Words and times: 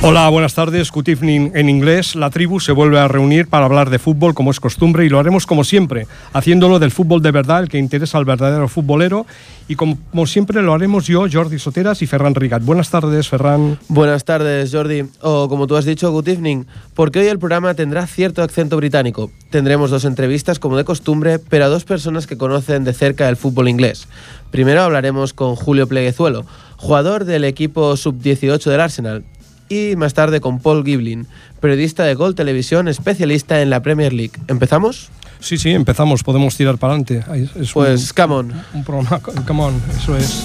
Hola, 0.00 0.28
buenas 0.28 0.54
tardes. 0.54 0.92
Good 0.92 1.08
evening 1.08 1.50
en 1.54 1.68
inglés. 1.68 2.14
La 2.14 2.30
tribu 2.30 2.60
se 2.60 2.70
vuelve 2.70 3.00
a 3.00 3.08
reunir 3.08 3.48
para 3.48 3.66
hablar 3.66 3.90
de 3.90 3.98
fútbol 3.98 4.32
como 4.32 4.52
es 4.52 4.60
costumbre 4.60 5.04
y 5.04 5.08
lo 5.08 5.18
haremos 5.18 5.44
como 5.44 5.64
siempre, 5.64 6.06
haciéndolo 6.32 6.78
del 6.78 6.92
fútbol 6.92 7.20
de 7.20 7.32
verdad, 7.32 7.64
el 7.64 7.68
que 7.68 7.78
interesa 7.78 8.16
al 8.16 8.24
verdadero 8.24 8.68
futbolero. 8.68 9.26
Y 9.66 9.74
como, 9.74 9.98
siempre 10.26 10.62
lo 10.62 10.72
haremos 10.72 11.08
yo, 11.08 11.24
Jordi 11.30 11.58
Soteras 11.58 12.00
y 12.00 12.06
Ferran 12.06 12.36
Rigat. 12.36 12.62
Buenas 12.62 12.90
tardes, 12.90 13.28
Ferran. 13.28 13.76
Buenas 13.88 14.24
tardes, 14.24 14.70
Jordi. 14.72 15.02
O 15.20 15.48
como 15.48 15.66
tú 15.66 15.74
has 15.74 15.84
dicho, 15.84 16.12
good 16.12 16.28
evening, 16.28 16.64
porque 16.94 17.18
hoy 17.18 17.26
el 17.26 17.40
programa 17.40 17.74
tendrá 17.74 18.06
cierto 18.06 18.40
acento 18.40 18.76
británico. 18.76 19.32
Tendremos 19.50 19.90
dos 19.90 20.04
entrevistas 20.04 20.60
como 20.60 20.76
de 20.76 20.84
costumbre, 20.84 21.40
pero 21.40 21.64
a 21.64 21.68
dos 21.68 21.84
personas 21.84 22.28
que 22.28 22.38
conocen 22.38 22.84
de 22.84 22.92
cerca 22.92 23.28
el 23.28 23.36
fútbol 23.36 23.68
inglés. 23.68 24.06
Primero 24.52 24.82
hablaremos 24.82 25.34
con 25.34 25.56
Julio 25.56 25.88
Pleguezuelo, 25.88 26.46
jugador 26.76 27.24
del 27.24 27.42
equipo 27.42 27.96
sub-18 27.96 28.70
del 28.70 28.80
Arsenal, 28.80 29.24
y 29.68 29.96
más 29.96 30.14
tarde 30.14 30.40
con 30.40 30.60
Paul 30.60 30.84
Giblin, 30.84 31.26
periodista 31.60 32.04
de 32.04 32.14
Gol 32.14 32.34
Televisión, 32.34 32.88
especialista 32.88 33.60
en 33.62 33.70
la 33.70 33.82
Premier 33.82 34.12
League. 34.12 34.32
¿Empezamos? 34.48 35.10
Sí, 35.40 35.56
sí, 35.56 35.70
empezamos, 35.70 36.22
podemos 36.22 36.56
tirar 36.56 36.78
para 36.78 36.94
adelante. 36.94 37.24
pues, 37.72 38.12
come 38.12 38.34
on. 38.34 38.52
Un 38.74 38.84
programa, 38.84 39.20
come 39.20 39.62
on, 39.62 39.82
eso 39.96 40.16
es. 40.16 40.44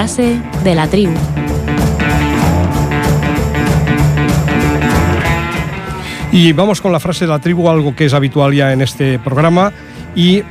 Frase 0.00 0.40
de 0.64 0.74
la 0.74 0.86
tribu. 0.86 1.12
Y 6.32 6.54
vamos 6.54 6.80
con 6.80 6.90
la 6.90 6.98
frase 6.98 7.26
de 7.26 7.30
la 7.30 7.38
tribu, 7.38 7.68
algo 7.68 7.94
que 7.94 8.06
es 8.06 8.14
habitual 8.14 8.54
ya 8.54 8.72
en 8.72 8.80
este 8.80 9.18
programa. 9.18 9.70
Y 10.16 10.42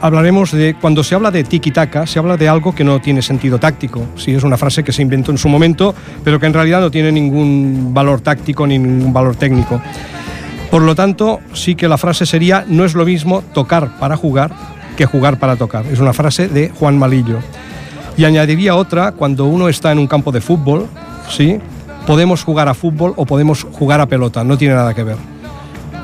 hablaremos 0.00 0.50
de, 0.50 0.74
cuando 0.80 1.04
se 1.04 1.14
habla 1.14 1.30
de 1.30 1.44
tiki-taka, 1.44 2.08
se 2.08 2.18
habla 2.18 2.36
de 2.36 2.48
algo 2.48 2.74
que 2.74 2.82
no 2.82 3.00
tiene 3.00 3.22
sentido 3.22 3.60
táctico. 3.60 4.04
Sí, 4.16 4.32
es 4.32 4.42
una 4.42 4.56
frase 4.56 4.82
que 4.82 4.90
se 4.90 5.02
inventó 5.02 5.30
en 5.30 5.38
su 5.38 5.48
momento, 5.48 5.94
pero 6.24 6.40
que 6.40 6.46
en 6.46 6.54
realidad 6.54 6.80
no 6.80 6.90
tiene 6.90 7.12
ningún 7.12 7.94
valor 7.94 8.20
táctico 8.20 8.66
ni 8.66 8.80
ningún 8.80 9.12
valor 9.12 9.36
técnico. 9.36 9.80
Por 10.72 10.82
lo 10.82 10.96
tanto, 10.96 11.38
sí 11.52 11.76
que 11.76 11.86
la 11.86 11.98
frase 11.98 12.26
sería, 12.26 12.64
no 12.66 12.84
es 12.84 12.94
lo 12.94 13.04
mismo 13.04 13.42
tocar 13.42 13.96
para 14.00 14.16
jugar 14.16 14.50
que 14.96 15.06
jugar 15.06 15.38
para 15.38 15.54
tocar. 15.54 15.86
Es 15.86 16.00
una 16.00 16.12
frase 16.12 16.48
de 16.48 16.70
Juan 16.70 16.98
Malillo. 16.98 17.38
Y 18.18 18.24
añadiría 18.24 18.74
otra, 18.74 19.12
cuando 19.12 19.44
uno 19.44 19.68
está 19.68 19.92
en 19.92 20.00
un 20.00 20.08
campo 20.08 20.32
de 20.32 20.40
fútbol, 20.40 20.88
¿sí? 21.30 21.60
podemos 22.04 22.42
jugar 22.42 22.68
a 22.68 22.74
fútbol 22.74 23.12
o 23.14 23.24
podemos 23.24 23.62
jugar 23.62 24.00
a 24.00 24.06
pelota, 24.06 24.42
no 24.42 24.58
tiene 24.58 24.74
nada 24.74 24.92
que 24.92 25.04
ver. 25.04 25.16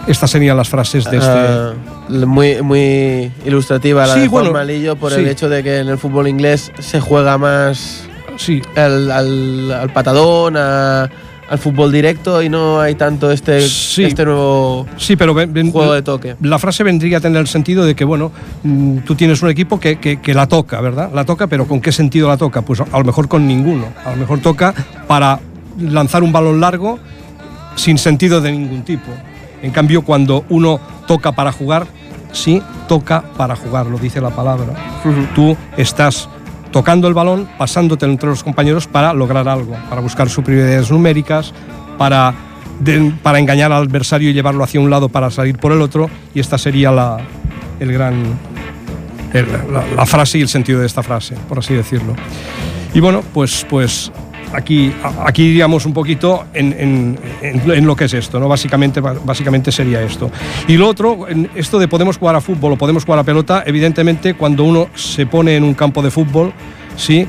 Estas 0.07 0.31
serían 0.31 0.57
las 0.57 0.69
frases 0.69 1.05
de 1.11 1.17
este... 1.17 1.29
Ah, 1.29 1.73
muy, 2.09 2.63
muy 2.63 3.33
ilustrativa 3.45 4.07
la 4.07 4.15
de 4.15 4.29
Juan 4.29 4.53
Malillo 4.53 4.95
por 4.95 5.13
el 5.13 5.27
hecho 5.27 5.49
de 5.49 5.65
que 5.65 5.79
en 5.79 5.89
el 5.89 5.99
fútbol 5.99 6.29
inglés 6.29 6.71
se 6.79 7.01
juega 7.01 7.37
más 7.37 8.05
sí. 8.37 8.63
al, 8.77 9.11
al 9.11 9.91
patadón, 9.93 10.57
a, 10.57 11.11
al 11.49 11.59
fútbol 11.59 11.93
directo 11.93 12.43
y 12.43 12.49
no 12.49 12.81
hay 12.81 12.94
tanto 12.94 13.31
este, 13.31 13.59
este 13.59 14.25
nuevo 14.25 14.87
sí, 14.97 15.16
pero 15.16 15.34
juego 15.34 15.93
de 15.93 16.03
toque. 16.03 16.37
La 16.41 16.59
frase 16.59 16.82
vendría 16.84 17.19
a 17.19 17.21
tener 17.21 17.41
el 17.41 17.49
sentido 17.49 17.84
de 17.84 17.94
que, 17.94 18.05
bueno, 18.05 18.32
mm, 18.62 18.99
tú 18.99 19.15
tienes 19.15 19.43
un 19.43 19.50
equipo 19.50 19.78
que, 19.78 19.99
que, 19.99 20.34
la 20.34 20.47
toca, 20.47 20.81
¿verdad? 20.81 21.10
La 21.15 21.25
toca, 21.25 21.47
pero 21.47 21.66
¿con 21.66 21.81
qué 21.81 21.93
sentido 21.93 22.28
la 22.28 22.37
toca? 22.37 22.62
Pues 22.62 22.81
a 22.81 22.99
lo 22.99 23.05
mejor 23.05 23.28
con 23.28 23.47
ninguno. 23.47 23.87
A 24.05 24.10
lo 24.10 24.16
mejor 24.16 24.41
toca 24.41 24.75
para 25.06 25.41
lanzar 25.78 26.22
un 26.22 26.32
balón 26.32 26.60
largo 26.60 26.99
sin 27.76 27.99
sentido 27.99 28.41
de 28.41 28.53
ningún 28.53 28.82
tipo. 28.82 29.11
En 29.62 29.71
cambio, 29.71 30.03
cuando 30.03 30.44
uno 30.49 30.81
toca 31.06 31.32
para 31.32 31.53
jugar, 31.53 31.87
sí, 32.32 32.62
toca 32.88 33.22
para 33.37 33.56
jugar, 33.56 33.87
lo 33.87 33.99
dice 33.99 34.21
la 34.21 34.31
palabra. 34.31 34.75
Tú 35.34 35.56
estás 35.76 36.28
tocando 36.75 37.07
el 37.07 37.15
balón, 37.15 37.49
pasándote 37.57 38.05
entre 38.05 38.29
los 38.29 38.43
compañeros 38.43 38.89
para 38.89 39.15
lograr 39.15 39.47
algo, 39.47 39.77
para 39.89 40.01
buscar 40.01 40.29
superioridades 40.29 40.91
numéricas, 40.91 41.55
para, 41.97 42.35
para 43.23 43.39
engañar 43.39 43.71
al 43.71 43.85
adversario 43.85 44.31
y 44.31 44.33
llevarlo 44.33 44.65
hacia 44.65 44.81
un 44.81 44.91
lado 44.91 45.09
para 45.09 45.31
salir 45.31 45.57
por 45.57 45.71
el 45.71 45.81
otro. 45.81 46.11
Y 46.35 46.41
esta 46.41 46.59
sería 46.59 46.91
la, 46.91 47.19
el 47.79 47.93
gran, 47.93 48.25
la, 49.97 50.05
frase 50.05 50.39
y 50.39 50.43
el 50.43 50.49
sentido 50.49 50.81
de 50.81 50.87
esta 50.87 51.05
frase, 51.05 51.37
por 51.49 51.61
así 51.61 51.75
decirlo. 51.75 52.17
Y 52.93 52.99
bueno, 52.99 53.23
pues, 53.33 53.65
pues 53.71 54.11
aquí, 54.55 54.93
aquí 55.25 55.43
iríamos 55.45 55.87
un 55.87 55.93
poquito 55.93 56.47
en, 56.55 57.19
lo 57.83 57.97
que 57.97 58.05
es 58.05 58.15
esto, 58.15 58.39
¿no? 58.41 58.49
Básicamente, 58.49 59.01
básicamente 59.01 59.73
sería 59.73 60.03
esto. 60.03 60.31
Y 60.69 60.77
lo 60.77 60.89
otro, 60.89 61.27
esto 61.55 61.79
de 61.79 61.89
podemos 61.89 62.19
jugar 62.19 62.37
a 62.37 62.41
fútbol 62.41 62.73
o 62.73 62.77
podemos 62.77 63.05
jugar 63.05 63.21
a 63.21 63.25
pelota, 63.25 63.63
evidentemente 63.67 64.35
cuando 64.35 64.65
uno 64.65 64.89
se 64.95 65.27
pone 65.27 65.57
en 65.57 65.65
un 65.65 65.75
campo 65.75 66.03
de 66.03 66.11
fútbol, 66.11 66.53
¿sí? 66.97 67.27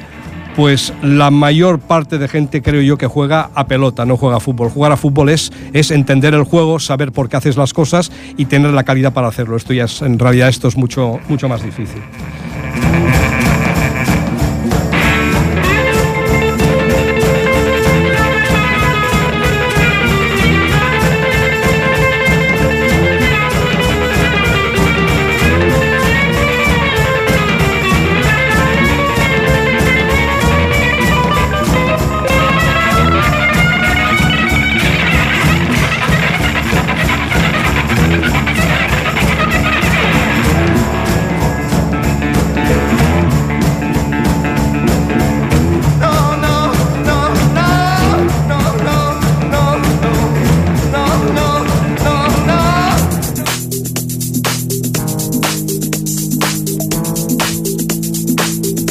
pues 0.56 0.94
la 1.02 1.31
mayor 1.31 1.80
parte 1.80 2.18
de 2.18 2.28
gente 2.28 2.62
creo 2.62 2.81
yo 2.81 2.97
que 2.97 3.08
juega 3.08 3.50
a 3.53 3.68
pelota, 3.68 4.06
no 4.06 4.16
juega 4.16 4.38
a 4.38 4.40
fútbol. 4.40 4.69
Jugar 4.69 4.94
a 4.94 4.97
fútbol 4.97 5.30
es, 5.30 5.52
es 5.74 5.92
entender 5.92 6.34
el 6.34 6.44
juego, 6.44 6.80
saber 6.80 7.12
por 7.12 7.28
qué 7.28 7.36
haces 7.36 7.57
las 7.57 7.74
cosas 7.74 8.12
y 8.38 8.46
tener 8.46 8.72
la 8.72 8.84
calidad 8.84 9.12
para 9.12 9.28
hacerlo. 9.28 9.57
Esto 9.57 9.74
ya 9.74 9.84
es, 9.84 10.02
en 10.02 10.18
realidad 10.18 10.47
esto 10.47 10.68
es 10.68 10.78
mucho, 10.78 11.19
mucho 11.28 11.50
más 11.50 11.62
difícil. 11.62 12.02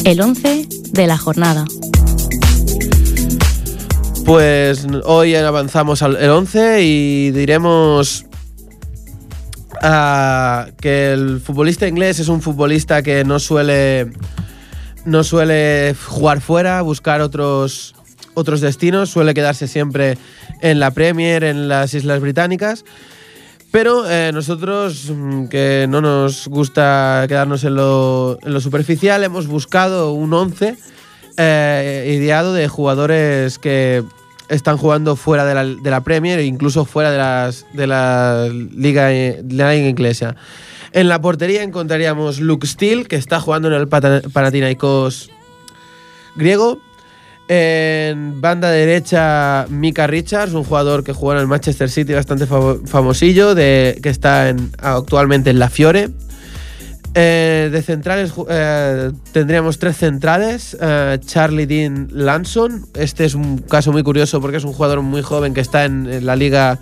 El 0.05 0.21
11 0.21 0.69
de 0.93 1.07
la 1.07 1.17
jornada. 1.17 1.65
Pues 4.27 4.87
hoy 5.05 5.35
avanzamos 5.35 6.03
al 6.03 6.17
11 6.17 6.83
y 6.83 7.31
diremos 7.31 8.27
ah, 9.83 10.69
que 10.81 11.13
el 11.13 11.41
futbolista 11.41 11.89
inglés 11.89 12.21
es 12.21 12.29
un 12.29 12.43
futbolista 12.43 13.03
que 13.03 13.25
no 13.25 13.39
suele 13.39 14.11
no 15.05 15.25
suele 15.25 15.95
jugar 15.95 16.41
fuera, 16.41 16.81
buscar 16.83 17.21
otros 17.21 17.95
otros 18.35 18.61
destinos, 18.61 19.11
suele 19.11 19.33
quedarse 19.33 19.69
siempre 19.69 20.19
en 20.61 20.81
la 20.81 20.91
Premier, 20.91 21.45
en 21.45 21.69
las 21.69 21.95
Islas 21.95 22.21
Británicas 22.21 22.85
pero 23.75 24.09
eh, 24.09 24.31
nosotros, 24.33 25.11
mm, 25.11 25.47
que 25.47 25.87
no 25.89 26.01
nos 26.01 26.47
gusta 26.47 27.25
quedarnos 27.27 27.65
en 27.65 27.75
lo, 27.75 28.39
superficial, 28.61 29.25
hemos 29.25 29.49
buscado 29.49 30.13
un 30.13 30.33
11 30.33 30.77
eh, 31.37 32.17
ideado 32.17 32.55
de 32.55 32.69
jugadores 32.69 33.59
que 33.59 34.05
están 34.49 34.77
jugando 34.77 35.17
fuera 35.17 35.45
de 35.45 35.55
la, 35.57 35.65
de 35.65 35.91
la 35.91 36.05
Premier 36.05 36.39
e 36.39 36.45
incluso 36.45 36.85
fuera 36.85 37.11
de, 37.11 37.53
de 37.73 37.87
la 37.89 38.49
Liga, 38.49 39.09
de 39.09 39.43
la 39.43 39.75
Inglesa. 39.75 40.37
En 40.93 41.09
la 41.09 41.21
portería 41.21 41.65
encontraríamos 41.65 42.39
Luke 42.39 42.69
Steele, 42.69 43.07
que 43.07 43.17
está 43.17 43.41
jugando 43.41 43.67
en 43.67 43.75
el 43.75 43.89
Panathinaikos 43.89 45.33
griego. 46.37 46.79
En 47.47 48.41
banda 48.41 48.71
derecha, 48.71 49.67
Mika 49.69 50.07
Richards, 50.07 50.55
un 50.55 50.65
jugador 50.65 51.05
que 51.05 51.13
juega 51.13 51.41
en 51.41 51.43
el 51.43 51.49
Manchester 51.49 51.91
City 51.91 52.15
bastante 52.15 52.47
famo- 52.47 52.87
famosillo, 52.87 53.55
que 53.55 54.01
está 54.05 54.49
en- 54.49 54.71
actualmente 54.79 55.51
en 55.51 55.59
la 55.59 55.69
Fiore. 55.69 56.09
Eh, 57.17 57.69
de 57.71 57.83
centrales 57.83 58.33
eh, 58.49 59.13
tendríamos 59.33 59.79
tres 59.79 59.97
centrales. 59.99 60.77
eh, 60.81 61.19
Charlie 61.25 61.67
Dean 61.67 62.09
Lanson. 62.13 62.87
Este 62.95 63.25
es 63.27 63.35
un 63.35 63.59
caso 63.59 63.93
muy 63.93 64.03
curioso 64.03 64.41
porque 64.41 64.57
es 64.57 64.65
un 64.65 64.73
jugador 64.73 65.03
muy 65.03 65.23
joven 65.23 65.53
que 65.55 65.61
está 65.61 65.85
en, 65.85 66.09
en 66.11 66.27
la 66.27 66.35
liga 66.37 66.81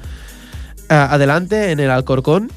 adelante, 0.88 1.70
en 1.72 1.80
el 1.80 1.90
Alcorcón. 1.90 2.50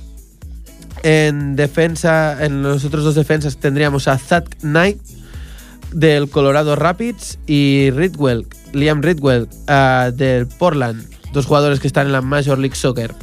En 1.03 1.55
defensa, 1.55 2.43
en 2.45 2.61
los 2.63 2.85
otros 2.85 3.03
dos 3.03 3.15
defensas 3.15 3.57
tendríamos 3.57 4.07
a 4.07 4.17
Zach 4.17 4.45
Knight 4.61 4.99
del 5.95 6.30
Colorado 6.30 6.75
Rapids 6.75 7.39
y 7.47 7.89
Ridwell, 7.92 8.45
Liam 8.74 9.01
Ridwell 9.01 9.47
eh, 9.68 10.12
del 10.13 10.45
Portland. 10.45 11.07
Dos 11.31 11.45
jugadores 11.45 11.80
que 11.80 11.88
están 11.88 12.07
en 12.07 12.12
la 12.12 12.21
Major 12.21 12.59
League 12.59 12.75
Soccer. 12.75 13.15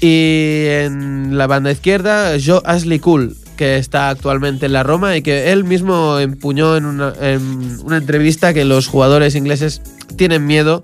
Y 0.00 0.64
en 0.66 1.38
la 1.38 1.46
banda 1.46 1.70
izquierda, 1.70 2.36
Joe 2.44 2.60
Ashley 2.64 2.98
Cool, 2.98 3.36
que 3.56 3.76
está 3.76 4.10
actualmente 4.10 4.66
en 4.66 4.72
la 4.72 4.82
Roma 4.82 5.16
y 5.16 5.22
que 5.22 5.52
él 5.52 5.62
mismo 5.62 6.18
empuñó 6.18 6.76
en 6.76 6.86
una, 6.86 7.12
en 7.20 7.78
una 7.84 7.98
entrevista 7.98 8.52
que 8.52 8.64
los 8.64 8.88
jugadores 8.88 9.36
ingleses 9.36 9.80
tienen 10.16 10.44
miedo 10.44 10.82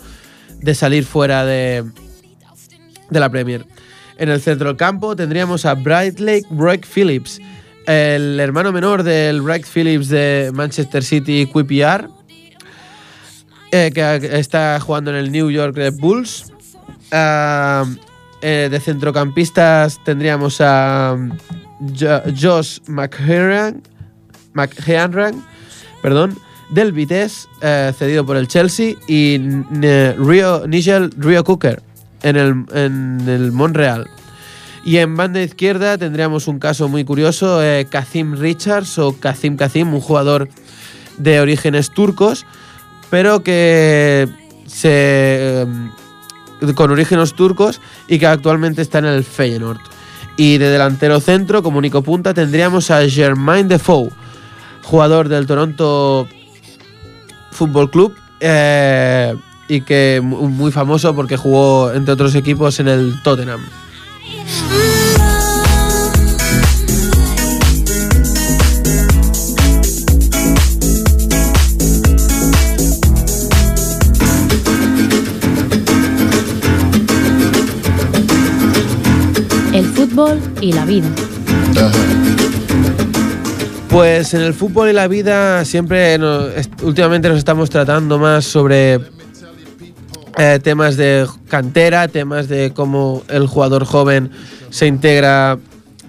de 0.61 0.75
salir 0.76 1.05
fuera 1.05 1.44
de, 1.44 1.85
de 3.11 3.21
la 3.21 3.29
Premier. 3.29 3.67
En 4.19 4.29
el 4.29 4.41
centro 4.41 4.69
del 4.69 4.76
campo 4.76 5.17
tendríamos 5.17 5.64
a 5.64 5.75
Bright 5.75 6.21
Lake 6.21 6.47
Brock 6.50 6.87
Phillips, 6.87 7.41
el 7.88 8.38
hermano 8.38 8.70
menor 8.73 9.02
del 9.02 9.40
Bright 9.40 9.64
Phillips 9.67 10.08
de 10.08 10.50
Manchester 10.55 11.02
City 11.02 11.46
QPR, 11.46 12.08
eh, 13.73 13.90
que 13.94 14.38
está 14.38 14.79
jugando 14.81 15.11
en 15.11 15.17
el 15.17 15.32
New 15.32 15.50
York 15.50 15.75
Red 15.76 15.94
Bulls. 15.99 16.52
Ah, 17.11 17.85
eh, 18.43 18.69
de 18.70 18.79
centrocampistas 18.81 19.99
tendríamos 20.05 20.61
a 20.61 21.17
Jo- 21.99 22.23
Josh 22.38 22.79
McHenran, 22.87 23.82
perdón, 26.02 26.37
del 26.70 26.93
Vitesse, 26.93 27.49
eh, 27.62 27.93
cedido 27.99 28.26
por 28.26 28.37
el 28.37 28.46
Chelsea, 28.49 28.94
y 29.06 29.38
Rio, 30.19 30.67
Nigel 30.69 31.11
Rio 31.17 31.43
Cooker 31.44 31.82
en 32.23 32.37
el, 32.37 32.64
en 32.75 33.23
el 33.29 33.52
Montreal. 33.52 34.08
Y 34.84 34.98
en 34.98 35.16
banda 35.16 35.42
izquierda 35.42 35.98
tendríamos 35.98 36.48
un 36.48 36.58
caso 36.58 36.88
muy 36.88 37.04
curioso, 37.04 37.62
eh, 37.62 37.86
Kazim 37.90 38.34
Richards 38.36 38.98
o 38.98 39.12
Kazim 39.19 39.56
Kazim, 39.56 39.92
un 39.92 40.00
jugador 40.00 40.48
de 41.19 41.40
orígenes 41.40 41.90
turcos, 41.90 42.46
pero 43.10 43.42
que 43.42 44.28
se, 44.66 44.88
eh, 45.62 45.66
con 46.75 46.90
orígenes 46.90 47.34
turcos 47.34 47.80
y 48.06 48.19
que 48.19 48.26
actualmente 48.26 48.82
está 48.82 48.98
en 48.98 49.06
el 49.06 49.25
Feyenoord. 49.25 49.80
Y 50.36 50.58
de 50.58 50.70
delantero 50.70 51.20
centro, 51.20 51.62
como 51.62 51.78
único 51.78 52.02
punta, 52.02 52.32
tendríamos 52.32 52.90
a 52.90 53.06
Germain 53.08 53.66
Defoe, 53.66 54.10
jugador 54.84 55.28
del 55.28 55.46
Toronto 55.46 56.28
Football 57.50 57.90
Club 57.90 58.14
eh, 58.40 59.34
y 59.66 59.80
que 59.80 60.20
mu- 60.22 60.48
muy 60.48 60.70
famoso 60.70 61.14
porque 61.14 61.36
jugó 61.36 61.92
entre 61.92 62.12
otros 62.14 62.34
equipos 62.36 62.78
en 62.78 62.88
el 62.88 63.20
Tottenham. 63.25 63.60
El 79.73 79.85
fútbol 79.85 80.41
y 80.61 80.73
la 80.73 80.85
vida. 80.85 81.06
Pues 83.89 84.35
en 84.35 84.43
el 84.43 84.55
fútbol 84.55 84.91
y 84.91 84.93
la 84.93 85.09
vida 85.09 85.65
siempre, 85.65 86.19
no- 86.19 86.47
est- 86.49 86.83
últimamente 86.83 87.29
nos 87.29 87.39
estamos 87.39 87.71
tratando 87.71 88.19
más 88.19 88.45
sobre 88.45 89.00
eh, 90.38 90.61
temas 90.62 90.96
de 90.96 91.26
cantera, 91.49 92.06
temas 92.06 92.49
de 92.49 92.73
cómo 92.73 93.25
el 93.29 93.49
jugador 93.49 93.85
joven 93.85 94.31
se 94.70 94.87
integra 94.87 95.58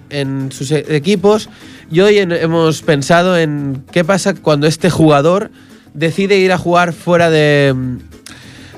en 0.08 0.52
sus 0.52 0.70
e- 0.70 0.96
equipos. 0.96 1.48
Y 1.90 2.00
hoy 2.00 2.18
hemos 2.18 2.82
pensado 2.82 3.36
en 3.36 3.82
qué 3.90 4.04
pasa 4.04 4.34
cuando 4.34 4.68
este 4.68 4.88
jugador 4.88 5.50
decide 5.94 6.38
ir 6.38 6.52
a 6.52 6.58
jugar 6.58 6.92
fuera 6.92 7.28
de, 7.28 7.74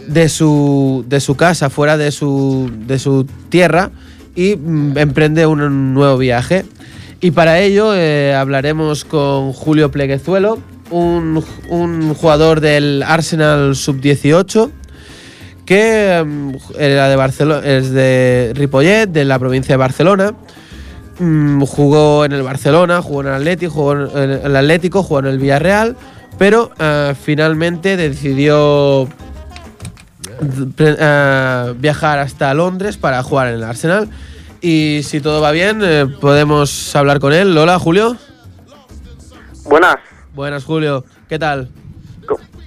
de, 0.07 0.29
su, 0.31 1.05
de 1.07 1.21
su 1.21 1.37
casa, 1.37 1.69
fuera 1.69 1.99
de 1.99 2.13
su, 2.13 2.71
de 2.87 2.99
su 2.99 3.27
tierra 3.51 3.91
y 4.35 4.57
mm, 4.57 4.97
emprende 4.97 5.47
un 5.47 5.93
nuevo 5.93 6.17
viaje. 6.17 6.65
Y 7.21 7.33
para 7.33 7.61
ello 7.61 7.95
eh, 7.95 8.35
hablaremos 8.35 9.05
con 9.05 9.53
Julio 9.53 9.91
Pleguezuelo, 9.91 10.59
un, 10.91 11.45
un 11.69 12.15
jugador 12.15 12.61
del 12.61 13.03
Arsenal 13.03 13.77
Sub-18 13.77 14.71
que 15.65 16.25
era 16.79 17.09
de 17.09 17.17
Barcelona, 17.17 17.67
es 17.67 17.91
de 17.91 18.53
Ripollet, 18.55 19.07
de 19.07 19.25
la 19.25 19.39
provincia 19.39 19.75
de 19.75 19.77
Barcelona. 19.79 20.35
Mm, 21.19 21.63
jugó 21.63 22.25
en 22.25 22.33
el 22.33 22.43
Barcelona, 22.43 23.03
jugó 23.03 23.21
en 23.23 23.29
el 23.29 23.35
Atlético, 23.35 23.73
jugó 23.73 23.93
en 23.93 24.31
el 24.31 24.57
Atlético, 24.57 25.03
jugó 25.03 25.21
en 25.21 25.27
el 25.27 25.39
Villarreal, 25.39 25.97
pero 26.39 26.71
eh, 26.79 27.15
finalmente 27.21 27.97
decidió 27.97 29.09
eh, 30.79 31.75
viajar 31.79 32.19
hasta 32.19 32.53
Londres 32.55 32.97
para 32.97 33.23
jugar 33.23 33.49
en 33.49 33.55
el 33.55 33.65
Arsenal. 33.65 34.09
Y 34.61 35.03
si 35.05 35.21
todo 35.21 35.41
va 35.41 35.51
bien, 35.51 35.81
eh, 35.83 36.07
podemos 36.21 36.95
hablar 36.97 37.21
con 37.21 37.33
él. 37.33 37.57
Hola, 37.57 37.79
Julio. 37.79 38.17
Buenas. 39.65 39.97
Buenas, 40.35 40.65
Julio. 40.65 41.05
¿Qué 41.29 41.39
tal? 41.39 41.69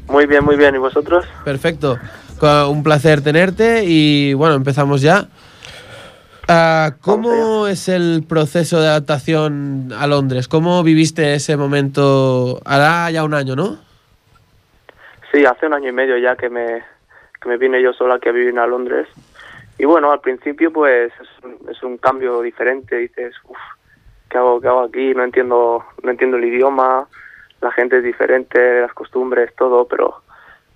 Muy 0.08 0.28
bien, 0.28 0.44
muy 0.44 0.56
bien. 0.56 0.76
¿Y 0.76 0.78
vosotros? 0.78 1.26
Perfecto. 1.44 1.98
Un 2.42 2.84
placer 2.84 3.24
tenerte 3.24 3.84
y 3.86 4.34
bueno, 4.34 4.56
empezamos 4.56 5.02
ya. 5.02 5.28
Ah, 6.48 6.92
¿Cómo 7.02 7.68
es 7.68 7.90
el 7.90 8.24
proceso 8.28 8.80
de 8.80 8.88
adaptación 8.88 9.90
a 9.98 10.06
Londres? 10.06 10.48
¿Cómo 10.48 10.84
viviste 10.84 11.34
ese 11.34 11.58
momento? 11.58 12.62
Hará 12.66 13.10
ya 13.10 13.24
un 13.24 13.34
año, 13.34 13.56
¿no? 13.56 13.80
Sí, 15.32 15.44
hace 15.46 15.66
un 15.66 15.74
año 15.74 15.90
y 15.90 15.92
medio 15.92 16.18
ya 16.18 16.36
que 16.36 16.50
me, 16.50 16.84
que 17.42 17.50
me 17.50 17.58
vine 17.58 17.82
yo 17.82 17.94
sola 17.94 18.16
aquí 18.16 18.30
a 18.30 18.34
vivir 18.34 18.58
a 18.60 18.68
Londres. 18.68 19.08
Y 19.80 19.86
bueno, 19.86 20.12
al 20.12 20.20
principio 20.20 20.72
pues 20.72 21.12
es 21.20 21.44
un, 21.44 21.70
es 21.70 21.82
un 21.84 21.98
cambio 21.98 22.42
diferente. 22.42 22.98
Dices, 22.98 23.34
uff, 23.46 23.58
¿qué 24.30 24.38
hago, 24.38 24.62
¿qué 24.62 24.68
hago 24.68 24.84
aquí? 24.84 25.14
No 25.16 25.24
entiendo, 25.24 25.84
no 26.04 26.12
entiendo 26.12 26.38
el 26.38 26.46
idioma, 26.46 27.08
la 27.62 27.72
gente 27.72 27.98
es 27.98 28.04
diferente, 28.04 28.82
las 28.82 28.94
costumbres, 28.94 29.52
todo, 29.56 29.88
pero 29.88 30.22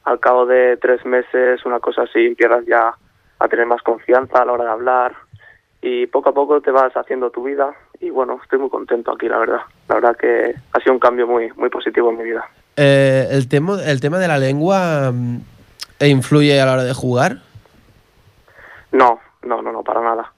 al 0.09 0.19
cabo 0.19 0.47
de 0.47 0.75
tres 0.77 1.05
meses, 1.05 1.63
una 1.65 1.79
cosa 1.79 2.01
así, 2.01 2.25
empiezas 2.25 2.65
ya 2.65 2.95
a 3.37 3.47
tener 3.47 3.67
más 3.67 3.83
confianza 3.83 4.41
a 4.41 4.45
la 4.45 4.53
hora 4.53 4.63
de 4.63 4.71
hablar 4.71 5.13
y 5.83 6.07
poco 6.07 6.29
a 6.29 6.33
poco 6.33 6.59
te 6.61 6.71
vas 6.71 6.91
haciendo 6.97 7.29
tu 7.29 7.43
vida 7.43 7.71
y 7.99 8.09
bueno, 8.09 8.39
estoy 8.41 8.57
muy 8.57 8.69
contento 8.69 9.11
aquí, 9.11 9.29
la 9.29 9.37
verdad. 9.37 9.61
La 9.87 9.95
verdad 9.95 10.17
que 10.17 10.55
ha 10.73 10.79
sido 10.79 10.93
un 10.93 10.99
cambio 10.99 11.27
muy, 11.27 11.51
muy 11.53 11.69
positivo 11.69 12.09
en 12.09 12.17
mi 12.17 12.23
vida. 12.23 12.43
Eh, 12.75 13.27
el, 13.29 13.47
tema, 13.47 13.77
¿El 13.85 14.01
tema 14.01 14.17
de 14.17 14.27
la 14.27 14.39
lengua 14.39 15.11
mm, 15.13 15.41
influye 16.01 16.59
a 16.59 16.65
la 16.65 16.73
hora 16.73 16.83
de 16.85 16.93
jugar? 16.93 17.37
No, 18.91 19.19
no, 19.43 19.61
no, 19.61 19.71
no, 19.71 19.83
para 19.83 20.01
nada. 20.01 20.33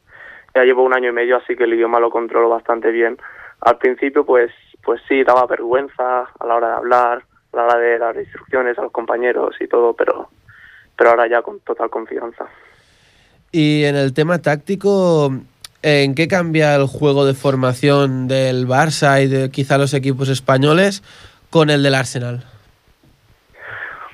Ya 0.54 0.64
llevo 0.64 0.84
un 0.84 0.94
año 0.94 1.12
y 1.12 1.14
medio, 1.14 1.38
así 1.38 1.56
que 1.56 1.64
el 1.64 1.74
idioma 1.74 2.02
lo 2.02 2.10
controlo 2.10 2.50
bastante 2.50 2.92
bien. 2.92 3.18
Al 3.62 3.78
principio, 3.78 4.26
pues, 4.26 4.52
pues 4.84 5.02
sí, 5.08 5.24
daba 5.24 5.46
vergüenza 5.46 6.24
a 6.38 6.46
la 6.46 6.56
hora 6.56 6.68
de 6.68 6.74
hablar, 6.74 7.24
a 7.54 7.58
la 7.58 7.64
hora 7.64 7.78
de 7.78 7.98
dar 7.98 8.16
instrucciones 8.16 8.78
a 8.78 8.84
los 8.84 8.92
compañeros 8.92 9.56
y 9.60 9.68
todo, 9.68 9.94
pero, 9.94 10.30
pero 10.98 11.12
ahora 11.12 11.28
ya 11.28 11.42
con 11.42 11.60
total 11.62 11.90
confianza. 11.90 12.46
Y 13.52 13.84
en 13.84 13.96
el 13.96 14.14
tema 14.14 14.42
táctico, 14.42 15.32
¿en 15.82 16.16
qué 16.16 16.28
cambia 16.28 16.76
el 16.76 16.88
juego 16.88 17.26
de 17.26 17.34
formación 17.34 18.28
del 18.28 18.68
Barça 18.68 19.22
y 19.24 19.28
de 19.28 19.52
quizá 19.52 19.78
los 19.78 19.94
equipos 19.94 20.30
españoles 20.30 21.04
con 21.50 21.70
el 21.70 21.84
del 21.84 21.96
Arsenal? 21.96 22.46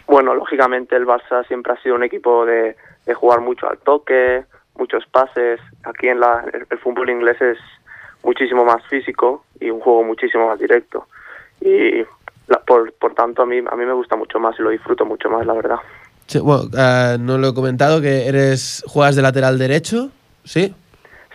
Bueno, 0.07 0.33
lógicamente 0.33 0.95
el 0.95 1.05
Barça 1.05 1.45
siempre 1.47 1.73
ha 1.73 1.81
sido 1.81 1.95
un 1.95 2.03
equipo 2.03 2.45
de, 2.45 2.75
de 3.05 3.13
jugar 3.13 3.41
mucho 3.41 3.69
al 3.69 3.77
toque, 3.77 4.45
muchos 4.75 5.05
pases. 5.05 5.59
Aquí 5.83 6.07
en 6.07 6.19
la, 6.19 6.45
el, 6.51 6.65
el 6.69 6.77
fútbol 6.79 7.09
inglés 7.09 7.39
es 7.41 7.57
muchísimo 8.23 8.65
más 8.65 8.83
físico 8.87 9.43
y 9.59 9.69
un 9.69 9.79
juego 9.81 10.03
muchísimo 10.03 10.47
más 10.47 10.59
directo. 10.59 11.07
Y 11.61 12.03
la- 12.47 12.59
por, 12.59 12.93
por 12.93 13.13
tanto 13.13 13.41
a 13.43 13.45
mí, 13.45 13.57
a 13.57 13.75
mí 13.75 13.85
me 13.85 13.93
gusta 13.93 14.15
mucho 14.15 14.39
más 14.39 14.55
y 14.59 14.63
lo 14.63 14.69
disfruto 14.69 15.05
mucho 15.05 15.29
más, 15.29 15.45
la 15.45 15.53
verdad. 15.53 15.77
Sí, 16.27 16.39
bueno, 16.39 16.63
ah, 16.77 17.17
no 17.19 17.37
lo 17.37 17.49
he 17.49 17.53
comentado, 17.53 18.01
que 18.01 18.27
eres 18.27 18.83
juegas 18.87 19.15
de 19.15 19.21
lateral 19.21 19.57
derecho, 19.57 20.09
¿sí? 20.43 20.73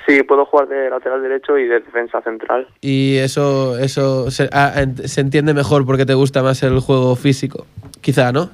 Sí, 0.07 0.23
puedo 0.25 0.45
jugar 0.45 0.66
de 0.69 0.90
lateral 0.90 1.23
derecho 1.23 1.57
y 1.57 1.69
de 1.69 1.81
defensa 1.81 2.21
central. 2.23 2.66
Y 2.81 3.16
eso, 3.19 3.78
eso 3.78 4.31
se, 4.31 4.49
ah, 4.52 4.75
se 5.04 5.21
entiende 5.21 5.54
mejor 5.54 5.87
porque 5.87 6.04
te 6.04 6.14
gusta 6.14 6.42
más 6.42 6.62
el 6.64 6.81
juego 6.81 7.14
físico, 7.16 7.66
quizá, 8.00 8.33
¿no? 8.33 8.50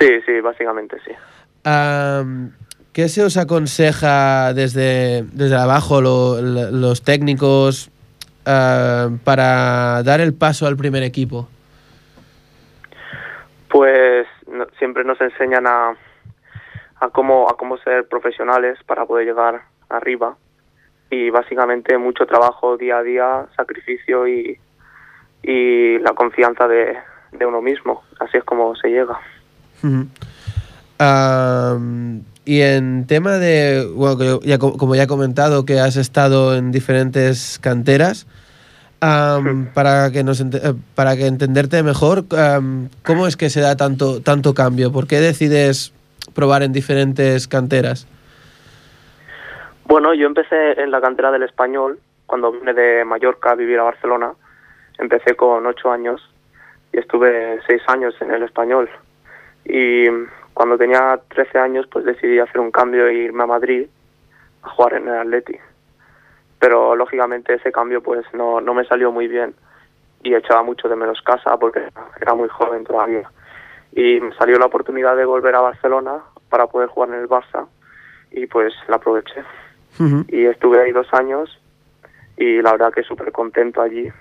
Sí, 0.00 0.08
sí, 0.26 0.40
básicamente 0.40 0.96
sí. 1.04 1.12
¿Qué 2.92 3.08
se 3.08 3.22
os 3.22 3.36
aconseja 3.36 4.52
desde, 4.54 5.24
desde 5.32 5.56
abajo, 5.56 6.00
lo- 6.00 6.40
lo- 6.40 6.70
los 6.70 7.02
técnicos, 7.02 7.90
ah, 8.46 9.08
para 9.24 10.02
dar 10.02 10.20
el 10.20 10.34
paso 10.34 10.66
al 10.66 10.76
primer 10.76 11.02
equipo? 11.02 11.48
Pues 13.68 14.26
no- 14.48 14.66
siempre 14.78 15.04
nos 15.04 15.20
enseñan 15.20 15.66
a, 15.66 15.94
a 17.00 17.08
cómo 17.10 17.48
a 17.48 17.56
cómo 17.56 17.78
ser 17.78 18.08
profesionales 18.08 18.78
para 18.86 19.06
poder 19.06 19.26
llegar 19.26 19.62
arriba 19.88 20.36
y 21.10 21.30
básicamente 21.30 21.98
mucho 21.98 22.26
trabajo 22.26 22.76
día 22.76 22.98
a 22.98 23.02
día, 23.02 23.46
sacrificio 23.56 24.28
y, 24.28 24.58
y 25.42 25.98
la 25.98 26.12
confianza 26.14 26.68
de, 26.68 26.96
de 27.32 27.46
uno 27.46 27.60
mismo. 27.60 28.02
Así 28.20 28.36
es 28.36 28.44
como 28.44 28.74
se 28.76 28.88
llega. 28.88 29.18
Am, 30.98 32.22
y 32.50 32.62
en 32.62 33.06
tema 33.06 33.38
de, 33.38 33.86
bueno, 33.94 34.40
ya 34.42 34.58
co- 34.58 34.76
como 34.76 34.96
ya 34.96 35.04
he 35.04 35.06
comentado, 35.06 35.64
que 35.64 35.78
has 35.78 35.96
estado 35.96 36.56
en 36.56 36.72
diferentes 36.72 37.60
canteras, 37.60 38.26
para 38.98 40.10
que 40.10 40.24
nos 40.24 40.40
eh, 40.40 40.74
para 40.94 41.16
que 41.16 41.26
entenderte 41.26 41.82
mejor, 41.82 42.24
¿cómo 43.06 43.26
es 43.28 43.36
que 43.36 43.50
se 43.50 43.60
da 43.60 43.76
tanto 43.76 44.20
tanto 44.20 44.52
cambio? 44.52 44.90
¿Por 44.90 45.06
qué 45.06 45.20
decides 45.20 45.92
probar 46.34 46.62
en 46.62 46.72
diferentes 46.72 47.46
canteras? 47.46 48.06
Bueno, 49.84 50.12
yo 50.14 50.26
empecé 50.26 50.80
en 50.82 50.90
la 50.90 51.00
cantera 51.00 51.30
del 51.30 51.44
español 51.44 51.98
cuando 52.26 52.52
vine 52.52 52.74
de 52.74 53.04
Mallorca 53.04 53.52
a 53.52 53.54
vivir 53.54 53.78
a 53.78 53.84
Barcelona. 53.84 54.32
Empecé 54.98 55.34
con 55.36 55.66
ocho 55.66 55.90
años 55.90 56.20
y 56.92 56.98
estuve 56.98 57.60
seis 57.66 57.82
años 57.86 58.14
en 58.20 58.32
el 58.32 58.42
español. 58.42 58.88
Y 59.64 60.06
cuando 60.60 60.76
tenía 60.76 61.18
13 61.28 61.58
años, 61.58 61.86
pues 61.90 62.04
decidí 62.04 62.38
hacer 62.38 62.60
un 62.60 62.70
cambio 62.70 63.06
e 63.06 63.14
irme 63.14 63.44
a 63.44 63.46
Madrid 63.46 63.86
a 64.62 64.68
jugar 64.68 64.92
en 64.92 65.08
el 65.08 65.14
Atleti. 65.14 65.56
Pero 66.58 66.94
lógicamente 66.94 67.54
ese 67.54 67.72
cambio 67.72 68.02
pues 68.02 68.26
no, 68.34 68.60
no 68.60 68.74
me 68.74 68.84
salió 68.84 69.10
muy 69.10 69.26
bien 69.26 69.54
y 70.22 70.34
echaba 70.34 70.62
mucho 70.62 70.86
de 70.86 70.96
menos 70.96 71.22
casa 71.22 71.56
porque 71.56 71.80
era 72.20 72.34
muy 72.34 72.50
joven 72.50 72.84
todavía. 72.84 73.26
Y 73.92 74.20
me 74.20 74.34
salió 74.34 74.58
la 74.58 74.66
oportunidad 74.66 75.16
de 75.16 75.24
volver 75.24 75.54
a 75.54 75.62
Barcelona 75.62 76.18
para 76.50 76.66
poder 76.66 76.90
jugar 76.90 77.08
en 77.08 77.20
el 77.20 77.26
Barça 77.26 77.66
y 78.30 78.46
pues 78.46 78.74
la 78.86 78.96
aproveché 78.96 79.42
y 80.28 80.44
estuve 80.44 80.82
ahí 80.82 80.92
dos 80.92 81.08
años 81.14 81.58
y 82.36 82.60
la 82.60 82.72
verdad 82.72 82.92
que 82.92 83.02
súper 83.02 83.32
contento 83.32 83.80
allí. 83.80 84.12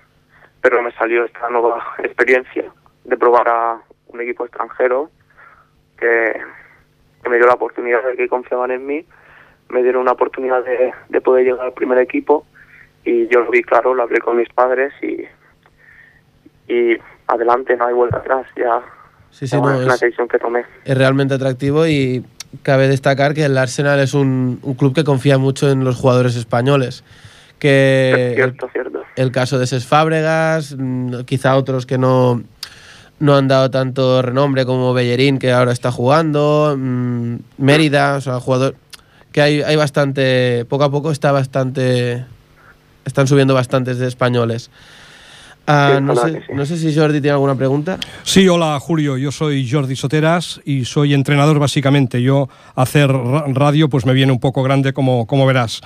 Pero 0.62 0.82
me 0.82 0.94
salió 0.94 1.26
esta 1.26 1.50
nueva 1.50 1.84
experiencia 1.98 2.72
de 3.04 3.18
probar 3.18 3.50
a 3.50 3.82
un 4.08 4.22
equipo 4.22 4.46
extranjero 4.46 5.12
que, 6.00 6.34
que 7.24 7.30
me 7.30 7.38
dio 7.38 7.46
la 7.48 7.54
oportunidad 7.54 8.04
de 8.04 8.16
que 8.16 8.28
confiaban 8.28 8.72
en 8.72 8.86
mí, 8.86 9.06
me 9.70 9.84
dieron 9.84 10.02
una 10.02 10.14
oportunidad 10.14 10.64
de, 10.64 10.92
de 11.10 11.22
poder 11.22 11.46
llegar 11.46 11.66
al 11.66 11.74
primer 11.74 11.98
equipo 12.00 12.46
y 13.06 13.28
yo 13.28 13.42
lo 13.42 13.52
vi 13.52 13.62
claro, 13.62 13.94
lo 13.94 14.04
hablé 14.04 14.20
con 14.20 14.38
mis 14.38 14.50
padres 14.50 14.94
y, 15.02 15.26
y 16.74 16.98
adelante, 17.28 17.76
no 17.78 17.86
hay 17.88 17.94
vuelta 17.94 18.18
atrás, 18.18 18.46
ya 18.56 18.82
Sí, 19.32 19.48
sí, 19.48 19.56
no, 19.62 19.70
es 19.72 19.86
una 19.86 19.94
decisión 19.96 20.28
que 20.28 20.40
tomé. 20.40 20.64
es 20.86 20.98
realmente 20.98 21.36
atractivo 21.36 21.86
y 21.86 22.26
cabe 22.64 22.88
destacar 22.88 23.36
que 23.36 23.46
el 23.46 23.58
Arsenal 23.60 24.00
es 24.00 24.16
un, 24.16 24.60
un 24.64 24.74
club 24.74 24.96
que 24.96 25.04
confía 25.04 25.38
mucho 25.38 25.70
en 25.70 25.84
los 25.84 25.96
jugadores 25.98 26.36
españoles. 26.36 27.04
Que 27.60 28.30
el- 28.30 28.36
cierto, 28.36 28.70
cierto. 28.72 29.04
el 29.18 29.32
caso 29.32 29.60
de 29.60 29.68
Ses 29.68 29.86
Fábregas, 29.86 30.76
mm, 30.78 31.22
quizá 31.26 31.56
otros 31.58 31.86
que 31.86 31.98
no, 32.00 32.42
no 33.20 33.36
han 33.36 33.48
dado 33.48 33.70
tanto 33.72 34.22
renombre 34.22 34.66
como 34.66 34.94
Bellerín, 34.94 35.40
que 35.40 35.52
ahora 35.52 35.72
está 35.72 35.92
jugando, 35.92 36.76
mm, 36.78 37.36
Mérida, 37.58 38.16
o 38.16 38.22
sea, 38.22 38.40
jugador 38.40 38.76
que 39.32 39.42
hay, 39.42 39.62
hay 39.62 39.76
bastante, 39.76 40.66
poco 40.66 40.86
a 40.86 40.92
poco 40.92 41.12
está 41.12 41.32
bastante, 41.32 42.26
están 43.06 43.28
subiendo 43.28 43.54
bastantes 43.54 44.00
de 44.00 44.08
españoles. 44.08 44.72
Ah, 45.72 46.00
no, 46.02 46.16
sé, 46.16 46.42
no 46.56 46.66
sé 46.66 46.78
si 46.80 46.96
Jordi 46.96 47.22
tiene 47.22 47.34
alguna 47.34 47.54
pregunta. 47.54 48.00
Sí, 48.24 48.48
hola 48.48 48.80
Julio, 48.80 49.18
yo 49.18 49.32
soy 49.32 49.70
Jordi 49.70 49.96
Soteras 49.96 50.60
y 50.66 50.86
soy 50.86 51.14
entrenador 51.14 51.60
básicamente. 51.60 52.24
Yo 52.24 52.50
hacer 52.74 53.12
ra- 53.12 53.44
radio 53.54 53.88
pues 53.88 54.04
me 54.04 54.14
viene 54.14 54.32
un 54.32 54.40
poco 54.40 54.64
grande 54.64 54.94
como, 54.94 55.28
como 55.28 55.46
verás. 55.46 55.82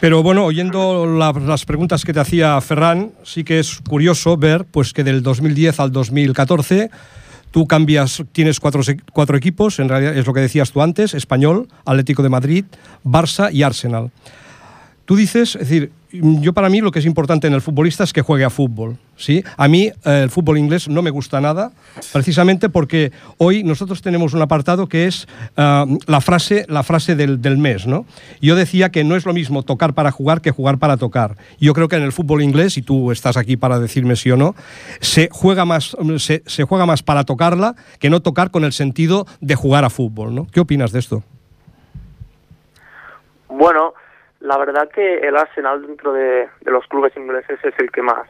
Pero 0.00 0.22
bueno, 0.22 0.44
oyendo 0.46 1.06
la- 1.06 1.32
las 1.32 1.64
preguntas 1.66 2.04
que 2.04 2.12
te 2.14 2.20
hacía 2.20 2.58
Ferran, 2.60 3.12
sí 3.22 3.44
que 3.44 3.58
es 3.58 3.80
curioso 3.86 4.36
ver 4.36 4.64
pues 4.64 4.92
que 4.92 5.04
del 5.04 5.22
2010 5.22 5.78
al 5.78 5.92
2014 5.92 6.90
tú 7.50 7.66
cambias, 7.66 8.22
tienes 8.32 8.60
cuatro, 8.60 8.80
cuatro 9.12 9.36
equipos, 9.36 9.78
en 9.78 9.88
realidad 9.88 10.16
es 10.16 10.26
lo 10.26 10.32
que 10.32 10.40
decías 10.40 10.70
tú 10.72 10.80
antes, 10.82 11.14
Español, 11.14 11.68
Atlético 11.84 12.22
de 12.22 12.28
Madrid, 12.28 12.64
Barça 13.04 13.52
y 13.52 13.62
Arsenal. 13.62 14.10
Tú 15.04 15.16
dices, 15.16 15.56
es 15.56 15.68
decir, 15.68 15.90
yo 16.12 16.52
para 16.52 16.68
mí 16.68 16.80
lo 16.80 16.90
que 16.90 16.98
es 16.98 17.06
importante 17.06 17.46
en 17.46 17.54
el 17.54 17.60
futbolista 17.60 18.04
es 18.04 18.12
que 18.12 18.22
juegue 18.22 18.44
a 18.44 18.50
fútbol. 18.50 18.96
¿sí? 19.16 19.44
A 19.56 19.68
mí 19.68 19.90
eh, 20.04 20.20
el 20.22 20.30
fútbol 20.30 20.58
inglés 20.58 20.88
no 20.88 21.02
me 21.02 21.10
gusta 21.10 21.40
nada, 21.40 21.72
precisamente 22.12 22.68
porque 22.68 23.12
hoy 23.38 23.62
nosotros 23.62 24.02
tenemos 24.02 24.32
un 24.32 24.42
apartado 24.42 24.88
que 24.88 25.06
es 25.06 25.28
ah, 25.56 25.86
la 26.06 26.20
frase, 26.20 26.64
la 26.68 26.82
frase 26.82 27.16
del, 27.16 27.40
del 27.40 27.58
mes. 27.58 27.86
¿no? 27.86 28.06
Yo 28.40 28.56
decía 28.56 28.90
que 28.90 29.04
no 29.04 29.16
es 29.16 29.26
lo 29.26 29.32
mismo 29.32 29.62
tocar 29.62 29.94
para 29.94 30.10
jugar 30.10 30.40
que 30.40 30.50
jugar 30.50 30.78
para 30.78 30.96
tocar. 30.96 31.36
Yo 31.60 31.74
creo 31.74 31.88
que 31.88 31.96
en 31.96 32.02
el 32.02 32.12
fútbol 32.12 32.42
inglés, 32.42 32.76
y 32.76 32.82
tú 32.82 33.12
estás 33.12 33.36
aquí 33.36 33.56
para 33.56 33.78
decirme 33.78 34.16
sí 34.16 34.30
o 34.30 34.36
no, 34.36 34.54
se 35.00 35.28
juega 35.30 35.64
más, 35.64 35.96
se, 36.18 36.42
se 36.46 36.64
juega 36.64 36.86
más 36.86 37.02
para 37.02 37.24
tocarla 37.24 37.76
que 37.98 38.10
no 38.10 38.20
tocar 38.20 38.50
con 38.50 38.64
el 38.64 38.72
sentido 38.72 39.26
de 39.40 39.54
jugar 39.54 39.84
a 39.84 39.90
fútbol. 39.90 40.34
¿no? 40.34 40.46
¿Qué 40.46 40.60
opinas 40.60 40.92
de 40.92 40.98
esto? 40.98 41.22
Bueno, 43.48 43.92
la 44.40 44.56
verdad 44.56 44.88
que 44.90 45.18
el 45.18 45.36
Arsenal 45.36 45.86
dentro 45.86 46.12
de, 46.12 46.48
los 46.62 46.86
clubes 46.86 47.16
ingleses 47.16 47.58
es 47.62 47.74
el 47.78 47.90
que 47.90 48.02
más 48.02 48.26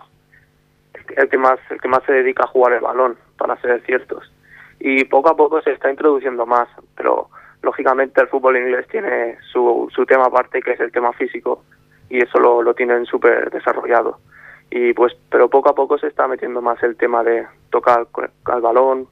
el 1.16 1.28
que 1.28 1.38
más 1.38 1.58
el 1.70 1.80
que 1.80 1.88
más 1.88 2.02
se 2.04 2.12
dedica 2.12 2.44
a 2.44 2.48
jugar 2.48 2.74
el 2.74 2.80
balón, 2.80 3.16
para 3.36 3.60
ser 3.60 3.80
ciertos. 3.82 4.30
Y 4.78 5.04
poco 5.04 5.30
a 5.30 5.36
poco 5.36 5.60
se 5.62 5.72
está 5.72 5.90
introduciendo 5.90 6.46
más, 6.46 6.68
pero 6.96 7.28
lógicamente 7.62 8.20
el 8.20 8.28
fútbol 8.28 8.56
inglés 8.56 8.86
tiene 8.88 9.38
su, 9.52 9.88
su 9.94 10.06
tema 10.06 10.26
aparte 10.26 10.62
que 10.62 10.72
es 10.72 10.80
el 10.80 10.92
tema 10.92 11.12
físico 11.12 11.64
y 12.08 12.22
eso 12.22 12.38
lo, 12.38 12.62
lo 12.62 12.74
tienen 12.74 13.06
súper 13.06 13.50
desarrollado. 13.50 14.18
Y 14.70 14.92
pues, 14.92 15.16
pero 15.30 15.50
poco 15.50 15.70
a 15.70 15.74
poco 15.74 15.98
se 15.98 16.06
está 16.06 16.28
metiendo 16.28 16.62
más 16.62 16.80
el 16.82 16.96
tema 16.96 17.24
de 17.24 17.46
tocar 17.70 18.06
al 18.44 18.60
balón 18.60 19.08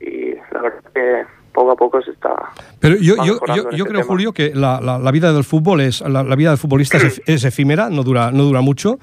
y 0.00 0.34
la 0.34 0.62
verdad 0.62 0.84
que 0.92 1.26
poco 1.52 1.72
a 1.72 1.76
poco 1.76 2.00
se 2.02 2.10
está 2.12 2.30
Pero 2.78 2.96
yo, 2.96 3.16
yo, 3.24 3.38
yo, 3.46 3.54
este 3.54 3.76
creo, 3.76 3.86
tema. 3.86 4.04
Julio, 4.04 4.32
que 4.32 4.52
la, 4.54 4.80
la- 4.80 4.98
la 4.98 5.10
vida 5.10 5.32
del 5.32 5.44
fútbol 5.44 5.80
es 5.80 6.00
la, 6.00 6.22
la 6.22 6.36
vida 6.36 6.50
del 6.50 6.58
futbolista 6.58 6.96
es, 6.98 7.18
ef- 7.18 7.22
es 7.26 7.44
efímera, 7.44 7.90
no 7.90 8.02
dura, 8.02 8.30
no 8.32 8.44
dura 8.44 8.60
mucho. 8.60 8.98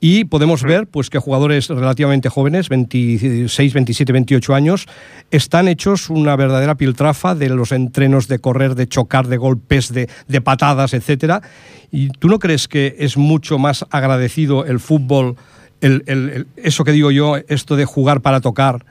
Y 0.00 0.24
podemos 0.26 0.62
ver 0.62 0.86
pues, 0.86 1.10
que 1.10 1.18
jugadores 1.18 1.68
relativamente 1.68 2.28
jóvenes, 2.28 2.68
26, 2.68 3.74
27, 3.74 4.12
28 4.12 4.54
años, 4.54 4.86
están 5.32 5.66
hechos 5.66 6.08
una 6.08 6.36
verdadera 6.36 6.76
piltrafa 6.76 7.34
de 7.34 7.48
los 7.48 7.72
entrenos 7.72 8.28
de 8.28 8.38
correr, 8.38 8.76
de 8.76 8.86
chocar, 8.86 9.26
de 9.26 9.36
golpes, 9.38 9.92
de, 9.92 10.08
de 10.28 10.40
patadas, 10.40 10.94
etcétera. 10.94 11.42
¿Y 11.90 12.10
tú 12.10 12.28
no 12.28 12.38
crees 12.38 12.68
que 12.68 12.94
es 13.00 13.16
mucho 13.16 13.58
más 13.58 13.84
agradecido 13.90 14.64
el 14.66 14.78
fútbol, 14.78 15.34
el- 15.80 16.04
el- 16.06 16.28
el- 16.30 16.46
eso 16.56 16.84
que 16.84 16.92
digo 16.92 17.10
yo, 17.10 17.36
esto 17.48 17.74
de 17.74 17.84
jugar 17.84 18.20
para 18.20 18.40
tocar? 18.40 18.84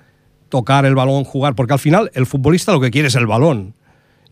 Tocar 0.50 0.86
el 0.86 0.96
balón, 0.96 1.24
jugar, 1.24 1.56
porque 1.56 1.74
al 1.74 1.80
final 1.80 2.12
el 2.14 2.26
futbolista 2.26 2.72
lo 2.74 2.80
que 2.80 2.92
quiere 2.92 3.08
es 3.10 3.16
el 3.16 3.28
balón. 3.28 3.74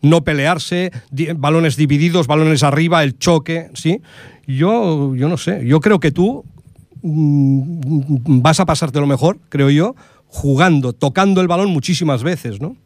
No 0.02 0.22
pelearse, 0.22 0.92
di- 1.10 1.32
balones 1.34 1.76
divididos, 1.76 2.26
balones 2.26 2.62
arriba, 2.62 3.02
el 3.02 3.18
choque, 3.18 3.70
¿sí? 3.74 4.02
Yo, 4.46 5.14
yo 5.14 5.28
no 5.28 5.36
sé, 5.38 5.66
yo 5.66 5.80
creo 5.80 5.98
que 6.00 6.12
tú 6.12 6.44
mm, 7.02 8.40
vas 8.42 8.60
a 8.60 8.66
pasarte 8.66 9.00
lo 9.00 9.06
mejor, 9.06 9.38
creo 9.48 9.70
yo, 9.70 9.94
jugando, 10.28 10.92
tocando 10.92 11.40
el 11.40 11.48
balón 11.48 11.70
muchísimas 11.70 12.22
veces, 12.22 12.60
¿no? 12.60 12.76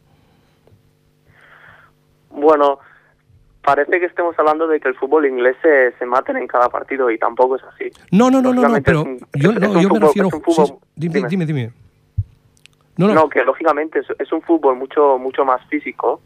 Bueno, 2.31 2.79
parece 3.63 3.99
que 4.01 4.07
estemos 4.07 4.39
hablando 4.39 4.67
de 4.69 4.81
que 4.81 4.89
el 4.89 4.95
fútbol 4.95 5.27
inglés 5.27 5.57
se, 5.63 5.93
se 5.99 6.07
maten 6.07 6.37
en 6.37 6.47
cada 6.47 6.69
partido 6.69 7.11
y 7.11 7.19
tampoco 7.19 7.57
es 7.57 7.63
así. 7.75 7.91
No, 8.11 8.31
no, 8.31 8.41
no, 8.41 8.53
no, 8.55 8.63
no, 8.69 8.83
pero 8.83 9.05
yo, 9.35 9.53
no, 9.53 9.81
yo 9.83 9.89
me 9.91 9.99
refiero... 10.01 10.31
fútbol- 10.31 10.67
sí, 10.67 10.73
sí, 10.73 10.79
dime. 10.97 11.29
dime, 11.29 11.47
dime. 11.47 11.73
No, 12.97 13.09
No, 13.09 13.15
no, 13.15 13.29
que 13.29 13.45
lógicamente 13.45 14.01
es, 14.01 14.07
es 14.19 14.33
un 14.33 14.43
fútbol 14.43 14.77
mucho 14.77 15.19
mucho 15.19 15.45
más 15.45 15.65
físico 15.69 16.21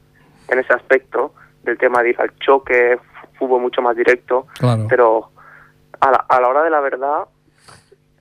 en 0.48 0.58
ese 0.58 0.72
aspecto 0.72 1.34
del 1.62 1.78
tema 1.78 2.02
de 2.02 2.10
ir 2.10 2.20
al 2.20 2.36
choque, 2.38 2.98
fútbol 3.38 3.62
mucho 3.62 3.80
más 3.82 3.96
directo, 3.96 4.46
claro. 4.58 4.86
pero 4.88 5.30
a 6.00 6.10
la, 6.10 6.24
a 6.28 6.40
la 6.40 6.48
hora 6.48 6.62
de 6.62 6.70
la 6.70 6.80
verdad, 6.80 7.24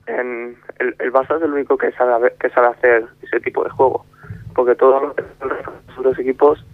en, 0.06 0.56
el, 0.78 0.96
el 0.98 1.12
Barça 1.12 1.36
es 1.36 1.42
el 1.42 1.52
único 1.52 1.76
que 1.76 1.92
sabe, 1.92 2.34
que 2.40 2.48
sabe 2.50 2.68
hacer 2.68 3.06
ese 3.22 3.40
tipo 3.40 3.64
de 3.64 3.70
juego. 3.70 4.06
porque 4.54 4.74
todos 4.74 5.02
los, 5.02 6.04
los 6.04 6.18
equipos 6.18 6.64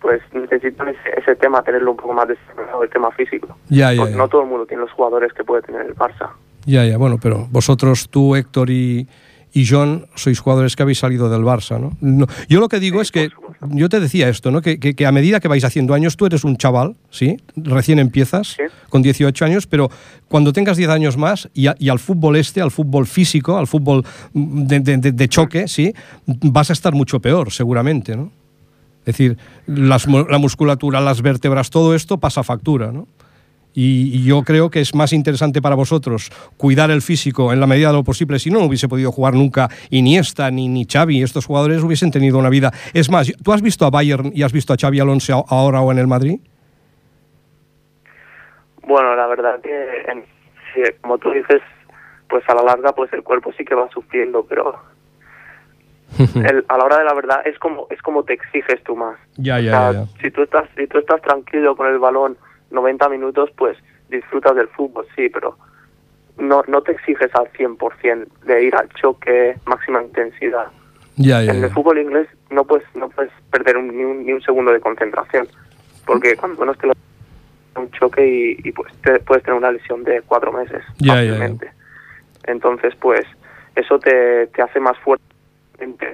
pues 0.00 0.22
necesitan 0.32 0.88
ese, 0.88 1.00
ese, 1.16 1.34
tema, 1.36 1.62
tenerlo 1.62 1.90
un 1.90 1.96
poco 1.96 2.12
más 2.12 2.28
desarrollado, 2.28 2.84
el 2.84 2.90
tema 2.90 3.10
físico. 3.10 3.48
Ya, 3.68 3.92
ya, 3.92 4.08
ya. 4.08 4.16
No 4.16 4.28
todo 4.28 4.42
el 4.42 4.48
mundo 4.48 4.64
tiene 4.64 4.82
los 4.82 4.92
jugadores 4.92 5.32
que 5.32 5.42
puede 5.42 5.62
tener 5.62 5.82
el 5.82 5.94
Barça. 5.96 6.30
Ya, 6.66 6.84
ya, 6.84 6.98
bueno, 6.98 7.18
pero 7.20 7.46
vosotros, 7.50 8.08
tú, 8.08 8.36
Héctor 8.36 8.70
y, 8.70 9.08
y 9.52 9.66
John 9.66 10.06
sois 10.14 10.38
jugadores 10.40 10.76
que 10.76 10.82
habéis 10.82 10.98
salido 10.98 11.28
del 11.30 11.42
Barça, 11.42 11.80
¿no? 11.80 11.96
no 12.00 12.26
yo 12.48 12.60
lo 12.60 12.68
que 12.68 12.80
digo 12.80 13.00
es 13.00 13.10
que, 13.10 13.30
yo 13.70 13.88
te 13.88 14.00
decía 14.00 14.28
esto, 14.28 14.50
¿no? 14.50 14.60
Que, 14.60 14.78
que, 14.78 14.94
que, 14.94 15.06
a 15.06 15.12
medida 15.12 15.40
que 15.40 15.48
vais 15.48 15.64
haciendo 15.64 15.94
años, 15.94 16.16
tú 16.16 16.26
eres 16.26 16.44
un 16.44 16.56
chaval, 16.56 16.96
¿sí? 17.10 17.38
Recién 17.56 17.98
empiezas, 17.98 18.48
¿Sí? 18.48 18.62
con 18.88 19.02
18 19.02 19.44
años, 19.44 19.66
pero 19.66 19.90
cuando 20.28 20.52
tengas 20.52 20.76
10 20.76 20.90
años 20.90 21.16
más 21.16 21.48
y, 21.54 21.66
a, 21.66 21.76
y, 21.78 21.88
al 21.88 21.98
fútbol 21.98 22.36
este, 22.36 22.60
al 22.60 22.70
fútbol 22.70 23.06
físico, 23.06 23.56
al 23.56 23.66
fútbol 23.66 24.04
de, 24.32 24.80
de, 24.80 25.12
de, 25.12 25.28
choque, 25.28 25.68
¿sí? 25.68 25.92
Vas 26.26 26.70
a 26.70 26.72
estar 26.72 26.92
mucho 26.92 27.20
peor, 27.20 27.50
seguramente, 27.52 28.16
¿no? 28.16 28.30
Es 29.00 29.16
decir, 29.16 29.38
las, 29.66 30.06
la 30.06 30.38
musculatura, 30.38 31.00
las 31.00 31.22
vértebras, 31.22 31.70
todo 31.70 31.94
esto 31.94 32.18
pasa 32.18 32.42
factura, 32.42 32.92
¿no? 32.92 33.08
Y, 33.80 34.24
yo 34.24 34.42
creo 34.42 34.70
que 34.70 34.80
es 34.80 34.92
más 34.92 35.12
interesante 35.12 35.62
para 35.62 35.76
vosotros 35.76 36.30
cuidar 36.56 36.90
el 36.90 37.00
físico 37.00 37.52
en 37.52 37.60
la 37.60 37.68
medida 37.68 37.88
de 37.88 37.94
lo 37.94 38.02
posible. 38.02 38.40
Si 38.40 38.50
no, 38.50 38.58
no 38.58 38.64
hubiese 38.64 38.88
podido 38.88 39.12
jugar 39.12 39.34
nunca 39.34 39.68
Iniesta 39.90 40.50
ni, 40.50 40.66
ni 40.66 40.84
Xavi. 40.84 41.22
Estos 41.22 41.46
jugadores 41.46 41.84
hubiesen 41.84 42.10
tenido 42.10 42.38
una 42.38 42.48
vida. 42.48 42.72
Es 42.92 43.08
más, 43.08 43.32
¿tú 43.44 43.52
has 43.52 43.62
visto 43.62 43.86
a 43.86 43.90
Bayern 43.90 44.32
y 44.34 44.42
has 44.42 44.52
visto 44.52 44.72
a 44.72 44.76
Xavi 44.76 44.98
Alonso 44.98 45.44
ahora 45.48 45.80
o 45.80 45.92
en 45.92 45.98
el 45.98 46.08
Madrid? 46.08 46.40
Bueno, 48.82 49.14
la 49.14 49.28
verdad 49.28 49.60
que, 49.60 49.70
en, 50.10 50.24
sí, 50.74 50.82
como 51.00 51.18
tú 51.18 51.30
dices, 51.30 51.62
pues 52.28 52.42
a 52.48 52.54
la 52.54 52.62
larga 52.64 52.92
pues 52.92 53.12
el 53.12 53.22
cuerpo 53.22 53.52
sí 53.56 53.64
que 53.64 53.76
va 53.76 53.88
sufriendo, 53.90 54.44
pero 54.48 54.74
el, 56.18 56.64
a 56.66 56.78
la 56.78 56.84
hora 56.84 56.98
de 56.98 57.04
la 57.04 57.14
verdad 57.14 57.46
es 57.46 57.56
como 57.60 57.86
es 57.90 58.02
como 58.02 58.24
te 58.24 58.32
exiges 58.32 58.82
tú 58.82 58.96
más. 58.96 59.18
Ya, 59.36 59.60
ya, 59.60 59.88
o 59.88 59.92
sea, 59.92 60.00
ya. 60.00 60.06
Si 60.20 60.32
tú 60.32 60.42
estás 60.42 60.68
si 60.76 60.88
tú 60.88 60.98
estás 60.98 61.22
tranquilo 61.22 61.76
con 61.76 61.86
el 61.86 62.00
balón 62.00 62.36
90 62.70 63.08
minutos, 63.08 63.50
pues 63.56 63.76
disfrutas 64.08 64.54
del 64.56 64.68
fútbol, 64.68 65.06
sí, 65.16 65.28
pero 65.28 65.56
no, 66.38 66.62
no 66.66 66.82
te 66.82 66.92
exiges 66.92 67.34
al 67.34 67.50
100% 67.52 68.26
de 68.44 68.64
ir 68.64 68.74
al 68.74 68.88
choque, 68.90 69.56
máxima 69.66 70.02
intensidad. 70.02 70.66
Ya, 71.16 71.42
ya, 71.42 71.50
en 71.52 71.64
el 71.64 71.68
ya. 71.68 71.74
fútbol 71.74 71.98
inglés 71.98 72.28
no 72.50 72.64
puedes, 72.64 72.86
no 72.94 73.08
puedes 73.08 73.32
perder 73.50 73.76
un, 73.76 73.96
ni, 73.96 74.04
un, 74.04 74.24
ni, 74.24 74.32
un, 74.32 74.40
segundo 74.42 74.72
de 74.72 74.80
concentración, 74.80 75.48
porque 76.06 76.36
cuando 76.36 76.64
no 76.64 76.72
es 76.72 76.78
que 76.78 76.86
lo 76.86 76.92
un 77.76 77.90
choque 77.92 78.26
y, 78.26 78.68
y, 78.68 78.72
pues 78.72 78.92
te, 79.02 79.20
puedes 79.20 79.44
tener 79.44 79.56
una 79.56 79.70
lesión 79.70 80.02
de 80.02 80.22
cuatro 80.22 80.52
meses 80.52 80.82
ya, 80.98 81.14
fácilmente. 81.14 81.66
Ya, 81.66 81.72
ya. 81.72 82.52
Entonces, 82.52 82.94
pues 82.96 83.24
eso 83.76 83.98
te, 84.00 84.48
te 84.48 84.62
hace 84.62 84.80
más 84.80 84.98
fuerte 84.98 85.24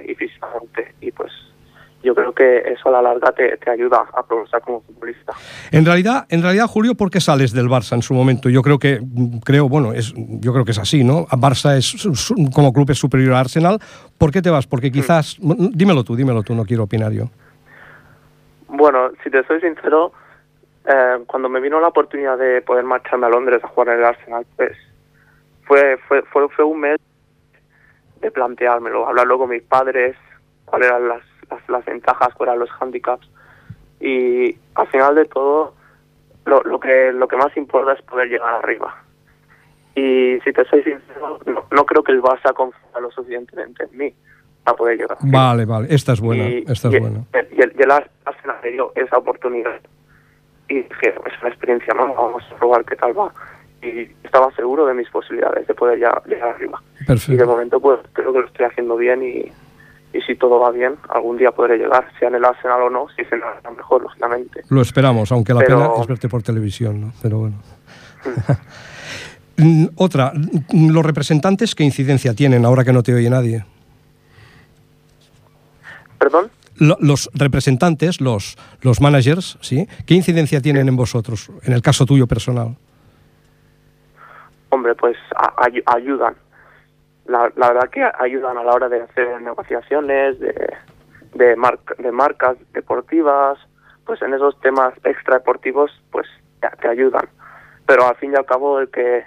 y 0.07 0.13
físicamente 0.13 0.93
y 1.01 1.11
pues 1.11 1.31
yo 2.05 2.13
creo 2.13 2.33
que 2.33 2.59
eso 2.59 2.89
a 2.89 2.91
la 2.91 3.01
larga 3.01 3.31
te, 3.31 3.57
te, 3.57 3.69
ayuda 3.69 4.05
a 4.13 4.23
progresar 4.23 4.61
como 4.61 4.81
futbolista. 4.81 5.33
En 5.71 5.83
realidad, 5.85 6.25
en 6.29 6.43
realidad, 6.43 6.67
Julio, 6.67 6.93
¿por 6.93 7.09
qué 7.09 7.19
sales 7.19 7.51
del 7.51 7.67
Barça 7.67 7.95
en 7.95 8.03
su 8.03 8.13
momento? 8.13 8.47
Yo 8.47 8.61
creo 8.61 8.77
que, 8.77 8.99
creo, 9.43 9.67
bueno, 9.67 9.91
es, 9.91 10.13
yo 10.15 10.53
creo 10.53 10.63
que 10.63 10.71
es 10.71 10.77
así, 10.77 11.03
¿no? 11.03 11.25
Barça 11.27 11.75
es 11.75 12.07
como 12.53 12.71
club 12.71 12.91
es 12.91 12.99
superior 12.99 13.33
a 13.33 13.39
Arsenal. 13.39 13.79
¿Por 14.19 14.31
qué 14.31 14.43
te 14.43 14.51
vas? 14.51 14.67
Porque 14.67 14.91
quizás, 14.91 15.37
mm. 15.41 15.69
dímelo 15.73 16.03
tú, 16.03 16.15
dímelo 16.15 16.43
tú, 16.43 16.53
no 16.53 16.63
quiero 16.63 16.83
opinar 16.83 17.11
yo. 17.11 17.25
Bueno, 18.67 19.09
si 19.23 19.31
te 19.31 19.43
soy 19.45 19.59
sincero, 19.59 20.11
eh, 20.85 21.23
cuando 21.25 21.49
me 21.49 21.59
vino 21.59 21.79
la 21.79 21.87
oportunidad 21.87 22.37
de 22.37 22.61
poder 22.61 22.83
marcharme 22.83 23.25
a 23.25 23.29
Londres 23.29 23.63
a 23.63 23.67
jugar 23.67 23.89
en 23.89 23.99
el 23.99 24.05
Arsenal, 24.05 24.45
pues 24.55 24.77
fue, 25.63 25.97
fue, 26.07 26.21
fue, 26.23 26.47
fue 26.49 26.65
un 26.65 26.81
mes 26.81 26.97
de 28.21 28.29
planteármelo, 28.31 29.07
hablarlo 29.07 29.39
con 29.39 29.49
mis 29.49 29.63
padres, 29.63 30.15
cuáles 30.65 30.89
eran 30.89 31.07
las 31.07 31.21
las, 31.49 31.69
las, 31.69 31.85
ventajas, 31.85 32.33
cuáles 32.33 32.55
eran 32.55 32.59
los 32.59 32.69
handicaps. 32.81 33.29
Y 33.99 34.57
al 34.75 34.87
final 34.87 35.15
de 35.15 35.25
todo, 35.25 35.73
lo, 36.45 36.61
lo, 36.63 36.79
que, 36.79 37.11
lo 37.13 37.27
que 37.27 37.37
más 37.37 37.55
importa 37.57 37.93
es 37.93 38.01
poder 38.03 38.29
llegar 38.29 38.53
arriba. 38.55 38.95
Y 39.95 40.39
si 40.43 40.51
te 40.51 40.65
soy 40.65 40.83
sincero, 40.83 41.39
no, 41.45 41.65
no 41.71 41.85
creo 41.85 42.03
que 42.03 42.11
el 42.11 42.21
Barça 42.21 42.53
confíe 42.53 42.79
lo 43.01 43.09
suficientemente 43.11 43.85
en 43.85 43.97
mí 43.97 44.13
para 44.63 44.75
poder 44.75 44.97
llegar. 44.97 45.17
Vale, 45.21 45.65
vale, 45.65 45.87
esta 45.89 46.13
es 46.13 46.19
buena, 46.19 46.49
y, 46.49 46.65
esta 46.67 46.89
es 46.89 46.95
y, 46.95 46.99
buena. 46.99 47.23
Y 47.33 47.61
el, 47.61 47.73
y 47.77 47.81
el 47.81 47.91
Arsenal 47.91 48.57
me 48.61 48.71
dio 48.71 48.91
esa 48.95 49.17
oportunidad. 49.17 49.79
Y 50.67 50.81
dije, 50.81 51.09
es 51.09 51.41
una 51.41 51.49
experiencia, 51.49 51.93
¿no? 51.93 52.13
Vamos 52.13 52.43
a 52.51 52.55
probar 52.55 52.83
qué 52.83 52.95
tal 52.95 53.17
va. 53.17 53.31
Y 53.81 54.09
estaba 54.23 54.51
seguro 54.55 54.85
de 54.85 54.95
mis 54.95 55.09
posibilidades 55.09 55.67
de 55.67 55.73
poder 55.73 55.99
llegar, 55.99 56.23
llegar 56.25 56.49
arriba. 56.49 56.81
Perfecto. 57.07 57.33
Y 57.33 57.37
de 57.37 57.45
momento, 57.45 57.79
pues 57.79 57.99
creo 58.13 58.33
que 58.33 58.39
lo 58.39 58.47
estoy 58.47 58.65
haciendo 58.65 58.97
bien 58.97 59.23
y, 59.23 59.51
y 60.15 60.21
si 60.21 60.35
todo 60.35 60.59
va 60.59 60.71
bien, 60.71 60.95
algún 61.09 61.37
día 61.37 61.51
podré 61.51 61.77
llegar, 61.77 62.07
sea 62.17 62.29
en 62.29 62.35
el 62.35 62.45
Arsenal 62.45 62.83
o 62.83 62.89
no, 62.89 63.07
si 63.17 63.25
se 63.25 63.37
la 63.37 63.59
mejor, 63.75 64.03
lógicamente. 64.03 64.63
Lo 64.69 64.81
esperamos, 64.81 65.29
aunque 65.31 65.53
la 65.53 65.59
Pero... 65.59 65.79
pena 65.79 66.01
es 66.01 66.07
verte 66.07 66.29
por 66.29 66.41
televisión, 66.41 67.01
¿no? 67.01 67.13
Pero 67.21 67.39
bueno. 67.39 67.57
Mm. 69.57 69.87
Otra, 69.95 70.31
los 70.73 71.05
representantes, 71.05 71.75
¿qué 71.75 71.83
incidencia 71.83 72.33
tienen 72.33 72.65
ahora 72.65 72.85
que 72.85 72.93
no 72.93 73.03
te 73.03 73.13
oye 73.13 73.29
nadie? 73.29 73.65
¿Perdón? 76.17 76.49
Lo, 76.77 76.97
los 76.99 77.29
representantes, 77.33 78.21
los, 78.21 78.57
los 78.81 79.01
managers, 79.01 79.57
¿sí? 79.61 79.87
¿Qué 80.05 80.13
incidencia 80.13 80.61
tienen 80.61 80.83
sí. 80.83 80.89
en 80.89 80.95
vosotros, 80.95 81.49
en 81.63 81.73
el 81.73 81.81
caso 81.81 82.05
tuyo 82.05 82.25
personal? 82.27 82.75
Hombre, 84.69 84.95
pues 84.95 85.17
ayudan 85.85 86.35
la, 87.25 87.51
la, 87.55 87.69
verdad 87.69 87.89
que 87.89 88.03
ayudan 88.19 88.57
a 88.57 88.63
la 88.63 88.73
hora 88.73 88.89
de 88.89 89.01
hacer 89.01 89.41
negociaciones, 89.41 90.39
de, 90.39 90.73
de, 91.33 91.55
mar, 91.55 91.79
de 91.97 92.11
marcas 92.11 92.57
deportivas, 92.73 93.57
pues 94.05 94.21
en 94.21 94.33
esos 94.33 94.59
temas 94.61 94.93
extradeportivos 95.03 95.91
pues 96.11 96.27
te, 96.61 96.67
te, 96.81 96.87
ayudan. 96.87 97.27
Pero 97.85 98.07
al 98.07 98.15
fin 98.15 98.31
y 98.33 98.35
al 98.35 98.45
cabo 98.45 98.79
el 98.79 98.89
que 98.89 99.23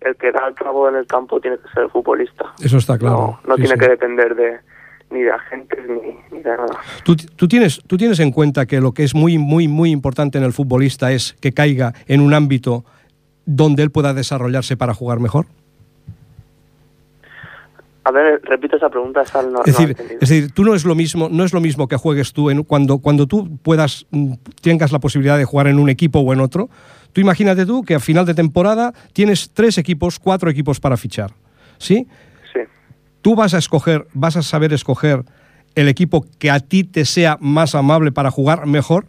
el 0.00 0.14
que 0.16 0.30
da 0.30 0.46
el 0.48 0.54
clavo 0.54 0.88
en 0.88 0.96
el 0.96 1.06
campo 1.06 1.40
tiene 1.40 1.56
que 1.58 1.68
ser 1.72 1.84
el 1.84 1.90
futbolista. 1.90 2.52
Eso 2.62 2.76
está 2.76 2.98
claro. 2.98 3.16
No, 3.16 3.40
no 3.48 3.56
sí, 3.56 3.62
tiene 3.62 3.74
sí. 3.76 3.80
que 3.80 3.88
depender 3.88 4.34
de 4.34 4.60
ni 5.10 5.22
de 5.22 5.30
agentes 5.30 5.78
ni, 5.88 6.36
ni 6.36 6.42
de 6.42 6.50
nada. 6.50 6.78
¿Tú, 7.04 7.16
tú, 7.16 7.48
tienes, 7.48 7.80
tú 7.86 7.96
tienes 7.96 8.18
en 8.20 8.32
cuenta 8.32 8.66
que 8.66 8.80
lo 8.80 8.92
que 8.92 9.04
es 9.04 9.14
muy, 9.14 9.38
muy, 9.38 9.68
muy 9.68 9.90
importante 9.90 10.38
en 10.38 10.44
el 10.44 10.52
futbolista 10.52 11.12
es 11.12 11.34
que 11.40 11.52
caiga 11.52 11.94
en 12.06 12.20
un 12.20 12.34
ámbito 12.34 12.84
donde 13.46 13.84
él 13.84 13.90
pueda 13.90 14.12
desarrollarse 14.12 14.76
para 14.76 14.92
jugar 14.92 15.20
mejor? 15.20 15.46
A 18.06 18.12
ver, 18.12 18.40
repito 18.44 18.76
esa 18.76 18.88
pregunta, 18.88 19.24
no, 19.50 19.62
es, 19.64 19.76
decir, 19.76 19.96
no 19.98 20.04
es 20.20 20.20
decir, 20.20 20.52
tú 20.52 20.62
no 20.62 20.76
es 20.76 20.84
lo 20.84 20.94
mismo, 20.94 21.28
no 21.28 21.42
es 21.42 21.52
lo 21.52 21.60
mismo 21.60 21.88
que 21.88 21.96
juegues 21.96 22.32
tú 22.32 22.50
en, 22.50 22.62
cuando, 22.62 22.98
cuando 22.98 23.26
tú 23.26 23.58
puedas, 23.64 24.06
mm, 24.12 24.34
tengas 24.60 24.92
la 24.92 25.00
posibilidad 25.00 25.36
de 25.36 25.44
jugar 25.44 25.66
en 25.66 25.80
un 25.80 25.88
equipo 25.88 26.20
o 26.20 26.32
en 26.32 26.38
otro. 26.38 26.70
Tú 27.12 27.20
imagínate 27.20 27.66
tú 27.66 27.82
que 27.82 27.96
a 27.96 27.98
final 27.98 28.24
de 28.24 28.34
temporada 28.34 28.94
tienes 29.12 29.50
tres 29.52 29.76
equipos, 29.76 30.20
cuatro 30.20 30.48
equipos 30.48 30.78
para 30.78 30.96
fichar. 30.96 31.32
¿Sí? 31.78 32.06
Sí. 32.52 32.60
Tú 33.22 33.34
vas 33.34 33.54
a 33.54 33.58
escoger, 33.58 34.06
vas 34.12 34.36
a 34.36 34.42
saber 34.42 34.72
escoger 34.72 35.24
el 35.74 35.88
equipo 35.88 36.24
que 36.38 36.52
a 36.52 36.60
ti 36.60 36.84
te 36.84 37.04
sea 37.04 37.38
más 37.40 37.74
amable 37.74 38.12
para 38.12 38.30
jugar 38.30 38.66
mejor. 38.66 39.06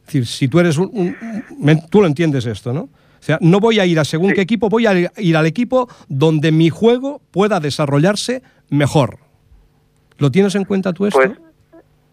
Es 0.00 0.06
decir, 0.06 0.26
si 0.26 0.48
tú 0.48 0.58
eres 0.58 0.78
un, 0.78 0.88
un, 0.90 1.44
un 1.50 1.80
tú 1.90 2.00
lo 2.00 2.06
entiendes 2.06 2.46
esto, 2.46 2.72
¿no? 2.72 2.88
O 3.26 3.28
sea, 3.28 3.38
no 3.40 3.58
voy 3.58 3.80
a 3.80 3.86
ir 3.86 3.98
a 3.98 4.04
según 4.04 4.28
sí. 4.28 4.34
qué 4.36 4.42
equipo, 4.42 4.68
voy 4.68 4.86
a 4.86 4.92
ir 5.16 5.36
al 5.36 5.46
equipo 5.46 5.88
donde 6.06 6.52
mi 6.52 6.70
juego 6.70 7.20
pueda 7.32 7.58
desarrollarse 7.58 8.40
mejor. 8.70 9.18
¿Lo 10.18 10.30
tienes 10.30 10.54
en 10.54 10.64
cuenta 10.64 10.92
tú 10.92 11.06
esto? 11.06 11.18
Pues 11.18 11.32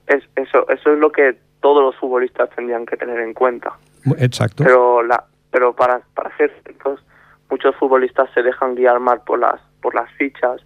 es, 0.07 0.23
eso, 0.35 0.67
eso 0.69 0.91
es 0.91 0.97
lo 0.97 1.11
que 1.11 1.37
todos 1.61 1.83
los 1.83 1.95
futbolistas 1.97 2.49
tendrían 2.55 2.87
que 2.87 2.97
tener 2.97 3.19
en 3.19 3.35
cuenta. 3.35 3.73
Exacto. 4.17 4.63
Pero, 4.63 5.03
la, 5.03 5.23
pero 5.51 5.75
para, 5.75 6.01
para 6.15 6.29
hacer 6.29 6.51
estos, 6.65 7.05
muchos 7.47 7.75
futbolistas 7.75 8.27
se 8.33 8.41
dejan 8.41 8.73
guiar 8.73 8.99
más 8.99 9.19
por 9.19 9.37
las, 9.37 9.61
por 9.83 9.93
las 9.93 10.11
fichas 10.13 10.61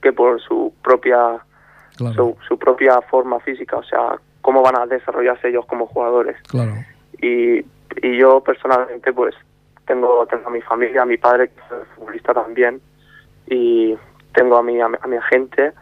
que 0.00 0.14
por 0.14 0.40
su 0.40 0.72
propia, 0.82 1.44
claro. 1.98 2.14
su, 2.14 2.36
su 2.48 2.58
propia 2.58 3.02
forma 3.02 3.38
física, 3.40 3.76
o 3.76 3.84
sea, 3.84 4.18
cómo 4.40 4.62
van 4.62 4.78
a 4.78 4.86
desarrollarse 4.86 5.50
ellos 5.50 5.66
como 5.66 5.84
jugadores. 5.84 6.40
Claro. 6.48 6.72
Y, 7.20 7.58
y 8.00 8.18
yo 8.18 8.40
personalmente, 8.42 9.12
pues, 9.12 9.34
tengo, 9.90 10.24
tengo 10.26 10.46
a 10.46 10.50
mi 10.50 10.60
familia, 10.60 11.02
a 11.02 11.06
mi 11.06 11.16
padre, 11.16 11.48
que 11.48 11.60
es 11.60 11.88
futbolista 11.96 12.32
también, 12.32 12.80
y 13.48 13.96
tengo 14.32 14.56
a 14.56 14.62
mi, 14.62 14.80
a 14.80 14.86
a 14.86 15.06
mi 15.08 15.16
agente, 15.16 15.72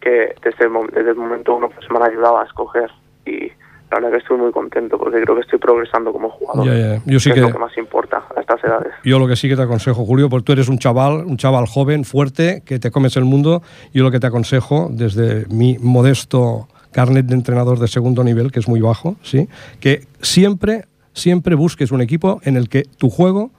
que 0.00 0.34
desde 0.40 0.66
el, 0.66 0.72
desde 0.92 1.10
el 1.10 1.16
momento 1.16 1.56
uno 1.56 1.68
pues, 1.68 1.90
me 1.90 1.96
han 1.96 2.04
ayudado 2.04 2.38
a 2.38 2.44
escoger. 2.44 2.90
Y 3.24 3.50
la 3.90 3.98
verdad 3.98 4.12
que 4.12 4.16
estoy 4.18 4.38
muy 4.38 4.52
contento 4.52 4.96
porque 4.98 5.20
creo 5.20 5.34
que 5.34 5.40
estoy 5.40 5.58
progresando 5.58 6.12
como 6.12 6.30
jugador. 6.30 6.64
Ya, 6.64 6.74
ya. 6.74 7.02
Yo 7.06 7.18
sí 7.18 7.30
que 7.30 7.34
que, 7.34 7.40
es 7.40 7.46
lo 7.46 7.52
que 7.52 7.58
más 7.58 7.76
importa 7.76 8.22
a 8.36 8.40
estas 8.40 8.62
edades. 8.62 8.92
Yo 9.02 9.18
lo 9.18 9.26
que 9.26 9.34
sí 9.34 9.48
que 9.48 9.56
te 9.56 9.62
aconsejo, 9.62 10.04
Julio, 10.04 10.28
porque 10.28 10.44
tú 10.44 10.52
eres 10.52 10.68
un 10.68 10.78
chaval, 10.78 11.24
un 11.26 11.36
chaval 11.36 11.66
joven, 11.66 12.04
fuerte, 12.04 12.62
que 12.64 12.78
te 12.78 12.92
comes 12.92 13.16
el 13.16 13.24
mundo. 13.24 13.62
Yo 13.92 14.04
lo 14.04 14.12
que 14.12 14.20
te 14.20 14.28
aconsejo, 14.28 14.88
desde 14.92 15.46
mi 15.48 15.76
modesto 15.80 16.68
carnet 16.92 17.26
de 17.26 17.34
entrenador 17.34 17.80
de 17.80 17.88
segundo 17.88 18.22
nivel, 18.22 18.52
que 18.52 18.60
es 18.60 18.68
muy 18.68 18.80
bajo, 18.80 19.16
¿sí? 19.22 19.48
que 19.80 20.06
siempre, 20.22 20.86
siempre 21.16 21.56
busques 21.56 21.90
un 21.90 22.00
equipo 22.02 22.40
en 22.44 22.56
el 22.56 22.68
que 22.68 22.82
tu 22.84 23.10
juego 23.10 23.50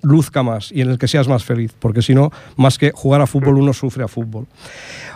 luzca 0.00 0.44
más 0.44 0.70
y 0.70 0.80
en 0.80 0.90
el 0.90 0.98
que 0.98 1.08
seas 1.08 1.26
más 1.26 1.42
feliz, 1.44 1.74
porque 1.78 2.02
si 2.02 2.14
no, 2.14 2.30
más 2.56 2.78
que 2.78 2.92
jugar 2.94 3.20
a 3.20 3.26
fútbol, 3.26 3.58
uno 3.58 3.72
sufre 3.72 4.04
a 4.04 4.08
fútbol. 4.08 4.46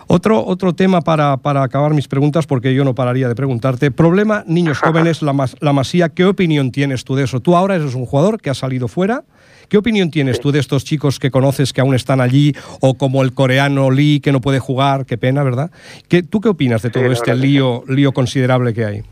Otro, 0.08 0.44
otro 0.44 0.74
tema 0.74 1.00
para, 1.02 1.36
para 1.36 1.62
acabar 1.62 1.94
mis 1.94 2.08
preguntas, 2.08 2.46
porque 2.48 2.74
yo 2.74 2.84
no 2.84 2.92
pararía 2.92 3.28
de 3.28 3.36
preguntarte. 3.36 3.92
Problema, 3.92 4.42
niños 4.48 4.78
jóvenes, 4.80 5.22
la, 5.22 5.32
mas- 5.32 5.56
la 5.60 5.72
masía, 5.72 6.08
¿qué 6.08 6.24
opinión 6.24 6.72
tienes 6.72 7.04
tú 7.04 7.14
de 7.14 7.22
eso? 7.24 7.38
Tú 7.38 7.54
ahora 7.56 7.76
eres 7.76 7.94
un 7.94 8.04
jugador 8.06 8.40
que 8.40 8.50
ha 8.50 8.54
salido 8.54 8.88
fuera. 8.88 9.22
¿Qué 9.68 9.78
opinión 9.78 10.10
tienes 10.10 10.40
tú 10.40 10.50
de 10.50 10.58
estos 10.58 10.84
chicos 10.84 11.20
que 11.20 11.30
conoces 11.30 11.72
que 11.72 11.80
aún 11.80 11.94
están 11.94 12.20
allí, 12.20 12.52
o 12.80 12.94
como 12.94 13.22
el 13.22 13.32
coreano 13.32 13.90
Lee, 13.92 14.18
que 14.20 14.32
no 14.32 14.40
puede 14.40 14.58
jugar? 14.58 15.06
Qué 15.06 15.16
pena, 15.16 15.44
¿verdad? 15.44 15.70
¿Qué, 16.08 16.24
¿Tú 16.24 16.40
qué 16.40 16.48
opinas 16.48 16.82
de 16.82 16.90
todo 16.90 17.04
este 17.12 17.34
lío, 17.36 17.84
lío 17.88 18.12
considerable 18.12 18.74
que 18.74 18.84
hay? 18.84 19.02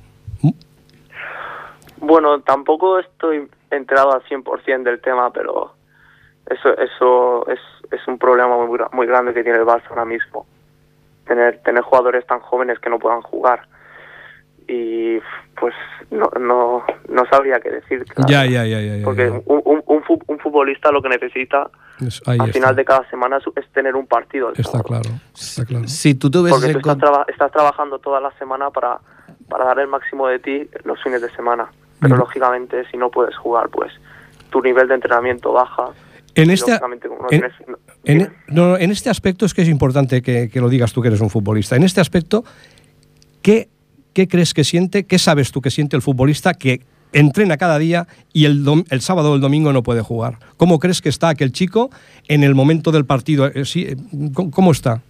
Bueno, 2.00 2.40
tampoco 2.40 2.98
estoy 2.98 3.48
enterado 3.70 4.12
al 4.12 4.22
100% 4.24 4.82
del 4.82 5.00
tema, 5.00 5.30
pero 5.32 5.74
eso 6.48 6.76
eso 6.78 7.46
es, 7.48 7.60
es 7.92 8.06
un 8.08 8.18
problema 8.18 8.56
muy, 8.56 8.78
gra- 8.78 8.88
muy 8.92 9.06
grande 9.06 9.34
que 9.34 9.42
tiene 9.42 9.58
el 9.58 9.64
Barça 9.66 9.88
ahora 9.90 10.04
mismo. 10.04 10.46
Tener 11.26 11.58
tener 11.62 11.82
jugadores 11.82 12.26
tan 12.26 12.40
jóvenes 12.40 12.78
que 12.78 12.90
no 12.90 12.98
puedan 12.98 13.20
jugar. 13.22 13.66
Y 14.66 15.18
pues 15.58 15.74
no 16.10 16.30
no, 16.40 16.84
no 17.08 17.24
sabría 17.26 17.60
qué 17.60 17.70
decir. 17.70 18.04
Ya, 18.28 18.44
ya, 18.46 18.64
ya, 18.64 18.80
ya, 18.80 18.96
ya, 18.96 19.04
Porque 19.04 19.26
ya. 19.26 19.32
Un, 19.46 19.62
un, 19.64 19.82
un, 19.86 20.02
fu- 20.04 20.22
un 20.26 20.38
futbolista 20.38 20.90
lo 20.92 21.02
que 21.02 21.08
necesita 21.08 21.68
Es- 22.00 22.22
al 22.26 22.34
está. 22.40 22.46
final 22.52 22.76
de 22.76 22.84
cada 22.84 23.08
semana 23.10 23.38
es- 23.38 23.44
es 23.64 23.70
tener 23.72 23.94
un 23.96 24.06
partido. 24.06 24.50
Está 24.50 24.62
sábado. 24.64 24.84
claro, 24.88 25.10
está 25.34 25.64
claro. 25.64 25.86
Si 25.88 26.14
tú 26.14 26.30
tuvieses 26.30 26.58
Porque 26.60 26.72
tú 26.72 26.78
estás, 26.78 26.98
traba- 26.98 27.26
estás 27.28 27.52
trabajando 27.52 27.98
toda 27.98 28.20
la 28.20 28.30
semana 28.38 28.70
para, 28.70 28.98
para 29.48 29.64
dar 29.66 29.80
el 29.80 29.88
máximo 29.88 30.26
de 30.28 30.38
ti 30.38 30.68
los 30.84 31.02
fines 31.02 31.20
de 31.20 31.30
semana. 31.30 31.68
Pero 32.00 32.16
lógicamente, 32.16 32.84
si 32.90 32.96
no 32.96 33.10
puedes 33.10 33.36
jugar, 33.36 33.68
pues 33.68 33.92
tu 34.50 34.60
nivel 34.62 34.88
de 34.88 34.94
entrenamiento 34.94 35.52
baja. 35.52 35.90
En 36.34 36.50
este, 36.50 36.72
en- 36.72 36.80
tienes- 37.28 37.52
no- 37.66 37.76
En, 38.04 38.18
dime. 38.18 38.30
no, 38.48 38.76
en 38.78 38.90
este 38.90 39.10
aspecto 39.10 39.44
es 39.44 39.52
que 39.54 39.62
es 39.62 39.68
importante 39.68 40.22
que, 40.22 40.48
que 40.48 40.60
lo 40.60 40.68
digas 40.68 40.92
tú 40.92 41.02
que 41.02 41.08
eres 41.08 41.20
un 41.20 41.28
futbolista. 41.30 41.76
En 41.76 41.82
este 41.82 42.00
aspecto, 42.00 42.44
¿qué, 43.42 43.68
qué 44.14 44.28
crees 44.28 44.54
que 44.54 44.64
siente, 44.64 45.04
qué 45.06 45.18
sabes 45.18 45.52
tú 45.52 45.60
que 45.60 45.70
siente 45.70 45.96
el 45.96 46.02
futbolista 46.02 46.54
que 46.54 46.80
entrena 47.12 47.56
cada 47.56 47.78
día 47.78 48.06
y 48.32 48.44
el, 48.44 48.64
dom- 48.64 48.86
el 48.90 49.00
sábado 49.00 49.32
o 49.32 49.34
el 49.34 49.40
domingo 49.40 49.72
no 49.72 49.82
puede 49.82 50.00
jugar? 50.02 50.38
¿Cómo 50.56 50.78
crees 50.78 51.02
que 51.02 51.08
está 51.08 51.28
aquel 51.28 51.52
chico 51.52 51.90
en 52.28 52.44
el 52.44 52.54
momento 52.54 52.92
del 52.92 53.04
partido? 53.04 53.46
Eh, 53.46 53.64
eh, 53.74 53.96
¿cómo- 54.32 54.50
¿Cómo 54.52 54.70
está? 54.70 55.02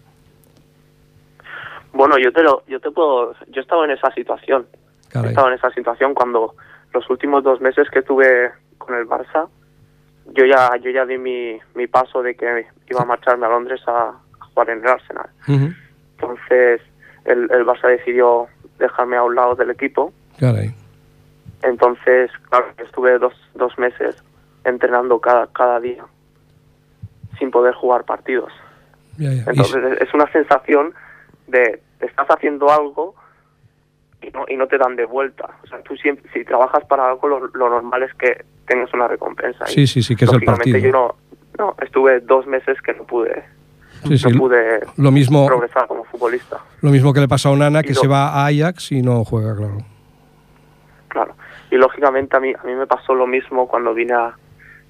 Bueno, 1.92 2.16
yo 2.18 2.33
te 2.33 2.42
lo, 2.42 2.62
yo 2.66 2.81
te 2.81 2.90
puedo, 2.90 3.35
yo 3.48 3.57
he 3.57 3.61
estado 3.61 3.85
en 3.85 3.90
esa 3.90 4.11
situación. 4.14 4.66
He 5.09 5.12
Caray. 5.12 5.31
estado 5.31 5.48
en 5.48 5.55
esa 5.55 5.70
situación 5.72 6.14
cuando 6.14 6.55
los 6.92 7.09
últimos 7.11 7.42
dos 7.44 7.61
meses 7.61 7.88
que 7.90 8.00
estuve 8.00 8.50
con 8.79 8.94
el 8.96 9.07
Barça, 9.07 9.48
yo 10.33 10.44
ya, 10.44 10.76
yo 10.76 10.90
ya 10.90 11.05
di 11.07 11.18
mi, 11.18 11.59
mi 11.74 11.87
paso 11.87 12.22
de 12.22 12.35
que 12.35 12.66
iba 12.88 13.00
a 13.03 13.05
marcharme 13.05 13.46
a 13.46 13.48
Londres 13.48 13.81
a, 13.87 14.09
a 14.11 14.44
jugar 14.46 14.70
en 14.70 14.81
el 14.83 14.88
Arsenal. 14.88 15.29
Entonces, 15.48 16.81
el, 17.24 17.50
el 17.50 17.64
Barça 17.66 17.88
decidió 17.88 18.46
dejarme 18.79 19.16
a 19.16 19.22
un 19.24 19.35
lado 19.35 19.55
del 19.55 19.70
equipo 19.70 20.12
Caray. 20.38 20.74
Entonces, 21.62 22.31
claro, 22.48 22.66
estuve 22.79 23.18
dos, 23.18 23.35
dos 23.55 23.79
meses 23.79 24.16
entrenando 24.64 25.18
cada, 25.20 25.46
cada 25.48 25.79
día 25.81 26.05
sin 27.38 27.50
poder 27.50 27.74
jugar 27.74 28.05
partidos. 28.05 28.53
Y- 29.18 29.26
Entonces, 29.50 30.00
es 30.00 30.14
una 30.14 30.31
sensación 30.33 30.94
de 31.46 31.83
estás 32.00 32.26
haciendo 32.29 32.70
algo 32.70 33.14
y 34.22 34.30
no, 34.30 34.44
y 34.48 34.56
no 34.56 34.66
te 34.66 34.78
dan 34.78 34.96
de 34.96 35.04
vuelta. 35.06 35.48
O 35.62 35.66
sea, 35.66 35.80
tú 35.83 35.96
siempre, 35.96 36.30
si 36.33 36.44
trabajas 36.44 36.85
para 36.87 37.09
algo, 37.11 37.28
lo, 37.28 37.46
lo 37.48 37.68
normal 37.70 38.02
es 38.02 38.14
que 38.14 38.44
tengas 38.66 38.92
una 38.94 39.09
recompensa. 39.09 39.66
Sí, 39.66 39.87
sí, 39.87 40.02
sí, 40.02 40.14
que 40.16 40.24
es 40.26 40.33
el 40.33 40.42
partido. 40.42 40.78
Yo 40.78 40.92
no, 40.92 41.14
no, 41.59 41.74
estuve 41.83 42.20
dos 42.20 42.46
meses 42.46 42.80
que 42.83 42.92
no 42.94 43.04
pude, 43.04 43.44
sí, 44.06 44.18
sí, 44.18 44.28
no 44.30 44.38
pude 44.38 44.80
lo 44.96 45.11
mismo, 45.11 45.46
progresar 45.46 45.87
como 45.87 46.04
futbolista. 46.04 46.59
lo 46.80 46.90
mismo 46.90 47.12
que 47.12 47.20
le 47.20 47.28
pasa 47.28 47.48
a 47.48 47.52
Onana, 47.52 47.83
que 47.83 47.94
se 47.94 48.06
va 48.09 48.28
a 48.28 48.46
Ajax 48.46 48.92
y 48.92 49.02
no 49.02 49.24
juega, 49.24 49.56
claro. 49.56 49.78
Claro. 51.09 51.35
Y 51.70 51.76
lógicamente 51.76 52.37
a 52.37 52.40
mí, 52.40 52.52
a 52.52 52.64
mí 52.66 52.74
me 52.74 52.87
pasó 52.87 53.14
lo 53.14 53.26
mismo 53.26 53.68
cuando 53.68 53.94
vine 53.94 54.14
a 54.14 54.35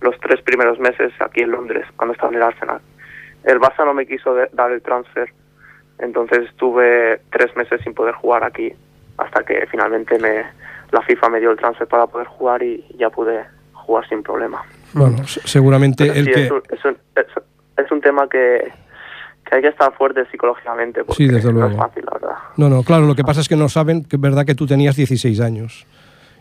los 0.00 0.18
tres 0.20 0.40
primeros 0.42 0.78
meses 0.78 1.12
aquí 1.20 1.40
en 1.40 1.50
Londres, 1.50 1.86
cuando 1.96 2.14
estaba 2.14 2.30
en 2.30 2.36
el 2.36 2.42
Arsenal. 2.42 2.80
El 3.44 3.58
Barça 3.60 3.84
no 3.84 3.94
me 3.94 4.06
quiso 4.06 4.34
de- 4.34 4.48
dar 4.52 4.70
el 4.72 4.82
transfer, 4.82 5.32
entonces 5.98 6.46
estuve 6.48 7.20
tres 7.30 7.54
meses 7.56 7.80
sin 7.82 7.94
poder 7.94 8.14
jugar 8.14 8.44
aquí, 8.44 8.72
hasta 9.20 9.42
que 9.44 9.66
finalmente 9.70 10.18
me, 10.18 10.44
la 10.92 11.02
FIFA 11.02 11.28
me 11.30 11.40
dio 11.40 11.50
el 11.50 11.56
transfer 11.56 11.87
para 11.88 12.06
poder 12.06 12.26
jugar 12.26 12.62
y 12.62 12.85
ya 12.98 13.11
pude 13.11 13.44
jugar 13.72 14.09
sin 14.09 14.22
problema. 14.22 14.62
Bueno, 14.92 15.26
se- 15.26 15.40
seguramente 15.46 16.06
Pero 16.06 16.18
el 16.18 16.24
sí, 16.26 16.33
que... 16.33 16.44
es, 16.46 16.50
un, 16.50 16.62
es, 16.70 16.85
un, 16.85 16.96
es- 17.16 17.85
es 17.85 17.90
un 17.92 18.00
tema 18.00 18.28
que, 18.28 18.72
que 19.44 19.56
hay 19.56 19.62
que 19.62 19.68
estar 19.68 19.92
fuerte 19.94 20.24
psicológicamente, 20.30 21.04
porque 21.04 21.22
Sí, 21.24 21.28
desde 21.28 21.52
no 21.52 21.64
es 21.66 21.70
luego. 21.72 21.83
fácil, 21.87 22.04
la 22.04 22.12
verdad. 22.18 22.38
No, 22.56 22.68
no, 22.68 22.83
claro, 22.83 23.06
lo 23.06 23.14
que 23.14 23.24
pasa 23.24 23.40
es 23.40 23.48
que 23.48 23.56
no 23.56 23.68
saben 23.68 24.04
que 24.04 24.16
es 24.16 24.22
verdad 24.22 24.44
que 24.44 24.54
tú 24.54 24.66
tenías 24.66 24.96
16 24.96 25.40
años. 25.40 25.87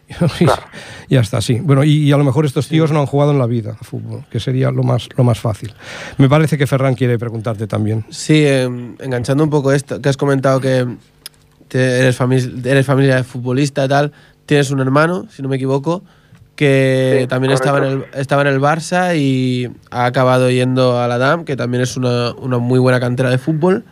Y 0.40 0.46
Claro. 0.46 0.64
ya 1.08 1.20
está, 1.22 1.40
sí. 1.40 1.60
Bueno, 1.62 1.84
y, 1.84 2.08
y 2.08 2.12
a 2.12 2.18
lo 2.18 2.24
mejor 2.24 2.44
estos 2.44 2.68
tíos 2.68 2.92
no 2.92 3.00
han 3.00 3.06
jugado 3.06 3.32
en 3.32 3.38
la 3.38 3.46
vida 3.46 3.76
a 3.80 3.84
fútbol, 3.84 4.26
que 4.32 4.40
sería 4.40 4.72
lo 4.72 4.82
más, 4.82 5.08
lo 5.16 5.24
más 5.24 5.40
fácil. 5.40 5.72
Me 6.18 6.28
parece 6.28 6.58
que 6.58 6.66
Ferran 6.66 6.96
quiere 6.96 7.20
preguntarte 7.20 7.68
también. 7.68 8.04
Sí, 8.10 8.44
eh, 8.44 8.64
enganchando 9.00 9.44
un 9.44 9.52
poco 9.52 9.72
esto, 9.72 10.02
que 10.02 10.10
has 10.10 10.18
comentado 10.18 10.60
que 10.60 10.88
eres, 11.78 12.20
fami- 12.20 12.66
eres 12.66 12.86
familia 12.86 13.16
de 13.18 13.24
futbolista 13.24 13.86
y 13.86 13.88
tal, 13.88 14.12
tienes 14.46 14.72
un 14.72 14.80
hermano, 14.80 15.28
si 15.30 15.42
no 15.42 15.50
me 15.50 15.58
equivoco, 15.58 16.04
que 16.56 17.20
Sí, 17.22 17.28
también 17.28 17.54
estaba 17.54 17.78
en, 17.78 17.84
el, 17.86 18.06
estaba 18.16 18.42
en 18.42 18.48
el 18.50 18.60
Barça 18.60 19.16
y 19.16 19.70
ha 19.92 20.06
acabado 20.06 20.50
yendo 20.50 21.00
a 21.00 21.08
la 21.08 21.18
DAM, 21.18 21.46
que 21.46 21.56
también 21.56 21.84
es 21.84 21.96
una, 21.96 22.34
una 22.34 22.58
muy 22.58 22.80
buena 22.80 23.00
cantera 23.00 23.30
de 23.30 23.38
fútbol. 23.38 23.84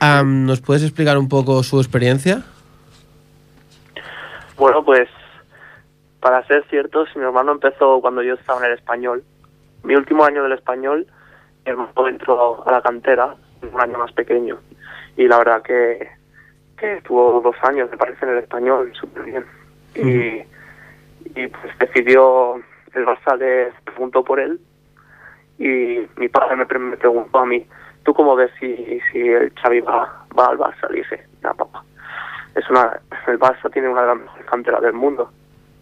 Am, 0.00 0.46
¿Nos 0.46 0.60
puedes 0.60 0.82
explicar 0.82 1.16
un 1.16 1.28
poco 1.28 1.62
su 1.62 1.78
experiencia? 1.78 2.42
Bueno, 4.56 4.84
pues 4.84 5.08
para 6.20 6.44
ser 6.46 6.64
cierto, 6.68 7.06
si 7.12 7.18
mi 7.18 7.24
hermano 7.24 7.52
empezó 7.52 8.00
cuando 8.00 8.22
yo 8.22 8.34
estaba 8.34 8.60
en 8.60 8.72
el 8.72 8.78
español, 8.78 9.22
mi 9.84 9.94
último 9.94 10.24
año 10.24 10.42
del 10.42 10.52
español, 10.52 11.06
mi 11.64 11.70
hermano 11.70 12.08
entró 12.08 12.66
a 12.66 12.72
la 12.72 12.80
cantera, 12.82 13.36
un 13.72 13.80
año 13.80 13.98
más 13.98 14.10
pequeño, 14.12 14.58
y 15.16 15.28
la 15.28 15.38
verdad 15.38 15.62
que, 15.62 16.08
que 16.76 17.00
tuvo 17.02 17.40
dos 17.40 17.56
años, 17.62 17.90
me 17.90 17.96
parece, 17.96 18.24
en 18.24 18.32
el 18.32 18.38
español, 18.38 18.92
súper 18.94 19.22
bien. 19.24 19.44
Y, 19.94 20.42
y 21.40 21.46
pues 21.48 21.78
decidió, 21.78 22.56
el 22.94 23.06
Barça 23.06 23.36
le 23.38 23.72
preguntó 23.84 24.22
por 24.22 24.40
él, 24.40 24.60
y 25.58 26.06
mi 26.16 26.28
padre 26.28 26.56
me, 26.56 26.66
pre- 26.66 26.78
me 26.78 26.96
preguntó 26.96 27.38
a 27.38 27.46
mí, 27.46 27.66
¿tú 28.04 28.12
cómo 28.12 28.36
ves 28.36 28.50
si, 28.60 29.00
si 29.10 29.20
el 29.20 29.52
Xavi 29.54 29.80
va, 29.80 30.26
va 30.38 30.46
al 30.48 30.58
Barça? 30.58 30.88
Le 30.90 30.98
dije, 30.98 31.24
no, 31.42 31.54
papá, 31.54 31.82
es 32.54 32.68
una, 32.68 33.00
el 33.26 33.38
Barça 33.38 33.72
tiene 33.72 33.88
una 33.88 34.02
de 34.02 34.08
las 34.08 34.18
mejores 34.18 34.46
canteras 34.46 34.82
del 34.82 34.92
mundo. 34.92 35.30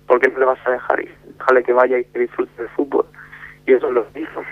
¿Por 0.07 0.21
qué 0.21 0.29
no 0.29 0.39
le 0.39 0.45
vas 0.45 0.59
a 0.67 0.71
dejar 0.71 1.01
ir? 1.01 1.15
Déjale 1.39 1.63
que 1.63 1.73
vaya 1.73 1.99
y 1.99 2.05
que 2.05 2.19
disfrute 2.19 2.63
del 2.63 2.71
fútbol. 2.71 3.07
Y 3.67 3.73
eso 3.73 3.91
lo 3.91 4.07
hizo. 4.15 4.43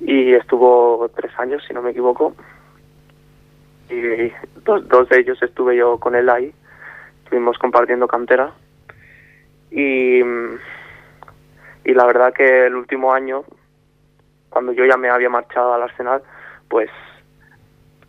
Y 0.00 0.32
estuvo 0.34 1.08
tres 1.14 1.30
años, 1.38 1.62
si 1.68 1.74
no 1.74 1.82
me 1.82 1.90
equivoco. 1.90 2.34
Y 3.90 4.32
dos, 4.64 4.86
dos 4.88 5.08
de 5.08 5.20
ellos 5.20 5.42
estuve 5.42 5.76
yo 5.76 5.98
con 5.98 6.14
él 6.14 6.28
ahí. 6.28 6.52
Estuvimos 7.24 7.58
compartiendo 7.58 8.08
cantera. 8.08 8.52
Y, 9.70 10.20
y 10.20 11.94
la 11.94 12.06
verdad 12.06 12.32
que 12.32 12.66
el 12.66 12.74
último 12.74 13.12
año, 13.12 13.44
cuando 14.50 14.72
yo 14.72 14.84
ya 14.84 14.96
me 14.96 15.08
había 15.08 15.30
marchado 15.30 15.72
al 15.72 15.82
Arsenal, 15.82 16.22
pues 16.68 16.90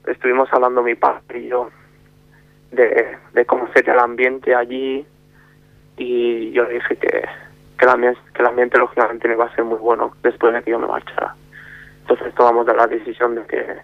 estuvimos 0.08 0.52
hablando 0.52 0.84
mi 0.84 0.96
padre 0.96 1.40
y 1.40 1.48
yo 1.48 1.70
de, 2.72 3.18
de 3.34 3.46
cómo 3.46 3.68
sería 3.74 3.94
el 3.94 4.00
ambiente 4.00 4.54
allí 4.54 5.06
y 5.98 6.52
yo 6.52 6.64
le 6.66 6.76
dije 6.76 6.96
que, 6.98 7.24
que, 7.78 7.86
ambiente, 7.86 8.20
que 8.34 8.42
el 8.42 8.48
ambiente 8.48 8.78
lógicamente 8.78 9.28
no 9.28 9.36
iba 9.36 9.46
a 9.46 9.56
ser 9.56 9.64
muy 9.64 9.78
bueno 9.78 10.14
después 10.24 10.54
de 10.54 10.64
que 10.64 10.72
yo 10.72 10.80
me 10.80 10.88
marchara. 10.88 11.36
Entonces 12.02 12.34
tomamos 12.36 12.66
la 12.66 12.88
decisión 12.88 13.36
de 13.36 13.46
que, 13.46 13.78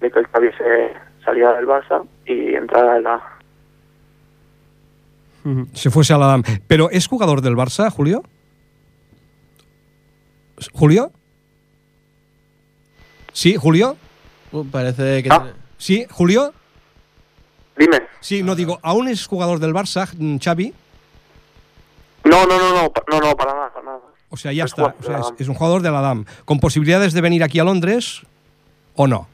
de 0.00 0.10
que 0.10 0.24
Xavi 0.24 0.52
se 0.52 0.92
saliera 1.24 1.54
del 1.54 1.66
Barça 1.66 2.04
y 2.26 2.54
entrara 2.54 2.96
en 2.96 3.02
la... 3.04 3.22
Se 5.74 5.90
fuese 5.90 6.12
a 6.12 6.18
la 6.18 6.26
DAM. 6.26 6.42
¿Pero 6.68 6.88
es 6.90 7.06
jugador 7.08 7.40
del 7.40 7.56
Barça, 7.56 7.90
Julio? 7.90 8.22
¿Julio? 10.72 11.10
¿Sí, 13.32 13.56
Julio? 13.56 13.96
Uh, 14.52 14.64
parece 14.66 15.22
que... 15.22 15.28
Ah. 15.32 15.38
tiene- 15.42 15.56
¿Sí, 15.78 16.06
Julio? 16.10 16.52
Dime. 17.76 18.02
Sí, 18.20 18.42
no 18.44 18.54
digo, 18.54 18.78
¿aún 18.82 19.08
es 19.08 19.26
jugador 19.26 19.58
del 19.58 19.72
Barça, 19.74 20.08
mm, 20.16 20.36
Xavi? 20.38 20.72
No, 22.24 22.46
no, 22.46 22.56
no, 22.58 22.70
no, 22.72 22.92
no, 23.10 23.20
no, 23.20 23.36
para 23.36 23.52
nada, 23.52 23.72
para 23.72 23.84
nada. 23.86 23.98
O 24.28 24.36
sea, 24.36 24.52
ya 24.52 24.64
Es 24.64 24.70
está. 24.70 24.94
O 25.00 25.02
sea, 25.02 25.20
es, 25.38 25.48
un 25.48 25.54
jugador 25.54 25.82
de 25.82 25.90
la 25.90 26.00
DAM. 26.00 26.24
¿Con 26.44 26.60
posibilidades 26.60 27.12
de 27.14 27.20
venir 27.20 27.42
aquí 27.42 27.58
a 27.58 27.64
Londres 27.64 28.22
o 28.94 29.08
no? 29.08 29.26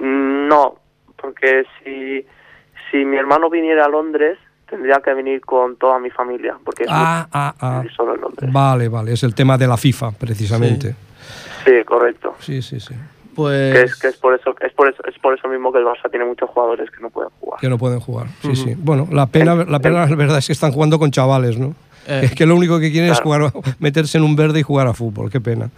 Mm, 0.00 0.27
No, 0.48 0.76
porque 1.20 1.64
si, 1.84 2.24
si 2.90 3.04
mi 3.04 3.16
hermano 3.16 3.50
viniera 3.50 3.84
a 3.84 3.88
Londres, 3.88 4.38
tendría 4.68 5.00
que 5.04 5.12
venir 5.14 5.40
con 5.40 5.76
toda 5.76 5.98
mi 5.98 6.10
familia, 6.10 6.56
porque 6.64 6.84
es 6.84 6.88
Ah, 6.92 7.28
ah, 7.32 7.54
ah. 7.60 7.78
vivir 7.80 7.94
solo 7.94 8.14
en 8.14 8.20
Londres. 8.20 8.52
Vale, 8.52 8.88
vale, 8.88 9.12
es 9.12 9.22
el 9.22 9.34
tema 9.34 9.58
de 9.58 9.66
la 9.66 9.76
FIFA, 9.76 10.12
precisamente. 10.12 10.94
Sí, 11.64 11.84
correcto. 11.84 12.34
Sí, 12.40 12.62
sí, 12.62 12.80
sí. 12.80 12.94
Pues. 13.34 13.72
Que 13.72 13.82
es, 13.82 13.96
que 13.96 14.08
es 14.08 14.16
por 14.16 14.34
eso, 14.34 14.54
es 14.60 14.72
por 14.72 14.88
eso, 14.88 15.02
es 15.06 15.18
por 15.18 15.32
eso 15.38 15.48
mismo 15.48 15.72
que 15.72 15.78
el 15.78 15.84
Barça 15.84 16.10
tiene 16.10 16.24
muchos 16.24 16.50
jugadores 16.50 16.90
que 16.90 17.00
no 17.00 17.10
pueden 17.10 17.30
jugar. 17.38 17.60
Que 17.60 17.68
no 17.68 17.78
pueden 17.78 18.00
jugar. 18.00 18.26
Sí, 18.42 18.56
sí. 18.56 18.74
Bueno, 18.76 19.06
la 19.12 19.26
pena, 19.26 19.54
la 19.54 19.78
pena, 19.78 20.06
la 20.06 20.16
verdad 20.16 20.38
es 20.38 20.46
que 20.46 20.52
están 20.52 20.72
jugando 20.72 20.98
con 20.98 21.10
chavales, 21.10 21.58
¿no? 21.58 21.74
Eh. 22.08 22.20
Es 22.24 22.34
que 22.34 22.46
lo 22.46 22.56
único 22.56 22.80
que 22.80 22.90
quieren 22.90 23.10
es 23.12 23.20
jugar, 23.20 23.52
meterse 23.78 24.18
en 24.18 24.24
un 24.24 24.34
verde 24.34 24.60
y 24.60 24.62
jugar 24.62 24.86
a 24.86 24.94
fútbol. 24.94 25.30
Qué 25.30 25.40
pena. 25.40 25.70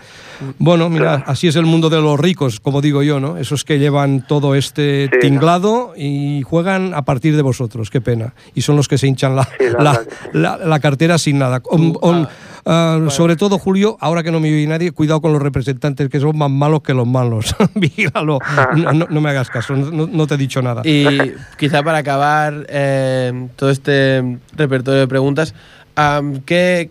Bueno, 0.58 0.88
mira, 0.88 1.16
Claro. 1.16 1.24
así 1.26 1.48
es 1.48 1.56
el 1.56 1.66
mundo 1.66 1.90
de 1.90 2.00
los 2.00 2.18
ricos, 2.18 2.60
como 2.60 2.80
digo 2.80 3.02
yo, 3.02 3.20
¿no? 3.20 3.36
Esos 3.36 3.64
que 3.64 3.78
llevan 3.78 4.24
todo 4.26 4.54
este 4.54 5.08
Sí, 5.12 5.18
tinglado 5.20 5.92
y 5.96 6.42
juegan 6.42 6.94
a 6.94 7.02
partir 7.02 7.36
de 7.36 7.42
vosotros. 7.42 7.90
Qué 7.90 8.00
pena. 8.00 8.32
Y 8.54 8.62
son 8.62 8.76
los 8.76 8.88
que 8.88 8.96
se 8.96 9.06
hinchan 9.08 9.34
la, 9.36 9.44
Sí, 9.44 9.64
la 9.78 10.00
la, 10.32 10.76
sí. 10.76 10.80
cartera 10.80 11.18
sin 11.18 11.38
nada. 11.38 11.60
On- 11.64 11.96
on- 12.00 12.28
ah, 12.64 12.98
sobre 13.08 13.36
todo, 13.36 13.58
Julio, 13.58 13.96
ahora 14.00 14.22
que 14.22 14.30
no 14.30 14.38
me 14.40 14.48
oye 14.52 14.66
nadie, 14.66 14.92
cuidado 14.92 15.20
con 15.20 15.32
los 15.32 15.42
representantes 15.42 16.08
que 16.08 16.20
son 16.20 16.38
más 16.38 16.50
malos 16.50 16.82
que 16.82 16.94
los 16.94 17.06
malos. 17.06 17.54
Vigílalo. 17.74 18.38
No, 18.76 18.92
no- 18.92 19.06
no 19.10 19.20
me 19.20 19.30
hagas 19.30 19.50
caso, 19.50 19.74
no, 19.74 20.06
no 20.06 20.26
te 20.26 20.34
he 20.34 20.38
dicho 20.38 20.62
nada. 20.62 20.82
Y 20.84 21.06
quizá 21.58 21.82
para 21.82 21.98
acabar 21.98 22.66
eh, 22.68 23.48
todo 23.56 23.70
este 23.70 24.38
repertorio 24.56 25.00
de 25.00 25.08
preguntas, 25.08 25.54
am, 26.00 26.40
¿qué, 26.42 26.90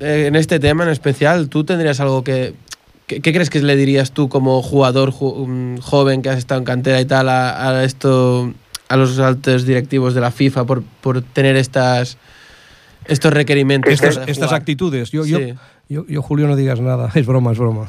eh, 0.00 0.24
en 0.26 0.36
este 0.36 0.58
tema 0.60 0.84
en 0.84 0.90
especial, 0.90 1.48
tú 1.48 1.64
tendrías 1.64 2.00
algo 2.00 2.22
que... 2.24 2.54
¿Qué, 3.06 3.20
qué 3.20 3.32
crees 3.32 3.50
que 3.50 3.60
le 3.60 3.74
dirías 3.74 4.12
tú 4.12 4.28
como 4.28 4.62
jugador 4.62 5.10
ju- 5.10 5.44
mm, 5.48 5.78
joven 5.78 6.22
que 6.22 6.28
has 6.30 6.38
estado 6.38 6.60
en 6.60 6.64
cantera 6.64 7.00
y 7.00 7.04
tal 7.06 7.28
a, 7.28 7.68
a 7.70 7.82
esto, 7.84 8.52
a 8.88 8.96
los 8.96 9.18
altos 9.18 9.66
directivos 9.66 10.14
de 10.14 10.20
la 10.20 10.30
FIFA 10.30 10.64
por, 10.64 10.82
por 11.00 11.20
tener 11.22 11.56
estas 11.56 12.18
estos 13.06 13.32
requerimientos? 13.34 13.92
estas, 13.92 14.28
estas 14.28 14.52
actitudes. 14.52 15.10
Yo, 15.10 15.24
yo, 15.24 15.38
Sí. 15.38 15.54
yo, 15.88 16.06
yo, 16.06 16.22
Julio, 16.22 16.46
no 16.46 16.54
digas 16.54 16.80
nada. 16.80 17.10
Es 17.16 17.26
broma, 17.26 17.50
es 17.50 17.58
broma. 17.58 17.88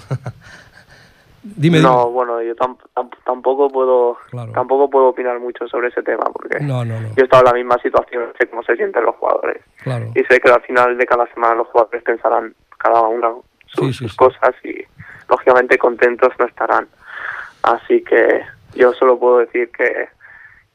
dime, 1.43 1.79
No, 1.81 2.09
bueno, 2.11 2.41
yo 2.41 2.55
tam- 2.55 2.77
tam- 2.95 3.09
tampoco 3.25 3.69
puedo 3.69 4.17
Claro. 4.31 4.51
tampoco 4.53 4.89
puedo 4.89 5.07
opinar 5.09 5.39
mucho 5.39 5.67
sobre 5.67 5.89
ese 5.89 6.01
tema 6.03 6.23
porque 6.33 6.57
dime. 6.59 6.67
No, 6.71 6.85
no, 6.85 6.99
no. 6.99 7.09
yo 7.09 7.13
he 7.17 7.23
estado 7.23 7.43
en 7.43 7.51
la 7.51 7.53
misma 7.53 7.77
situación, 7.81 8.23
sé 8.39 8.47
cómo 8.47 8.63
se 8.63 8.75
sienten 8.75 9.03
los 9.03 9.15
jugadores 9.17 9.61
Claro. 9.83 10.11
y 10.15 10.23
sé 10.25 10.39
que 10.39 10.51
al 10.51 10.61
final 10.61 10.97
de 10.97 11.05
cada 11.05 11.25
semana 11.33 11.55
los 11.55 11.67
jugadores 11.67 12.03
pensarán 12.03 12.53
cada 12.77 13.01
uno 13.01 13.43
sus, 13.67 13.87
Sí, 13.87 13.93
sí, 13.93 13.97
sus 14.03 14.11
sí. 14.11 14.17
cosas 14.17 14.55
y 14.63 14.85
lógicamente 15.29 15.77
contentos 15.77 16.29
no 16.39 16.45
estarán. 16.45 16.87
Así 17.63 18.03
que 18.03 18.41
yo 18.75 18.93
solo 18.93 19.17
puedo 19.19 19.39
decir 19.39 19.69
que 19.71 20.09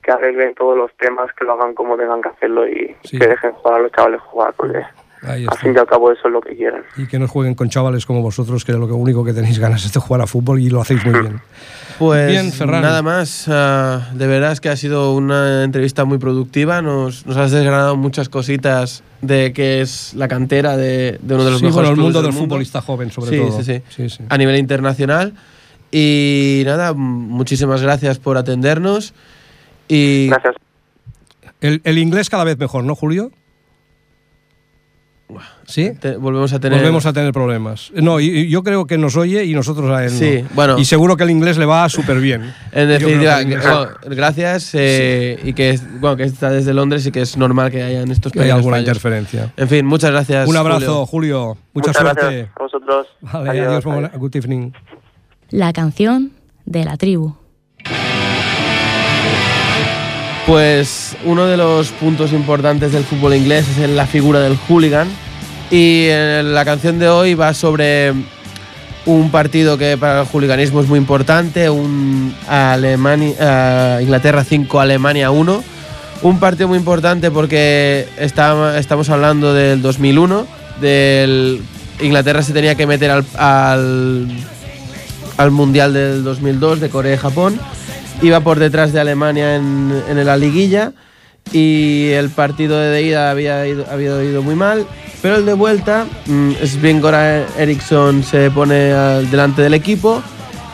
que 0.02 0.12
arreglen 0.12 0.54
todos 0.54 0.76
los 0.78 0.96
temas, 0.98 1.32
que 1.32 1.44
lo 1.44 1.54
hagan 1.54 1.74
como 1.74 1.96
tengan 1.96 2.22
que 2.22 2.28
hacerlo 2.28 2.68
y 2.68 2.94
que 3.10 3.26
dejen 3.26 3.50
jugar 3.54 3.80
a 3.80 3.82
los 3.82 3.90
chavales 3.92 4.20
jugar, 4.20 4.54
porque 4.56 4.80
al 5.22 5.40
está. 5.40 5.56
fin 5.56 5.72
y 5.74 5.78
al 5.78 5.86
cabo 5.86 6.12
eso 6.12 6.22
es 6.26 6.32
lo 6.32 6.40
que 6.40 6.56
quieren. 6.56 6.82
Y 6.96 7.06
que 7.06 7.18
no 7.18 7.26
jueguen 7.28 7.54
con 7.54 7.68
chavales 7.68 8.06
como 8.06 8.22
vosotros, 8.22 8.64
que 8.64 8.72
lo 8.72 8.86
único 8.96 9.24
que 9.24 9.32
tenéis 9.32 9.58
ganas 9.58 9.84
es 9.84 9.92
de 9.92 10.00
jugar 10.00 10.20
a 10.22 10.26
fútbol 10.26 10.60
y 10.60 10.70
lo 10.70 10.80
hacéis 10.80 11.04
muy 11.04 11.20
bien. 11.20 11.40
Pues 11.98 12.28
Bien, 12.28 12.52
nada 12.82 13.00
más. 13.00 13.46
ah, 13.48 14.10
de 14.12 14.26
verdad 14.26 14.52
es 14.52 14.60
que 14.60 14.68
ha 14.68 14.76
sido 14.76 15.14
una 15.14 15.64
entrevista 15.64 16.04
muy 16.04 16.18
productiva. 16.18 16.82
Nos, 16.82 17.24
nos 17.24 17.38
has 17.38 17.52
desgranado 17.52 17.96
muchas 17.96 18.28
cositas 18.28 19.02
de 19.22 19.54
que 19.54 19.80
es 19.80 20.12
la 20.12 20.28
cantera 20.28 20.76
de, 20.76 21.18
de 21.22 21.34
uno 21.34 21.42
de 21.46 21.50
los 21.52 21.60
Sí, 21.60 21.64
mejores 21.64 21.88
bueno, 21.88 21.94
el 21.94 22.04
mundo 22.04 22.20
del 22.20 22.32
del 22.32 22.38
futbolista 22.38 22.82
joven, 22.82 23.10
sobre 23.10 23.30
Sí, 23.30 23.36
todo. 23.38 23.62
sí, 23.62 23.64
sí. 23.64 23.82
sí, 23.88 24.10
sí. 24.10 24.24
a 24.28 24.36
nivel 24.36 24.58
internacional. 24.58 25.32
Y 25.90 26.64
nada, 26.66 26.92
muchísimas 26.92 27.80
gracias 27.80 28.18
por 28.18 28.36
atendernos. 28.36 29.14
Y 29.88 30.28
Gracias. 30.28 30.56
El, 31.62 31.80
el 31.84 31.96
inglés 31.96 32.28
cada 32.28 32.44
vez 32.44 32.58
mejor, 32.58 32.84
¿no, 32.84 32.94
Julio? 32.94 33.30
¿Sí? 35.66 35.90
te- 36.00 36.16
volvemos 36.16 36.52
a 36.52 36.60
tener. 36.60 36.78
Volvemos 36.78 37.06
a 37.06 37.12
tener 37.12 37.32
problemas. 37.32 37.90
No, 37.94 38.20
y, 38.20 38.26
y 38.26 38.48
yo 38.48 38.62
creo 38.62 38.86
que 38.86 38.98
nos 38.98 39.16
oye 39.16 39.44
y 39.44 39.52
nosotros 39.54 39.90
a 39.90 40.04
él 40.04 40.12
no. 40.12 40.18
Sí, 40.18 40.44
bueno. 40.54 40.78
Y 40.78 40.84
seguro 40.84 41.16
que 41.16 41.24
el 41.24 41.30
inglés 41.30 41.58
le 41.58 41.66
va 41.66 41.88
súper 41.88 42.20
bien. 42.20 42.54
En 42.72 42.88
definitiva, 42.88 43.42
inglés- 43.42 43.62
bueno, 43.62 43.88
gracias. 44.16 44.70
eh, 44.74 45.38
Y 45.42 45.52
que, 45.54 45.78
bueno, 46.00 46.16
que 46.16 46.22
está 46.24 46.50
desde 46.50 46.72
Londres 46.72 47.04
y 47.06 47.10
que 47.10 47.22
es 47.22 47.36
normal 47.36 47.70
que 47.70 47.82
hayan 47.82 48.10
estos 48.10 48.30
que 48.32 48.40
hay 48.42 48.50
alguna 48.50 48.76
fallos. 48.76 48.88
interferencia. 48.88 49.52
En 49.56 49.68
fin, 49.68 49.84
muchas 49.86 50.10
gracias. 50.12 50.48
Un 50.48 50.56
abrazo, 50.56 51.04
Julio. 51.06 51.06
Julio. 51.06 51.58
Mucha 51.74 51.88
Muchas 51.90 51.96
suerte. 52.02 52.20
gracias 52.22 52.48
a 52.56 52.62
vosotros. 52.62 53.06
Vale, 53.20 53.50
adiós, 53.60 53.84
buena- 53.84 54.12
good 54.16 54.36
evening. 54.36 54.70
La 55.50 55.72
canción 55.72 56.32
de 56.64 56.84
la 56.84 56.96
tribu. 56.96 57.34
Pues 60.46 61.16
uno 61.24 61.46
de 61.46 61.56
los 61.56 61.90
puntos 61.90 62.32
importantes 62.32 62.92
del 62.92 63.02
fútbol 63.02 63.34
inglés 63.34 63.66
es 63.78 63.90
la 63.90 64.06
figura 64.06 64.38
del 64.40 64.56
hooligan. 64.68 65.08
Y 65.70 66.06
eh, 66.08 66.42
la 66.44 66.64
canción 66.64 66.98
de 66.98 67.08
hoy 67.08 67.34
va 67.34 67.52
sobre 67.52 68.12
un 69.04 69.30
partido 69.30 69.76
que 69.78 69.96
para 69.96 70.22
el 70.22 70.26
hooliganismo 70.26 70.80
es 70.80 70.88
muy 70.88 70.98
importante, 70.98 71.68
un 71.70 72.34
Alemania, 72.48 73.34
eh, 73.38 73.98
Inglaterra 74.02 74.44
5, 74.44 74.80
Alemania 74.80 75.30
1. 75.30 75.64
Un 76.22 76.40
partido 76.40 76.68
muy 76.68 76.78
importante 76.78 77.30
porque 77.30 78.08
está- 78.18 78.78
estamos 78.78 79.10
hablando 79.10 79.52
del 79.54 79.82
2001, 79.82 80.46
del 80.80 81.60
Inglaterra 82.00 82.42
se 82.42 82.52
tenía 82.52 82.74
que 82.74 82.86
meter 82.86 83.10
al, 83.10 83.24
al, 83.36 84.26
al 85.36 85.50
Mundial 85.50 85.92
del 85.92 86.24
2002 86.24 86.80
de 86.80 86.88
Corea 86.90 87.14
y 87.14 87.18
Japón. 87.18 87.58
Iba 88.22 88.40
por 88.40 88.58
detrás 88.58 88.92
de 88.92 89.00
Alemania 89.00 89.56
en, 89.56 89.92
en 90.08 90.24
la 90.24 90.36
liguilla 90.36 90.92
y 91.52 92.10
el 92.10 92.30
partido 92.30 92.78
de 92.78 93.02
ida 93.02 93.30
había 93.30 93.66
ido, 93.66 94.22
ido 94.22 94.42
muy 94.42 94.54
mal, 94.54 94.86
pero 95.22 95.36
el 95.36 95.46
de 95.46 95.54
vuelta, 95.54 96.06
mm, 96.26 96.52
Sven 96.64 97.00
Goran 97.00 97.44
Eriksson 97.58 98.22
se 98.22 98.50
pone 98.50 98.74
delante 99.30 99.62
del 99.62 99.74
equipo 99.74 100.22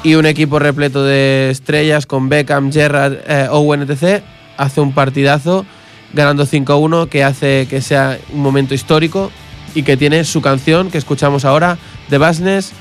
y 0.02 0.14
un 0.16 0.26
equipo 0.26 0.58
repleto 0.58 1.04
de 1.04 1.50
estrellas 1.50 2.06
con 2.06 2.28
Beckham, 2.28 2.72
Gerrard, 2.72 3.18
eh, 3.26 3.46
Owen, 3.50 3.82
etc. 3.82 4.22
hace 4.56 4.80
un 4.80 4.92
partidazo 4.92 5.64
ganando 6.12 6.44
5-1 6.44 7.08
que 7.08 7.22
hace 7.24 7.66
que 7.70 7.80
sea 7.80 8.18
un 8.32 8.40
momento 8.40 8.74
histórico 8.74 9.30
y 9.74 9.82
que 9.84 9.96
tiene 9.96 10.24
su 10.24 10.42
canción 10.42 10.90
que 10.90 10.98
escuchamos 10.98 11.44
ahora, 11.44 11.78
The 12.10 12.18
Business, 12.18 12.72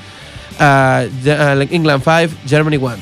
uh, 0.59 1.07
Ge- 1.23 1.37
uh, 1.37 1.67
England 1.73 2.03
5, 2.03 2.33
Germany 2.47 2.77
1. 2.77 2.95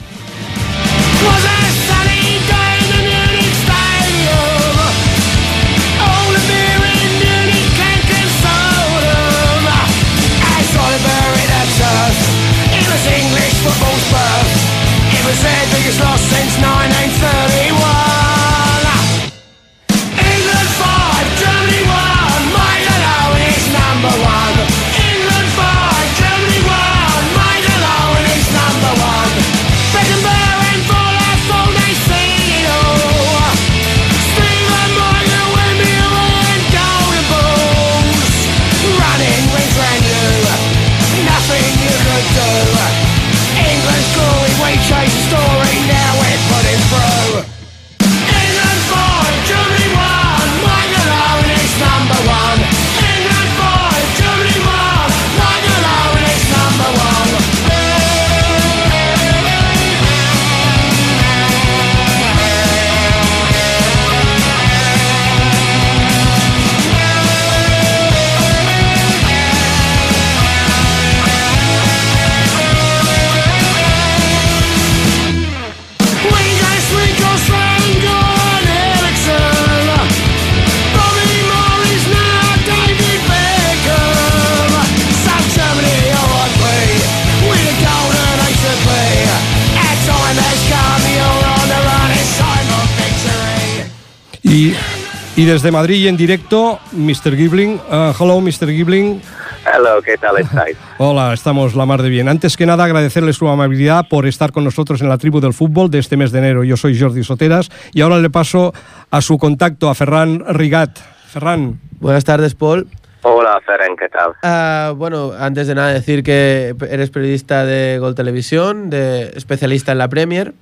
Y, 95.60 95.62
desde 95.62 95.72
Madrid 95.72 96.08
en 96.08 96.16
directo, 96.16 96.80
Mr. 96.94 97.36
Gibling. 97.36 97.82
Uh, 97.92 98.14
hello, 98.18 98.40
Mr. 98.40 98.70
Gibling. 98.70 99.22
Hello, 99.66 100.02
¿qué 100.02 100.18
tal 100.18 100.38
estáis? 100.38 100.78
Hola, 101.00 101.34
estamos 101.34 101.76
la 101.76 101.86
mar 101.86 102.02
de 102.02 102.08
bien. 102.08 102.30
Antes 102.30 102.56
que 102.56 102.66
nada, 102.66 102.86
agradecerle 102.86 103.34
su 103.34 103.46
amabilidad 103.46 104.06
por 104.10 104.26
estar 104.26 104.54
con 104.54 104.64
nosotros 104.64 105.02
en 105.02 105.10
la 105.10 105.18
tribu 105.18 105.42
del 105.42 105.54
fútbol 105.54 105.92
de 105.92 106.00
este 106.00 106.16
mes 106.16 106.32
de 106.32 106.40
enero. 106.40 106.64
Yo 106.64 106.78
soy 106.78 106.98
Jordi 106.98 107.26
Soteras 107.26 107.70
y 107.94 108.00
ahora 108.00 108.20
le 108.20 108.30
paso 108.30 108.74
a 109.12 109.20
su 109.20 109.38
contacto, 109.38 109.90
a 109.90 109.96
Ferran 109.96 110.46
Rigat. 110.48 110.98
Ferran. 111.28 111.78
Buenas 112.00 112.24
tardes, 112.24 112.56
Paul. 112.56 112.88
Hola, 113.24 113.60
Feren, 113.66 113.98
¿qué 113.98 114.08
tal? 114.08 114.32
Ah, 114.44 114.94
bueno, 114.96 115.34
antes 115.38 115.68
de 115.68 115.76
nada 115.76 115.92
decir 115.92 116.24
que 116.24 116.74
eres 116.90 117.10
periodista 117.10 117.66
de 117.66 118.00
Gol 118.00 118.16
Televisión, 118.16 118.90
de 118.90 119.34
especialista 119.36 119.92
en 119.92 119.98
la 119.98 120.08
Premier. 120.08 120.54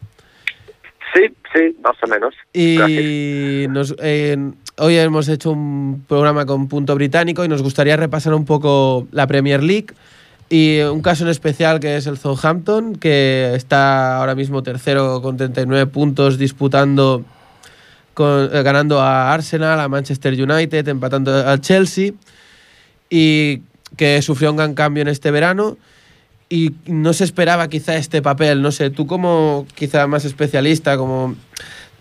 Sí, 1.13 1.21
sí, 1.53 1.77
más 1.83 1.95
o 2.01 2.07
menos. 2.07 2.33
Y 2.51 3.67
nos, 3.69 3.95
eh, 3.99 4.35
hoy 4.77 4.95
hemos 4.97 5.27
hecho 5.27 5.51
un 5.51 6.03
programa 6.07 6.45
con 6.45 6.67
punto 6.67 6.93
británico 6.95 7.43
y 7.43 7.47
nos 7.47 7.61
gustaría 7.63 7.97
repasar 7.97 8.33
un 8.33 8.45
poco 8.45 9.07
la 9.11 9.25
Premier 9.27 9.63
League 9.63 9.87
y 10.49 10.79
un 10.81 11.01
caso 11.01 11.23
en 11.23 11.29
especial 11.29 11.79
que 11.79 11.97
es 11.97 12.07
el 12.07 12.17
Southampton, 12.17 12.95
que 12.95 13.51
está 13.55 14.17
ahora 14.17 14.35
mismo 14.35 14.63
tercero 14.63 15.21
con 15.21 15.35
39 15.35 15.87
puntos 15.87 16.37
disputando, 16.37 17.25
con- 18.13 18.49
eh, 18.53 18.63
ganando 18.63 19.01
a 19.01 19.33
Arsenal, 19.33 19.79
a 19.79 19.89
Manchester 19.89 20.33
United, 20.41 20.87
empatando 20.87 21.35
al 21.47 21.59
Chelsea 21.59 22.13
y 23.09 23.61
que 23.97 24.21
sufrió 24.21 24.51
un 24.51 24.57
gran 24.57 24.73
cambio 24.73 25.01
en 25.01 25.07
este 25.07 25.31
verano 25.31 25.77
y 26.49 26.73
no 26.85 27.11
se 27.13 27.23
esperaba 27.25 27.67
quizá 27.67 27.97
este 27.97 28.21
papel, 28.21 28.61
no 28.61 28.71
sé, 28.71 28.89
tú 28.89 29.05
como 29.07 29.65
quizá 29.75 30.07
más 30.07 30.23
especialista, 30.23 30.97
como 30.97 31.35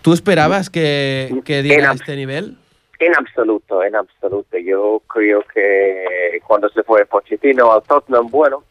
tú 0.01 0.13
esperabas 0.13 0.69
que, 0.69 1.35
que 1.43 1.63
diera 1.63 1.83
Era- 1.83 1.93
este 1.93 2.15
nivel? 2.15 2.55
En 2.99 3.15
absoluto, 3.15 3.83
en 3.83 3.95
absoluto. 3.95 4.57
Yo 4.57 5.01
creo 5.07 5.43
que 5.53 6.41
cuando 6.45 6.67
se 6.69 6.83
fue 6.83 7.05
Pochettino 7.05 7.71
al 7.71 7.83
Tottenham, 7.83 8.27
bueno, 8.29 8.63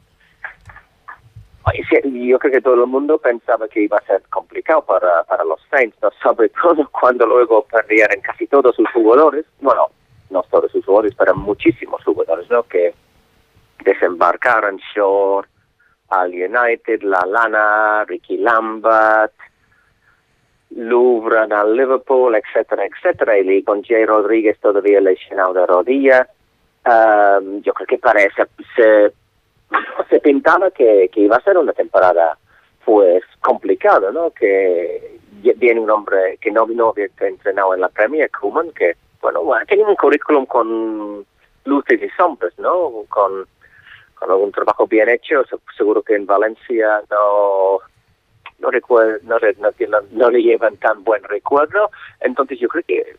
yo 1.74 2.38
creo 2.38 2.52
que 2.52 2.60
todo 2.60 2.74
el 2.74 2.86
mundo 2.86 3.18
pensaba 3.18 3.68
que 3.68 3.82
iba 3.82 3.98
a 3.98 4.06
ser 4.06 4.22
complicado 4.30 4.82
para, 4.82 5.24
para 5.24 5.44
los 5.44 5.60
Saints, 5.70 5.96
¿no? 6.02 6.10
sobre 6.22 6.48
todo 6.50 6.88
cuando 6.90 7.26
luego 7.26 7.64
perdieron 7.64 8.20
casi 8.20 8.46
todos 8.46 8.74
sus 8.76 8.88
jugadores, 8.90 9.44
bueno, 9.60 9.86
no 10.30 10.42
todos 10.44 10.70
sus 10.70 10.84
jugadores, 10.84 11.14
pero 11.16 11.34
muchísimos 11.34 12.02
jugadores, 12.04 12.48
¿no? 12.50 12.62
Que 12.64 12.94
desembarcaron 13.84 14.80
Shore 14.94 15.48
al 16.08 16.30
United, 16.30 17.02
La 17.02 17.24
Lana, 17.26 18.04
Ricky 18.04 18.38
Lambert, 18.38 19.32
Louvre 20.76 21.46
Liverpool, 21.74 22.34
etcétera, 22.36 22.84
etcétera, 22.86 23.38
y 23.38 23.62
con 23.62 23.82
Jay 23.82 24.04
Rodríguez 24.04 24.58
todavía 24.60 25.00
lesionado 25.00 25.54
de 25.54 25.66
rodilla. 25.66 26.28
Yo 27.62 27.72
creo 27.74 27.86
que 27.86 27.98
parece, 27.98 28.44
se, 28.76 29.12
se 30.08 30.20
pintaba 30.20 30.70
que, 30.70 31.08
que 31.12 31.20
iba 31.22 31.36
a 31.36 31.40
ser 31.40 31.58
una 31.58 31.72
temporada 31.72 32.36
pues 32.84 33.24
complicada, 33.40 34.12
¿no? 34.12 34.30
Que 34.30 35.18
viene 35.56 35.80
un 35.80 35.90
hombre 35.90 36.38
que 36.40 36.50
no, 36.52 36.66
no 36.66 36.90
había 36.90 37.08
entrenado 37.20 37.74
en 37.74 37.80
la 37.80 37.88
Premier, 37.88 38.30
Koeman, 38.30 38.70
que, 38.72 38.94
bueno, 39.20 39.42
tenía 39.66 39.86
un 39.86 39.96
currículum 39.96 40.46
con 40.46 41.24
luces 41.64 42.00
y 42.02 42.08
sombras, 42.10 42.56
¿no? 42.58 42.92
Con, 43.08 43.46
con 44.14 44.30
algún 44.30 44.52
trabajo 44.52 44.86
bien 44.86 45.08
hecho, 45.08 45.42
se- 45.44 45.56
seguro 45.76 46.02
que 46.02 46.14
en 46.14 46.26
Valencia 46.26 47.00
no 47.10 47.78
no 48.58 48.70
recuerdo, 48.70 49.18
no, 49.24 49.36
no, 49.38 49.98
no 50.12 50.30
le 50.30 50.42
llevan 50.42 50.76
tan 50.76 51.04
buen 51.04 51.22
recuerdo. 51.24 51.90
Entonces 52.20 52.58
yo 52.58 52.68
creo 52.68 52.84
que, 52.86 53.16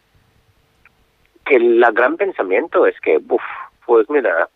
que 1.46 1.56
el 1.56 1.80
gran 1.94 2.18
pensamiento 2.18 2.86
es 2.86 3.00
que, 3.02 3.18
uf, 3.30 3.42
pues 3.86 4.10
mira, 4.10 4.50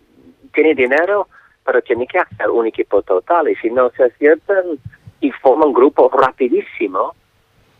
tiene 0.54 0.76
dinero, 0.76 1.28
pero 1.65 1.82
tiene 1.82 2.08
que 2.08 2.20
hacer 2.20 2.50
un 2.50 2.67
equipo 2.67 3.02
total 3.04 3.48
y 3.50 3.56
si 3.58 3.70
no 3.70 3.89
se 3.91 4.04
aciertan 4.06 4.80
y 5.20 5.32
forman 5.32 5.70
un 5.70 5.74
grupo 5.74 6.10
rapidísimo, 6.10 7.15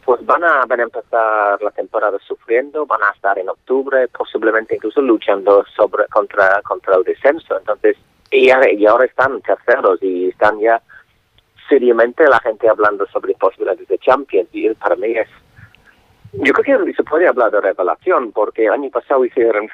pues 0.06 0.26
van 0.26 0.44
a, 0.44 0.66
van 0.68 0.80
a 0.80 0.84
empezar 0.84 1.62
la 1.62 1.72
temporada 1.72 2.18
sufriendo, 2.20 2.86
van 2.86 3.04
a 3.04 3.12
estar 3.12 3.38
en 3.38 3.50
octubre, 3.50 4.08
posiblemente 4.10 4.76
incluso 4.76 5.02
luchando 5.02 5.66
sobre 5.76 6.06
contra 6.08 6.62
contra 6.62 6.96
el 6.96 7.04
descenso. 7.04 7.58
Entonces, 7.58 7.98
y, 8.32 8.50
ahora- 8.50 8.72
y 8.72 8.86
ahora 8.86 9.06
están 9.06 9.42
terceros 9.42 10.02
y 10.02 10.30
están 10.30 10.60
ya 10.60 10.82
seriamente 11.72 12.28
la 12.28 12.40
gente 12.42 12.68
hablando 12.68 13.06
sobre 13.08 13.34
posibilidades 13.36 13.88
de 13.88 13.98
Champions 14.00 14.50
y 14.52 14.70
para 14.74 14.98
mí 14.98 15.12
es 15.16 15.30
yo 16.34 16.52
creo 16.54 16.84
que 16.86 16.94
se 16.94 17.04
puede 17.04 17.28
hablar 17.28 17.50
de 17.52 17.62
revelación 17.62 18.34
porque 18.34 18.66
el 18.66 18.74
año 18.74 18.90
pasado 18.90 19.24
hicieron 19.24 19.70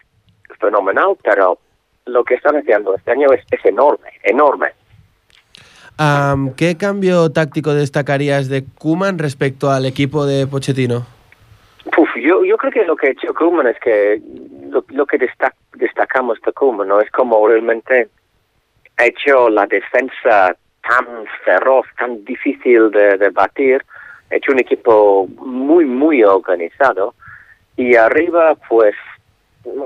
fenomenal 0.60 1.18
pero 1.24 1.58
lo 2.06 2.24
que 2.24 2.36
están 2.36 2.56
haciendo 2.56 2.94
este 2.96 3.12
año 3.12 3.28
es, 3.34 3.44
es 3.50 3.66
enorme 3.66 4.10
enorme 4.24 4.68
Am, 5.98 6.54
¿Qué 6.54 6.78
cambio 6.78 7.32
táctico 7.32 7.74
destacarías 7.74 8.48
de 8.50 8.64
Kuman 8.78 9.18
respecto 9.18 9.72
al 9.72 9.88
equipo 9.88 10.28
de 10.28 10.46
Pochettino? 10.46 11.08
Uf, 11.98 12.10
yo, 12.22 12.44
yo 12.46 12.56
creo 12.58 12.72
que 12.72 12.86
lo 12.86 12.96
que 12.96 13.08
ha 13.08 13.12
hecho 13.12 13.34
Koeman 13.34 13.66
es 13.66 13.80
que 13.80 14.22
lo, 14.70 14.86
lo 14.90 15.06
que 15.08 15.18
destac- 15.18 15.56
destacamos 15.74 16.38
de 16.46 16.54
Koeman 16.54 16.88
¿no? 16.90 17.02
es 17.02 17.10
como 17.10 17.48
realmente 17.48 18.10
ha 18.98 19.06
hecho 19.08 19.50
la 19.50 19.66
defensa 19.66 20.56
tan 20.88 21.26
feroz, 21.43 21.86
tan 21.97 22.23
difícil 22.26 22.91
de, 22.91 23.17
de 23.17 23.30
batir, 23.30 23.84
hecho 24.30 24.52
un 24.52 24.60
equipo 24.60 25.28
muy, 25.39 25.86
muy 25.86 26.23
organizado. 26.23 27.13
Y 27.76 27.95
arriba 27.95 28.56
pues 28.67 28.95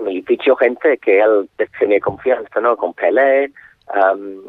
y 0.07 0.21
fichó 0.21 0.55
gente 0.55 0.97
que 0.97 1.19
él 1.19 1.49
tenía 1.79 1.99
confianza, 1.99 2.59
¿no? 2.61 2.77
Con 2.77 2.93
Pelé, 2.93 3.51
um, 3.93 4.41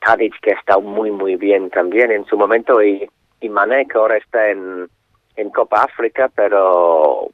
Tadic 0.00 0.38
que 0.40 0.52
ha 0.52 0.54
estado 0.54 0.80
muy, 0.80 1.10
muy 1.10 1.36
bien 1.36 1.70
también 1.70 2.12
en 2.12 2.24
su 2.26 2.36
momento 2.36 2.82
y, 2.82 3.08
y 3.40 3.48
que 3.48 3.98
ahora 3.98 4.16
está 4.18 4.50
en, 4.50 4.88
en 5.36 5.50
Copa 5.50 5.84
África, 5.84 6.30
pero 6.34 7.30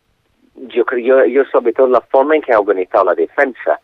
yo 0.55 0.85
creo, 0.85 1.01
yo, 1.01 1.25
yo 1.27 1.45
sobre 1.47 1.73
todo 1.73 1.89
la 1.89 2.01
forma 2.01 2.37
en 2.37 2.43
que 2.43 2.53
ha 2.53 2.61
organizado 2.61 3.05
la 3.05 3.15
defensa, 3.15 3.81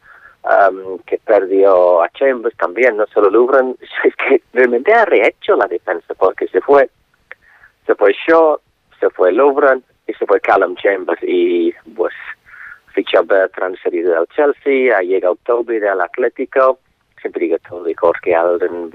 um, 0.49 0.99
que 1.01 1.19
perdió 1.19 2.03
a 2.03 2.09
Chambers 2.11 2.57
también, 2.57 2.97
no 2.97 3.07
solo 3.07 3.31
Lubran, 3.31 3.77
es 4.05 4.15
que 4.17 4.43
realmente 4.53 4.93
ha 4.93 5.05
rehecho 5.05 5.57
la 5.57 5.67
defensa 5.67 6.15
porque 6.15 6.49
se 6.49 6.61
fue, 6.61 6.89
se 7.87 7.95
fue 7.95 8.15
Shaw, 8.27 8.59
se 8.99 9.11
fue 9.11 9.33
Lubran 9.33 9.83
y 10.07 10.15
se 10.15 10.27
fue 10.27 10.41
Callum 10.41 10.75
Chambers 10.77 11.23
y 11.23 11.73
pues 11.95 12.15
fichó 12.95 13.23
Bertrand 13.25 13.77
cedido 13.83 14.15
del 14.15 14.27
Chelsea, 14.35 14.97
ha 14.97 15.03
llegado 15.03 15.37
Toby 15.45 15.79
del 15.79 16.01
Atlético, 16.01 16.79
siempre 17.21 17.45
digo 17.45 17.59
Toby 17.69 17.95
porque 17.95 18.35
Alden 18.35 18.91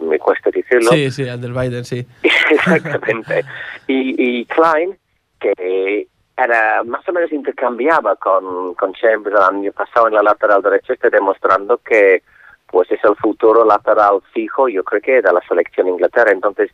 me 0.00 0.18
cuesta 0.18 0.50
decirlo. 0.50 0.90
Sí, 0.92 1.10
sí, 1.10 1.28
al 1.28 1.40
del 1.40 1.52
Biden, 1.52 1.84
sí. 1.84 2.06
Exactamente. 2.50 3.44
Y, 3.88 4.40
y 4.40 4.44
Klein, 4.46 4.96
que 5.40 6.06
era 6.36 6.82
más 6.84 7.08
o 7.08 7.12
menos 7.12 7.32
intercambiaba 7.32 8.16
con, 8.16 8.74
con 8.74 8.92
Chambers 8.94 9.36
el 9.36 9.56
año 9.56 9.72
pasado 9.72 10.08
en 10.08 10.14
la 10.14 10.22
lateral 10.22 10.62
derecha, 10.62 10.92
está 10.92 11.08
demostrando 11.08 11.78
que 11.78 12.22
pues 12.66 12.90
es 12.90 12.98
el 13.04 13.14
futuro 13.16 13.64
lateral 13.64 14.20
fijo, 14.32 14.68
yo 14.68 14.82
creo 14.82 15.00
que 15.00 15.22
de 15.22 15.32
la 15.32 15.40
selección 15.46 15.86
Inglaterra. 15.86 16.32
Entonces, 16.32 16.72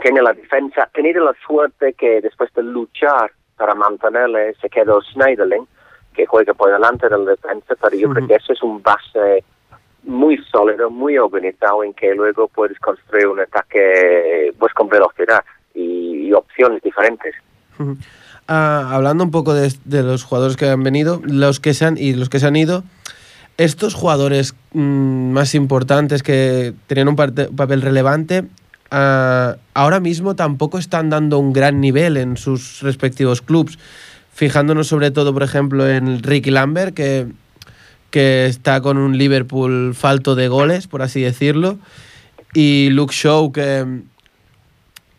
tiene 0.00 0.22
la 0.22 0.32
defensa, 0.32 0.84
ha 0.84 0.86
tenido 0.86 1.24
la 1.24 1.34
suerte 1.44 1.94
que 1.94 2.20
después 2.20 2.52
de 2.54 2.62
luchar 2.62 3.32
para 3.56 3.74
mantenerle, 3.74 4.54
se 4.60 4.70
quedó 4.70 5.00
Schneiderlin, 5.02 5.66
que 6.14 6.26
juega 6.26 6.54
por 6.54 6.70
delante 6.70 7.08
del 7.08 7.24
defensa, 7.24 7.74
pero 7.80 7.96
yo 7.96 8.10
creo 8.10 8.28
que 8.28 8.34
eso 8.36 8.52
es 8.52 8.62
un 8.62 8.80
base 8.80 9.42
muy 10.04 10.38
sólido, 10.44 10.90
muy 10.90 11.18
organizado, 11.18 11.82
en 11.82 11.92
que 11.92 12.14
luego 12.14 12.46
puedes 12.46 12.78
construir 12.78 13.26
un 13.26 13.40
ataque 13.40 14.54
pues 14.58 14.72
con 14.74 14.88
velocidad 14.88 15.44
y, 15.74 16.28
y 16.28 16.32
opciones 16.32 16.80
diferentes. 16.82 17.34
Ujú. 17.80 17.96
Ah, 18.50 18.88
hablando 18.92 19.24
un 19.24 19.30
poco 19.30 19.52
de, 19.52 19.70
de 19.84 20.02
los 20.02 20.24
jugadores 20.24 20.56
que 20.56 20.70
han 20.70 20.82
venido, 20.82 21.20
los 21.22 21.60
que 21.60 21.74
se 21.74 21.84
han 21.84 21.98
y 21.98 22.14
los 22.14 22.30
que 22.30 22.40
se 22.40 22.46
han 22.46 22.56
ido, 22.56 22.82
estos 23.58 23.92
jugadores 23.92 24.54
mm, 24.72 25.32
más 25.32 25.54
importantes 25.54 26.22
que 26.22 26.72
tenían 26.86 27.08
un 27.08 27.16
papel 27.16 27.82
relevante, 27.82 28.44
ah, 28.90 29.56
ahora 29.74 30.00
mismo 30.00 30.34
tampoco 30.34 30.78
están 30.78 31.10
dando 31.10 31.38
un 31.38 31.52
gran 31.52 31.82
nivel 31.82 32.16
en 32.16 32.38
sus 32.38 32.80
respectivos 32.80 33.42
clubes. 33.42 33.78
Fijándonos 34.32 34.86
sobre 34.86 35.10
todo, 35.10 35.34
por 35.34 35.42
ejemplo, 35.42 35.86
en 35.86 36.22
Ricky 36.22 36.50
Lambert, 36.50 36.94
que, 36.94 37.26
que 38.10 38.46
está 38.46 38.80
con 38.80 38.96
un 38.96 39.18
Liverpool 39.18 39.94
falto 39.94 40.36
de 40.36 40.48
goles, 40.48 40.86
por 40.86 41.02
así 41.02 41.20
decirlo, 41.20 41.78
y 42.54 42.88
Luke 42.90 43.12
Shaw, 43.14 43.52
que, 43.52 44.04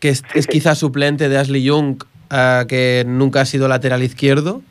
que 0.00 0.08
es, 0.08 0.24
es 0.34 0.48
quizá 0.48 0.74
suplente 0.74 1.28
de 1.28 1.38
Ashley 1.38 1.62
Young, 1.62 2.02
ah, 2.30 2.64
que 2.68 3.04
nunca 3.06 3.42
ha 3.42 3.44
sido 3.44 3.68
lateral 3.68 4.02
izquierdo 4.02 4.62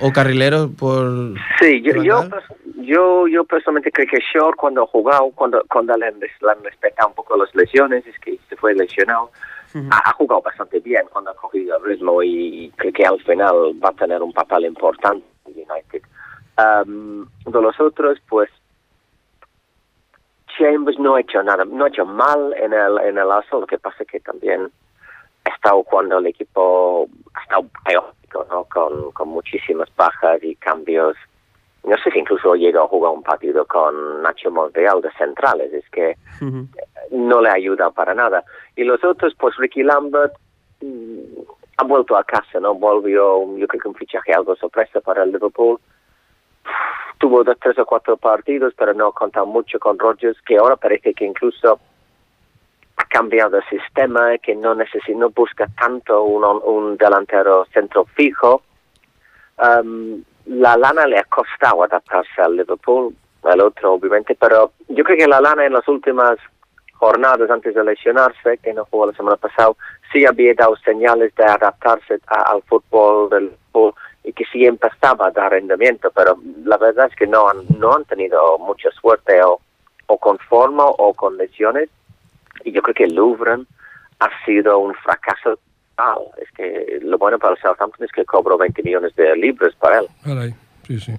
o 0.00 0.12
carrilero 0.12 0.70
por... 0.70 1.34
Sí, 1.60 1.82
yo, 1.82 2.02
yo, 2.02 2.24
yo, 2.78 3.28
yo 3.28 3.44
personalmente 3.44 3.92
creo 3.92 4.06
que 4.10 4.18
Shore 4.32 4.56
cuando 4.56 4.84
ha 4.84 4.86
jugado, 4.86 5.30
cuando, 5.34 5.62
cuando 5.68 5.94
le, 5.96 6.06
han- 6.06 6.20
le 6.20 6.50
han 6.50 6.64
respetado 6.64 7.08
un 7.10 7.14
poco 7.14 7.36
las 7.36 7.54
lesiones, 7.54 8.06
es 8.06 8.18
que 8.20 8.38
se 8.48 8.56
fue 8.56 8.74
lesionado, 8.74 9.30
ha, 9.90 10.10
ha 10.10 10.12
jugado 10.14 10.40
bastante 10.42 10.80
bien 10.80 11.02
cuando 11.12 11.30
ha 11.30 11.34
cogido 11.36 11.76
el 11.76 11.84
ritmo 11.84 12.22
y 12.22 12.72
creo 12.76 12.92
que 12.92 13.04
al 13.04 13.20
final 13.22 13.54
va 13.84 13.90
a 13.90 13.92
tener 13.92 14.22
un 14.22 14.32
papel 14.32 14.64
importante 14.64 15.24
en 15.46 15.52
United. 15.70 16.02
Um, 16.86 17.26
de 17.46 17.60
los 17.62 17.78
otros, 17.80 18.18
pues 18.28 18.48
Chambers 20.58 20.98
no 20.98 21.14
ha 21.14 21.20
hecho 21.20 21.42
nada, 21.42 21.64
no 21.64 21.84
ha 21.84 21.88
hecho 21.88 22.04
mal 22.04 22.54
en 22.56 22.72
el, 22.72 22.98
en 22.98 23.18
el 23.18 23.30
Arsenal, 23.30 23.60
lo 23.62 23.66
que 23.66 23.78
pasa 23.78 24.02
es 24.02 24.08
que 24.08 24.20
también 24.20 24.70
estado 25.60 25.82
cuando 25.84 26.18
el 26.18 26.26
equipo 26.26 27.06
ha 27.34 27.42
estado 27.42 27.66
caótico, 27.84 28.46
¿no? 28.50 28.64
Con, 28.64 29.12
con 29.12 29.28
muchísimas 29.28 29.88
bajas 29.94 30.42
y 30.42 30.56
cambios. 30.56 31.16
No 31.84 31.96
sé 31.98 32.10
si 32.10 32.18
incluso 32.18 32.54
llegó 32.54 32.80
a 32.80 32.88
jugar 32.88 33.12
un 33.12 33.22
partido 33.22 33.66
con 33.66 34.22
Nacho 34.22 34.50
Monreal 34.50 35.00
de 35.00 35.10
centrales, 35.12 35.72
es 35.72 35.88
que 35.90 36.16
no 37.10 37.40
le 37.40 37.50
ayuda 37.50 37.90
para 37.90 38.14
nada. 38.14 38.44
Y 38.76 38.84
los 38.84 39.02
otros, 39.04 39.34
pues 39.38 39.56
Ricky 39.56 39.82
Lambert 39.82 40.34
mm, 40.80 41.40
ha 41.78 41.84
vuelto 41.84 42.16
a 42.16 42.24
casa, 42.24 42.60
¿no? 42.60 42.74
Volvió, 42.74 43.56
yo 43.56 43.66
creo 43.66 43.80
que 43.80 43.88
un 43.88 43.94
fichaje 43.94 44.32
algo 44.32 44.56
sorpresa 44.56 45.00
para 45.00 45.22
el 45.22 45.32
Liverpool. 45.32 45.78
Tuvo 47.18 47.44
dos, 47.44 47.56
tres 47.60 47.78
o 47.78 47.86
cuatro 47.86 48.16
partidos, 48.16 48.74
pero 48.76 48.94
no 48.94 49.12
contado 49.12 49.46
mucho 49.46 49.78
con 49.78 49.98
Rodgers, 49.98 50.40
que 50.42 50.56
ahora 50.56 50.76
parece 50.76 51.12
que 51.12 51.24
incluso 51.24 51.78
ha 53.00 53.04
cambiado 53.04 53.56
el 53.56 53.64
sistema, 53.68 54.36
que 54.38 54.54
no 54.54 54.74
necesita, 54.74 55.26
busca 55.34 55.66
tanto 55.78 56.22
un, 56.22 56.44
un 56.44 56.96
delantero 56.96 57.64
centro 57.72 58.04
fijo. 58.16 58.62
Um, 59.58 60.22
la 60.46 60.76
lana 60.76 61.06
le 61.06 61.18
ha 61.18 61.24
costado 61.24 61.84
adaptarse 61.84 62.40
al 62.40 62.56
Liverpool, 62.56 63.14
al 63.44 63.60
otro 63.60 63.94
obviamente, 63.94 64.34
pero 64.38 64.72
yo 64.88 65.04
creo 65.04 65.16
que 65.18 65.28
la 65.28 65.40
lana 65.40 65.64
en 65.66 65.72
las 65.72 65.86
últimas 65.88 66.38
jornadas 66.94 67.50
antes 67.50 67.74
de 67.74 67.82
lesionarse, 67.84 68.58
que 68.58 68.74
no 68.74 68.84
jugó 68.90 69.06
la 69.06 69.12
semana 69.14 69.36
pasada, 69.36 69.72
sí 70.12 70.26
había 70.26 70.52
dado 70.54 70.76
señales 70.76 71.34
de 71.34 71.44
adaptarse 71.44 72.18
a- 72.26 72.42
al 72.52 72.62
fútbol 72.62 73.30
del 73.30 73.52
y 74.22 74.34
que 74.34 74.44
sí 74.52 74.66
empezaba 74.66 75.28
a 75.28 75.30
dar 75.30 75.52
rendimiento, 75.52 76.10
pero 76.14 76.36
la 76.64 76.76
verdad 76.76 77.06
es 77.10 77.16
que 77.16 77.26
no 77.26 77.48
han, 77.48 77.58
no 77.78 77.94
han 77.94 78.04
tenido 78.04 78.58
mucha 78.58 78.90
suerte 78.90 79.42
o, 79.42 79.58
o 80.06 80.18
con 80.18 80.36
forma 80.38 80.84
o 80.84 81.14
con 81.14 81.38
lesiones. 81.38 81.88
Y 82.64 82.72
yo 82.72 82.82
creo 82.82 82.94
que 82.94 83.06
Louvren 83.06 83.66
ha 84.20 84.28
sido 84.44 84.78
un 84.78 84.94
fracaso 84.94 85.58
total. 85.96 86.18
Es 86.40 86.50
que 86.52 87.00
lo 87.02 87.18
bueno 87.18 87.38
para 87.38 87.54
el 87.54 87.60
Southampton 87.60 88.04
es 88.04 88.12
que 88.12 88.24
cobró 88.24 88.56
20 88.58 88.82
millones 88.82 89.14
de 89.16 89.36
libras 89.36 89.74
para 89.80 90.00
él. 90.00 90.06
Caray, 90.24 90.54
sí, 90.86 91.00
sí. 91.00 91.12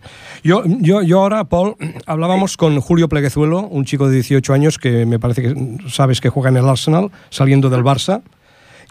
Yo, 0.43 0.63
yo, 0.65 1.01
yo 1.01 1.19
ahora, 1.19 1.43
Paul, 1.45 1.75
hablábamos 2.05 2.57
con 2.57 2.79
Julio 2.79 3.09
Pleguezuelo, 3.09 3.59
un 3.59 3.85
chico 3.85 4.07
de 4.07 4.15
18 4.15 4.53
años 4.53 4.77
que 4.77 5.05
me 5.05 5.19
parece 5.19 5.41
que 5.41 5.55
sabes 5.89 6.21
que 6.21 6.29
juega 6.29 6.49
en 6.49 6.57
el 6.57 6.69
Arsenal, 6.69 7.11
saliendo 7.29 7.69
del 7.69 7.83
Barça, 7.83 8.21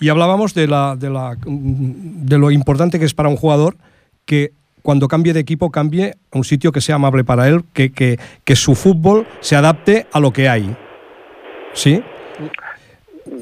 y 0.01 0.09
hablábamos 0.09 0.55
de, 0.55 0.67
la, 0.67 0.97
de, 0.97 1.11
la, 1.11 1.37
de 1.45 2.39
lo 2.39 2.51
importante 2.51 2.99
que 2.99 3.05
es 3.05 3.15
para 3.15 3.29
un 3.29 3.37
jugador 3.37 3.77
que 4.25 4.53
cuando 4.83 5.09
cambie 5.09 5.35
de 5.35 5.41
equipo 5.41 5.71
cambie 5.71 6.15
a 6.33 6.39
un 6.39 6.45
sitio 6.45 6.73
que 6.73 6.81
sea 6.81 6.95
amable 6.95 7.23
para 7.23 7.49
él, 7.49 7.65
que, 7.75 7.93
que, 7.93 8.19
que 8.45 8.57
su 8.57 8.75
fútbol 8.75 9.27
se 9.41 9.57
adapte 9.57 10.07
a 10.11 10.21
lo 10.21 10.33
que 10.33 10.49
hay. 10.49 10.75
¿Sí? 11.75 12.03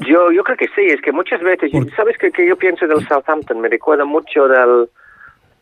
Yo, 0.07 0.31
yo 0.31 0.43
creo 0.43 0.57
que 0.57 0.67
sí, 0.75 0.81
es 0.85 1.01
que 1.01 1.11
muchas 1.11 1.41
veces, 1.41 1.71
Por- 1.71 1.89
¿sabes 1.95 2.17
qué 2.17 2.31
que 2.31 2.45
yo 2.47 2.55
pienso 2.55 2.85
del 2.87 3.05
Southampton? 3.07 3.59
Me 3.59 3.69
recuerda 3.69 4.05
mucho 4.05 4.47
del, 4.47 4.89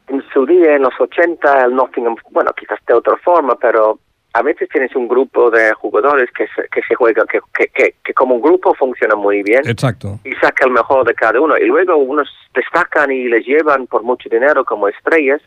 en 0.07 0.23
su 0.33 0.45
día, 0.45 0.75
en 0.75 0.81
los 0.83 0.93
80, 0.99 1.65
el 1.65 1.75
Nottingham, 1.75 2.15
bueno, 2.31 2.51
quizás 2.53 2.79
de 2.85 2.93
otra 2.93 3.15
forma, 3.17 3.55
pero 3.55 3.99
a 4.33 4.41
veces 4.41 4.67
tienes 4.69 4.93
un 4.95 5.07
grupo 5.07 5.49
de 5.49 5.73
jugadores 5.73 6.29
que 6.31 6.45
se, 6.55 6.67
que 6.69 6.81
se 6.87 6.93
juega, 6.95 7.25
que, 7.25 7.39
que, 7.53 7.67
que, 7.69 7.95
que 8.03 8.13
como 8.13 8.35
un 8.35 8.41
grupo 8.41 8.73
funciona 8.75 9.15
muy 9.15 9.41
bien 9.43 9.61
Exacto. 9.65 10.19
y 10.23 10.33
saca 10.35 10.65
el 10.65 10.71
mejor 10.71 11.07
de 11.07 11.13
cada 11.13 11.39
uno. 11.41 11.57
Y 11.57 11.65
luego 11.65 11.95
unos 11.95 12.29
destacan 12.53 13.11
y 13.11 13.29
les 13.29 13.45
llevan 13.45 13.87
por 13.87 14.03
mucho 14.03 14.29
dinero 14.29 14.63
como 14.65 14.87
estrellas. 14.89 15.41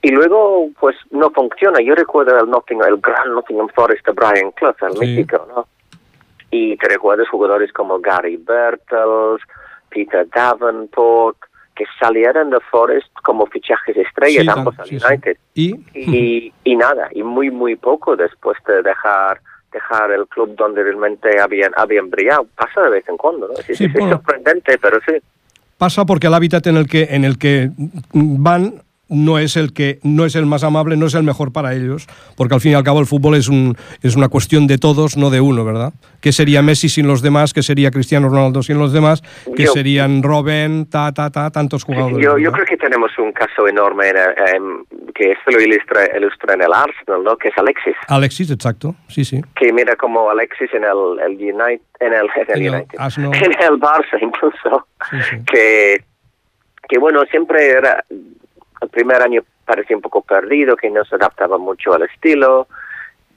Y 0.00 0.10
luego, 0.10 0.68
pues, 0.80 0.96
no 1.12 1.30
funciona. 1.30 1.80
Yo 1.80 1.94
recuerdo 1.94 2.36
el 2.40 2.50
Nottingham, 2.50 2.88
el 2.88 3.00
gran 3.00 3.34
Nottingham 3.34 3.68
Forest 3.68 4.04
de 4.04 4.12
Brian 4.12 4.50
Clough, 4.52 4.74
el 4.82 4.96
Sí. 4.96 5.06
mítico, 5.06 5.46
¿no? 5.54 5.68
Y 6.52 6.76
te 6.76 6.88
recuerdas 6.88 7.28
jugadores 7.28 7.72
como 7.72 7.98
Gary 7.98 8.36
Bertels, 8.36 9.42
Peter 9.88 10.28
Davenport, 10.32 11.38
que 11.74 11.84
salieron 11.98 12.50
de 12.50 12.60
Forest 12.70 13.08
como 13.22 13.46
fichajes 13.46 13.96
estrellas, 13.96 14.44
Sí, 14.44 14.50
ambos 14.50 14.78
al 14.78 14.86
sí, 14.86 15.00
sí. 15.00 15.04
United. 15.06 15.36
Y, 15.54 15.74
Y, 15.94 16.52
y 16.62 16.76
nada, 16.76 17.08
y 17.12 17.22
muy, 17.22 17.50
muy 17.50 17.74
poco 17.76 18.14
después 18.14 18.56
de 18.66 18.82
dejar 18.82 19.40
dejar 19.72 20.10
el 20.12 20.26
club 20.28 20.54
donde 20.54 20.82
realmente 20.82 21.40
habían, 21.40 21.72
habían 21.76 22.10
brillado. 22.10 22.46
Pasa 22.56 22.82
de 22.82 22.90
vez 22.90 23.08
en 23.08 23.16
cuando, 23.16 23.48
¿no? 23.48 23.54
Es 23.66 23.92
bueno. 23.94 24.16
sorprendente, 24.16 24.78
pero 24.78 24.98
sí. 25.06 25.14
pasa 25.78 26.04
porque 26.04 26.26
el 26.26 26.34
hábitat 26.34 26.66
en 26.66 26.76
el 26.76 26.86
que 26.86 27.08
en 27.10 27.24
el 27.24 27.38
que 27.38 27.70
van 28.12 28.82
no 29.12 29.38
es 29.38 29.56
el 29.56 29.72
que 29.72 29.98
no 30.02 30.24
es 30.24 30.34
el 30.34 30.46
más 30.46 30.64
amable, 30.64 30.96
no 30.96 31.06
es 31.06 31.14
el 31.14 31.22
mejor 31.22 31.52
para 31.52 31.74
ellos, 31.74 32.06
porque 32.36 32.54
al 32.54 32.60
fin 32.60 32.72
y 32.72 32.74
al 32.74 32.82
cabo 32.82 32.98
el 33.00 33.06
fútbol 33.06 33.36
es 33.36 33.48
un 33.48 33.76
es 34.02 34.16
una 34.16 34.28
cuestión 34.28 34.66
de 34.66 34.78
todos, 34.78 35.16
no 35.16 35.30
de 35.30 35.40
uno, 35.40 35.64
¿verdad? 35.64 35.92
¿Qué 36.20 36.32
sería 36.32 36.62
Messi 36.62 36.88
sin 36.88 37.06
los 37.06 37.20
demás? 37.22 37.52
¿Qué 37.52 37.62
sería 37.62 37.90
Cristiano 37.90 38.28
Ronaldo 38.28 38.62
sin 38.62 38.78
los 38.78 38.92
demás? 38.92 39.22
¿Qué 39.56 39.64
Yo- 39.64 39.72
serían 39.72 40.22
Robben, 40.22 40.86
ta 40.86 41.12
ta 41.12 41.30
ta 41.30 41.50
tantos 41.50 41.84
jugadores? 41.84 42.18
Yo, 42.24 42.38
yo 42.38 42.50
creo 42.52 42.64
que 42.64 42.76
tenemos 42.76 43.10
un 43.18 43.32
caso 43.32 43.68
enorme 43.68 44.08
en, 44.10 44.84
que 45.14 45.32
esto 45.32 45.50
lo 45.50 45.60
ilustra, 45.60 46.16
ilustra 46.16 46.54
en 46.54 46.62
el 46.62 46.72
Arsenal, 46.72 47.22
¿no? 47.24 47.36
Que 47.36 47.48
es 47.48 47.54
Alexis. 47.58 47.94
Alexis, 48.08 48.50
exacto. 48.50 48.94
Sí, 49.08 49.24
sí. 49.24 49.40
Que 49.54 49.72
mira 49.72 49.96
como 49.96 50.30
Alexis 50.30 50.72
en 50.72 50.84
el, 50.84 51.20
el 51.26 51.32
United, 51.54 51.82
en 52.00 52.12
el, 52.14 52.26
en 52.36 52.46
el 52.48 52.56
En 52.56 52.62
el 52.66 52.74
United, 52.74 52.98
Arsenal. 52.98 53.30
en 53.34 53.52
el 53.62 53.80
Barça 53.80 54.18
incluso, 54.20 54.86
Sí, 55.10 55.16
sí. 55.30 55.36
que, 55.46 56.04
que 56.88 56.98
bueno, 56.98 57.22
siempre 57.30 57.68
era, 57.70 58.04
el 58.82 58.88
primer 58.88 59.22
año 59.22 59.42
parecía 59.64 59.96
un 59.96 60.02
poco 60.02 60.22
perdido, 60.22 60.76
que 60.76 60.90
no 60.90 61.04
se 61.04 61.14
adaptaba 61.14 61.56
mucho 61.58 61.94
al 61.94 62.02
estilo, 62.02 62.66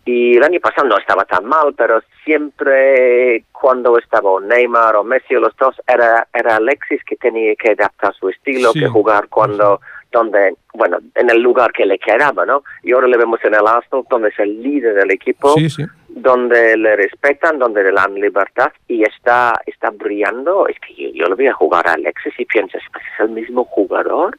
y 0.03 0.37
el 0.37 0.43
año 0.43 0.59
pasado 0.59 0.87
no 0.87 0.97
estaba 0.97 1.25
tan 1.25 1.45
mal, 1.45 1.73
pero 1.75 1.99
siempre 2.23 3.43
cuando 3.51 3.97
estaba 3.97 4.39
Neymar 4.39 4.95
o 4.97 5.03
Messi 5.03 5.35
o 5.35 5.39
los 5.39 5.55
dos, 5.57 5.75
era, 5.87 6.27
era 6.33 6.57
Alexis 6.57 7.03
que 7.03 7.15
tenía 7.15 7.55
que 7.55 7.71
adaptar 7.71 8.13
su 8.13 8.29
estilo, 8.29 8.71
Sí. 8.71 8.81
que 8.81 8.87
jugar 8.87 9.27
cuando, 9.29 9.81
donde, 10.11 10.55
bueno, 10.73 10.99
en 11.15 11.29
el 11.29 11.41
lugar 11.41 11.71
que 11.71 11.85
le 11.85 11.97
quedaba, 11.97 12.45
¿no? 12.45 12.63
Y 12.83 12.91
ahora 12.91 13.07
le 13.07 13.17
vemos 13.17 13.39
en 13.43 13.55
el 13.55 13.65
Arsenal, 13.65 14.05
donde 14.09 14.29
es 14.29 14.39
el 14.39 14.61
líder 14.61 14.93
del 14.93 15.11
equipo, 15.11 15.53
Sí, 15.55 15.69
sí. 15.69 15.83
donde 16.09 16.77
le 16.77 16.95
respetan, 16.95 17.57
donde 17.57 17.83
le 17.83 17.91
dan 17.91 18.13
libertad 18.15 18.71
y 18.87 19.03
está, 19.03 19.59
está 19.65 19.89
brillando. 19.89 20.67
Es 20.67 20.79
que 20.79 20.93
yo, 20.93 21.09
yo 21.13 21.25
lo 21.27 21.35
voy 21.35 21.47
a 21.47 21.53
jugar 21.53 21.87
a 21.87 21.93
Alexis 21.93 22.33
y 22.39 22.45
piensas, 22.45 22.81
¿pues 22.91 23.03
¿es 23.13 23.19
el 23.21 23.29
mismo 23.29 23.63
jugador? 23.65 24.37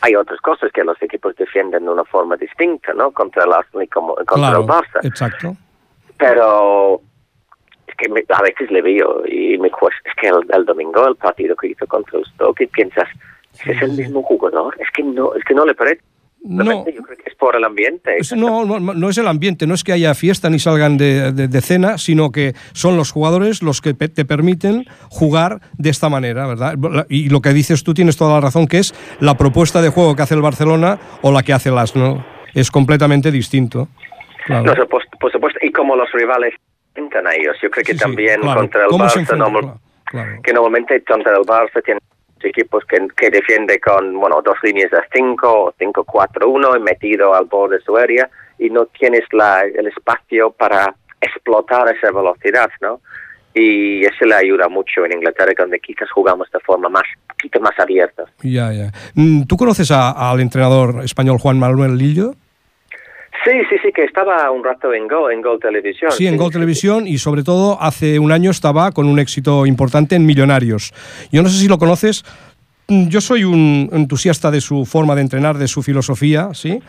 Hay 0.00 0.14
otras 0.16 0.40
cosas 0.40 0.70
que 0.72 0.84
los 0.84 1.00
equipos 1.02 1.34
defienden 1.36 1.84
de 1.84 1.90
una 1.90 2.04
forma 2.04 2.36
distinta, 2.36 2.92
¿no? 2.94 3.10
Contra 3.12 3.44
el 3.44 3.52
Arsenal 3.52 3.84
y 3.84 3.88
como, 3.88 4.14
contra 4.14 4.34
Claro. 4.36 4.60
el 4.60 4.66
Barça. 4.66 5.00
Exacto. 5.04 5.56
Pero 6.18 7.00
es 7.86 7.94
que 7.96 8.08
me- 8.08 8.24
a 8.28 8.42
veces 8.42 8.70
le 8.70 8.82
veo 8.82 9.26
y 9.26 9.58
me 9.58 9.70
cuesta. 9.70 10.00
Es 10.08 10.14
que 10.16 10.28
el, 10.28 10.40
el 10.52 10.64
domingo, 10.64 11.06
el 11.06 11.16
partido 11.16 11.56
que 11.56 11.68
hizo 11.68 11.86
contra 11.86 12.18
el 12.18 12.24
Stoke, 12.26 12.62
y 12.62 12.66
piensas, 12.66 13.08
¿es 13.64 13.82
el 13.82 13.92
mismo 13.92 14.22
jugador? 14.22 14.74
Es 14.80 14.88
que 14.94 15.02
no, 15.02 15.34
es 15.34 15.44
que 15.44 15.54
no 15.54 15.64
le 15.66 15.74
parece. 15.74 16.00
No. 16.46 16.62
Realmente 16.62 16.92
Yo 16.94 17.02
creo 17.02 17.16
que 17.16 17.30
es 17.30 17.34
por 17.36 17.56
el 17.56 17.64
ambiente. 17.64 18.16
Es- 18.18 18.32
No, 18.36 18.64
no, 18.66 18.78
no 18.78 19.08
es 19.08 19.16
el 19.18 19.26
ambiente, 19.28 19.66
no 19.66 19.72
es 19.74 19.82
que 19.82 19.92
haya 19.92 20.14
fiesta 20.14 20.50
ni 20.50 20.58
salgan 20.58 20.98
de, 20.98 21.32
de- 21.32 21.48
de 21.48 21.60
cena, 21.62 21.96
sino 21.96 22.30
que 22.32 22.52
son 22.74 22.96
los 22.98 23.10
jugadores 23.12 23.62
los 23.62 23.80
que 23.80 23.94
te 23.94 24.24
permiten 24.26 24.84
jugar 25.08 25.60
de 25.78 25.88
esta 25.90 26.08
manera, 26.10 26.46
¿verdad? 26.46 26.74
Y 27.08 27.30
lo 27.30 27.40
que 27.40 27.54
dices 27.54 27.82
tú 27.82 27.94
tienes 27.94 28.16
toda 28.18 28.34
la 28.34 28.40
razón, 28.42 28.66
que 28.66 28.78
es 28.78 28.94
la 29.20 29.36
propuesta 29.38 29.80
de 29.80 29.88
juego 29.88 30.14
que 30.16 30.22
hace 30.22 30.34
el 30.34 30.42
Barcelona 30.42 30.98
o 31.22 31.32
la 31.32 31.42
que 31.42 31.54
hace 31.54 31.70
el 31.70 31.78
Arsenal. 31.78 32.26
Es 32.54 32.70
completamente 32.70 33.30
distinto. 33.30 33.88
Claro. 34.46 34.74
No, 34.74 34.86
por, 34.86 35.02
por 35.18 35.32
supuesto, 35.32 35.58
y 35.62 35.72
como 35.72 35.96
los 35.96 36.12
rivales 36.12 36.54
enfrentan 36.94 37.26
a 37.26 37.34
ellos. 37.34 37.56
Yo 37.62 37.70
creo 37.70 37.84
que 37.84 37.92
Sí, 37.92 37.98
sí, 37.98 38.04
también 38.04 38.40
claro. 38.42 38.60
contra 38.60 38.82
el 38.82 38.88
¿Cómo 38.88 39.08
se 39.08 39.20
Barça, 39.20 39.36
normal- 39.38 39.74
claro. 40.04 40.42
que 40.42 40.52
normalmente 40.52 41.02
contra 41.04 41.32
el 41.32 41.42
Barça 41.44 41.82
tienen 41.82 42.00
equipos 42.42 42.84
que, 42.84 42.98
que 43.16 43.30
defiende 43.30 43.80
con 43.80 44.18
bueno 44.20 44.42
dos 44.42 44.56
líneas 44.62 44.90
de 44.90 44.98
5 45.12 45.74
5-4-1 45.80 46.76
y 46.78 46.80
metido 46.82 47.34
al 47.34 47.44
borde 47.46 47.78
de 47.78 47.82
su 47.84 47.96
área 47.96 48.28
y 48.58 48.68
no 48.70 48.86
tienes 48.86 49.22
la, 49.32 49.62
el 49.62 49.86
espacio 49.86 50.50
para 50.50 50.94
explotar 51.20 51.88
esa 51.94 52.10
velocidad, 52.12 52.70
¿no? 52.80 53.00
Y 53.54 54.04
eso 54.04 54.24
le 54.24 54.34
ayuda 54.34 54.68
mucho 54.68 55.04
en 55.04 55.12
Inglaterra, 55.12 55.52
donde 55.56 55.78
quizás 55.80 56.10
jugamos 56.10 56.50
de 56.52 56.58
forma 56.60 56.88
más, 56.88 57.04
poquito 57.28 57.60
más 57.60 57.72
abierta. 57.78 58.24
Ya, 58.42 58.72
ya. 58.72 58.90
Mm, 59.14 59.44
¿Tú 59.44 59.56
conoces 59.56 59.90
a- 59.92 60.10
al 60.30 60.40
entrenador 60.40 61.04
español 61.04 61.38
Juan 61.38 61.58
Manuel 61.58 61.96
Lillo? 61.96 62.32
Sí, 63.44 63.52
sí, 63.68 63.76
sí, 63.82 63.92
que 63.92 64.04
estaba 64.04 64.50
un 64.50 64.64
rato 64.64 64.94
en 64.94 65.06
Gol, 65.06 65.32
en 65.32 65.42
Gol 65.42 65.58
Televisión. 65.60 66.10
Sí, 66.12 66.26
en 66.26 66.38
Gol 66.38 66.50
Televisión 66.50 67.06
y 67.06 67.18
sobre 67.18 67.42
todo 67.42 67.80
hace 67.80 68.18
un 68.18 68.32
año 68.32 68.50
estaba 68.50 68.90
con 68.92 69.06
un 69.06 69.18
éxito 69.18 69.66
importante 69.66 70.16
en 70.16 70.24
Millonarios. 70.24 70.92
Yo 71.30 71.42
no 71.42 71.50
sé 71.50 71.58
si 71.58 71.68
lo 71.68 71.78
conoces, 71.78 72.24
mm, 72.88 73.08
yo 73.08 73.20
soy 73.20 73.44
un 73.44 73.90
entusiasta 73.92 74.50
de 74.50 74.62
su 74.62 74.86
forma 74.86 75.14
de 75.14 75.20
entrenar, 75.20 75.58
de 75.58 75.68
su 75.68 75.82
filosofía, 75.82 76.54
¿sí? 76.54 76.80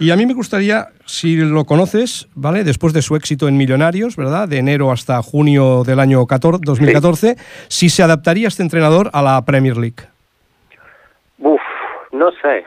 Y 0.00 0.10
a 0.10 0.16
mí 0.16 0.26
me 0.26 0.34
gustaría, 0.34 0.88
si 1.04 1.36
lo 1.36 1.64
conoces, 1.64 2.26
¿vale? 2.34 2.64
Después 2.64 2.92
de 2.92 3.02
su 3.02 3.14
éxito 3.14 3.46
en 3.46 3.56
Millonarios, 3.56 4.16
¿verdad? 4.16 4.48
De 4.48 4.58
enero 4.58 4.90
hasta 4.90 5.22
junio 5.22 5.84
del 5.84 6.00
año 6.00 6.26
14 6.26 6.62
2014, 6.64 7.36
si 7.68 7.88
se 7.88 8.02
adaptaría 8.02 8.48
este 8.48 8.62
entrenador 8.64 9.10
a 9.12 9.22
la 9.22 9.44
Premier 9.44 9.76
League. 9.76 10.08
Uf, 11.38 11.60
no 12.12 12.30
sé. 12.42 12.64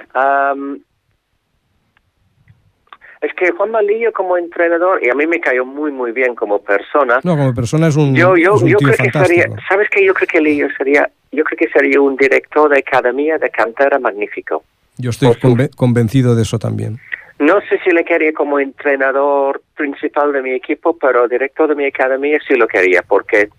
Es 3.24 3.34
que 3.34 3.52
Juan 3.52 3.72
Malillo 3.72 4.12
como 4.14 4.38
entrenador, 4.38 5.04
y 5.04 5.10
a 5.10 5.16
mí 5.16 5.26
me 5.26 5.40
cayó 5.40 5.66
muy, 5.66 5.92
muy 5.92 6.12
bien 6.12 6.36
como 6.36 6.62
persona. 6.62 7.20
No, 7.24 7.36
como 7.36 7.54
persona 7.56 7.88
es 7.88 7.96
un, 7.96 8.14
yo 8.16 8.36
yo, 8.38 8.56
es 8.56 8.62
un 8.62 8.70
yo 8.70 8.78
tío 8.78 8.88
creo 8.90 8.98
que 8.98 9.12
fantástico. 9.12 9.42
sería, 9.42 9.56
¿sabes 9.68 9.90
qué? 9.90 10.06
Yo 10.06 10.14
creo 10.14 10.28
que 10.28 10.42
Lillo 10.42 10.68
sería, 10.78 11.10
yo 11.32 11.44
creo 11.44 11.58
que 11.58 11.70
sería 11.70 12.00
un 12.02 12.16
director 12.18 12.70
de 12.70 12.80
academia 12.80 13.38
de 13.38 13.50
cantera 13.50 13.98
magnífico. 13.98 14.64
Yo 14.98 15.10
estoy 15.10 15.30
conve- 15.30 15.74
convencido 15.76 16.36
de 16.36 16.44
eso 16.44 16.60
también. 16.60 17.00
No 17.40 17.60
sé 17.62 17.80
si 17.84 17.90
le 17.92 18.06
quería 18.06 18.32
como 18.34 18.60
entrenador 18.60 19.62
principal 19.76 20.32
de 20.34 20.42
mi 20.44 20.52
equipo, 20.52 20.96
pero 20.98 21.28
director 21.28 21.68
de 21.68 21.76
mi 21.76 21.86
academia 21.86 22.40
sí 22.48 22.54
lo 22.56 22.68
quería, 22.68 23.02
porque 23.02 23.50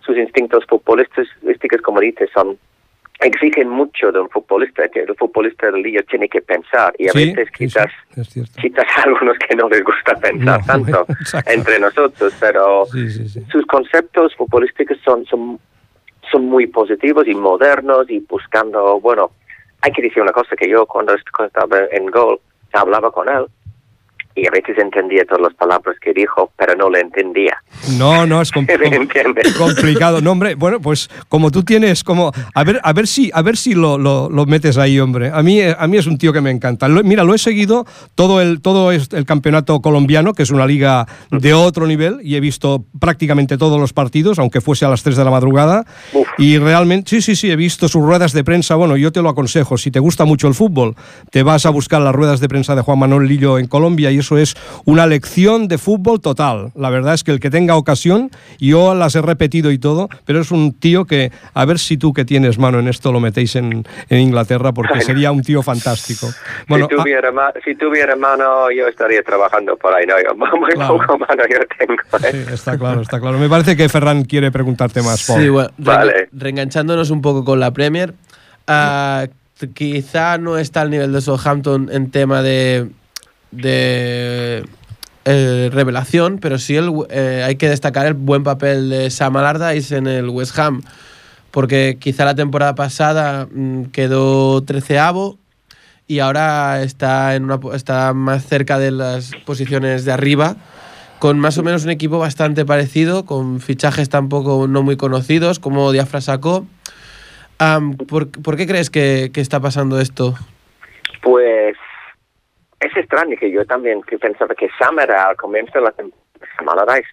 sus 0.00 0.16
instintos 0.16 0.64
futbolísticos, 0.66 1.80
como 1.82 2.00
dices, 2.00 2.30
son 2.32 2.56
exigen 3.20 3.68
mucho 3.68 4.10
de 4.12 4.20
un 4.20 4.28
futbolista. 4.30 4.88
que 4.88 5.00
El 5.00 5.14
futbolista 5.16 5.70
del 5.70 5.82
Lillo 5.82 6.02
tiene 6.04 6.28
que 6.28 6.40
pensar 6.40 6.94
y 6.98 7.08
a 7.08 7.12
Sí, 7.12 7.26
veces 7.32 7.48
sí, 7.48 7.52
sí, 7.52 7.64
quizás 7.64 7.92
quizás 8.60 8.84
a 8.98 9.02
algunos 9.02 9.36
que 9.38 9.54
no 9.56 9.68
les 9.68 9.82
gusta 9.84 10.14
pensar 10.16 10.60
No, 10.60 10.66
tanto 10.66 11.06
entre 11.46 11.78
nosotros, 11.78 12.34
pero 12.40 12.86
Sí, 12.86 13.28
sus 13.50 13.66
conceptos 13.66 14.34
futbolísticos 14.36 14.98
son, 15.04 15.24
son, 15.26 15.58
son 16.30 16.44
muy 16.46 16.66
positivos 16.66 17.26
y 17.28 17.34
modernos 17.34 18.08
y 18.10 18.20
buscando, 18.20 19.00
bueno, 19.00 19.30
hay 19.82 19.92
que 19.92 20.02
decir 20.02 20.22
una 20.22 20.32
cosa, 20.32 20.54
que 20.56 20.68
yo 20.68 20.86
cuando 20.86 21.14
estaba 21.14 21.78
en 21.92 22.06
Gol 22.06 22.38
hablaba 22.72 23.10
con 23.10 23.28
él 23.28 23.46
y 24.34 24.46
a 24.46 24.50
veces 24.50 24.78
entendía 24.78 25.24
todas 25.24 25.42
las 25.42 25.54
palabras 25.54 25.96
que 26.00 26.12
dijo, 26.12 26.52
pero 26.56 26.74
no 26.76 26.88
le 26.88 27.00
entendía. 27.00 27.56
No, 27.98 28.26
no, 28.26 28.40
es 28.40 28.50
com- 28.52 28.66
¿Me 28.66 28.78
com- 28.78 28.92
entiendes? 29.02 29.52
complicado. 29.54 30.20
No, 30.20 30.32
hombre, 30.32 30.54
bueno, 30.54 30.80
pues 30.80 31.10
como 31.28 31.50
tú 31.50 31.62
tienes, 31.62 32.04
como 32.04 32.32
a 32.54 32.64
ver, 32.64 32.80
a 32.82 32.92
ver 32.92 33.06
si, 33.06 33.30
a 33.34 33.42
ver 33.42 33.56
si 33.56 33.74
lo, 33.74 33.98
lo- 33.98 34.30
lo 34.30 34.46
metes 34.46 34.78
ahí, 34.78 34.98
hombre. 35.00 35.30
A 35.32 35.42
mí, 35.42 35.60
eh, 35.60 35.74
a 35.78 35.86
mí 35.88 35.96
es 35.96 36.06
un 36.06 36.16
tío 36.16 36.32
que 36.32 36.40
me 36.40 36.50
encanta. 36.50 36.88
Lo- 36.88 37.02
mira, 37.02 37.24
lo 37.24 37.34
he 37.34 37.38
seguido 37.38 37.86
todo 38.14 38.40
el, 38.40 38.60
todo 38.60 38.92
el 38.92 39.24
campeonato 39.26 39.80
colombiano, 39.80 40.32
que 40.32 40.42
es 40.44 40.50
una 40.50 40.66
liga 40.66 41.06
de 41.30 41.52
otro 41.52 41.86
nivel, 41.86 42.18
y 42.22 42.36
he 42.36 42.40
visto 42.40 42.84
prácticamente 43.00 43.58
todos 43.58 43.80
los 43.80 43.92
partidos, 43.92 44.38
aunque 44.38 44.60
fuese 44.60 44.84
a 44.84 44.88
las 44.88 45.02
3 45.02 45.16
de 45.16 45.24
la 45.24 45.30
madrugada. 45.30 45.84
Uf. 46.12 46.28
Y 46.38 46.58
realmente, 46.58 47.10
sí, 47.10 47.20
sí, 47.22 47.36
sí, 47.36 47.50
he 47.50 47.56
visto 47.56 47.88
sus 47.88 48.02
ruedas 48.02 48.32
de 48.32 48.44
prensa. 48.44 48.76
Bueno, 48.76 48.96
yo 48.96 49.10
te 49.12 49.20
lo 49.22 49.28
aconsejo. 49.28 49.76
Si 49.76 49.90
te 49.90 49.98
gusta 49.98 50.24
mucho 50.24 50.46
el 50.48 50.54
fútbol, 50.54 50.94
te 51.30 51.42
vas 51.42 51.66
a 51.66 51.70
buscar 51.70 52.00
las 52.00 52.14
ruedas 52.14 52.40
de 52.40 52.48
prensa 52.48 52.74
de 52.74 52.82
Juan 52.82 52.98
Manuel 52.98 53.26
Lillo 53.28 53.58
en 53.58 53.66
Colombia 53.66 54.10
y 54.10 54.19
eso 54.20 54.38
es 54.38 54.54
una 54.84 55.06
lección 55.06 55.68
de 55.68 55.76
fútbol 55.78 56.20
total. 56.20 56.72
La 56.74 56.88
verdad 56.90 57.14
es 57.14 57.24
que 57.24 57.32
el 57.32 57.40
que 57.40 57.50
tenga 57.50 57.76
ocasión, 57.76 58.30
yo 58.58 58.94
las 58.94 59.14
he 59.16 59.22
repetido 59.22 59.70
y 59.70 59.78
todo, 59.78 60.08
pero 60.24 60.40
es 60.40 60.50
un 60.50 60.72
tío 60.72 61.04
que, 61.04 61.32
a 61.54 61.64
ver 61.64 61.78
si 61.78 61.96
tú 61.96 62.12
que 62.12 62.24
tienes 62.24 62.58
mano 62.58 62.78
en 62.78 62.88
esto 62.88 63.12
lo 63.12 63.20
metéis 63.20 63.56
en, 63.56 63.84
en 64.08 64.18
Inglaterra, 64.18 64.72
porque 64.72 65.00
sería 65.00 65.32
un 65.32 65.42
tío 65.42 65.62
fantástico. 65.62 66.28
Bueno, 66.68 66.86
si, 66.88 66.94
ah, 66.94 67.02
tuviera 67.02 67.30
si 67.64 67.74
tuviera 67.74 68.16
mano, 68.16 68.70
yo 68.70 68.86
estaría 68.88 69.22
trabajando 69.22 69.76
por 69.76 69.94
ahí. 69.94 70.06
No, 70.06 70.14
yo, 70.22 70.34
muy 70.58 70.70
Claro. 70.72 70.98
poco 70.98 71.18
mano 71.18 71.42
yo 71.50 71.58
tengo. 71.78 71.94
¿eh? 72.28 72.44
sí, 72.46 72.54
está 72.54 72.78
claro, 72.78 73.00
está 73.00 73.20
claro. 73.20 73.38
Me 73.38 73.48
parece 73.48 73.76
que 73.76 73.88
Ferran 73.88 74.24
quiere 74.24 74.50
preguntarte 74.52 75.02
más, 75.02 75.26
Paul. 75.26 75.40
Sí, 75.42 75.48
bueno, 75.48 75.70
Vale. 75.78 76.28
reenganchándonos 76.32 77.10
un 77.10 77.20
poco 77.22 77.44
con 77.44 77.60
la 77.60 77.72
Premier, 77.72 78.14
ah, 78.66 79.26
quizá 79.74 80.38
no 80.38 80.58
está 80.58 80.82
al 80.82 80.90
nivel 80.90 81.12
de 81.12 81.20
Southampton 81.20 81.88
en 81.92 82.10
tema 82.10 82.42
de, 82.42 82.88
de 83.50 84.64
eh, 85.24 85.70
revelación, 85.72 86.38
pero 86.38 86.58
sí 86.58 86.76
el, 86.76 86.92
eh, 87.10 87.42
hay 87.44 87.56
que 87.56 87.68
destacar 87.68 88.06
el 88.06 88.14
buen 88.14 88.42
papel 88.42 88.90
de 88.90 89.10
Sam 89.10 89.36
Allardyce 89.36 89.96
en 89.96 90.06
el 90.06 90.28
West 90.28 90.58
Ham, 90.58 90.82
porque 91.50 91.98
quizá 92.00 92.24
la 92.24 92.34
temporada 92.34 92.74
pasada 92.74 93.48
mm, 93.52 93.84
quedó 93.86 94.62
treceavo 94.62 95.38
y 96.06 96.20
ahora 96.20 96.82
está, 96.82 97.34
en 97.34 97.44
una, 97.44 97.60
está 97.74 98.12
más 98.14 98.44
cerca 98.46 98.78
de 98.78 98.90
las 98.90 99.30
posiciones 99.44 100.04
de 100.04 100.12
arriba 100.12 100.56
con 101.20 101.38
más 101.38 101.58
o 101.58 101.62
menos 101.62 101.84
un 101.84 101.90
equipo 101.90 102.18
bastante 102.18 102.64
parecido, 102.64 103.26
con 103.26 103.60
fichajes 103.60 104.08
tampoco 104.08 104.66
no 104.66 104.82
muy 104.82 104.96
conocidos, 104.96 105.58
como 105.58 105.92
Diafra 105.92 106.22
sacó. 106.22 106.66
¿por, 108.08 108.30
por 108.30 108.56
qué 108.56 108.66
crees 108.66 108.88
que, 108.88 109.30
que 109.32 109.42
está 109.42 109.60
pasando 109.60 110.00
esto? 110.00 110.34
Es 112.80 112.96
extraño 112.96 113.36
que 113.38 113.50
yo 113.50 113.64
también 113.66 114.02
que 114.02 114.18
pensaba 114.18 114.54
que 114.54 114.70
Sam 114.78 114.98
era 115.00 115.28
al 115.28 115.36
comienzo 115.36 115.78
de 115.78 115.84
la 115.84 115.92
temporada. 115.92 116.20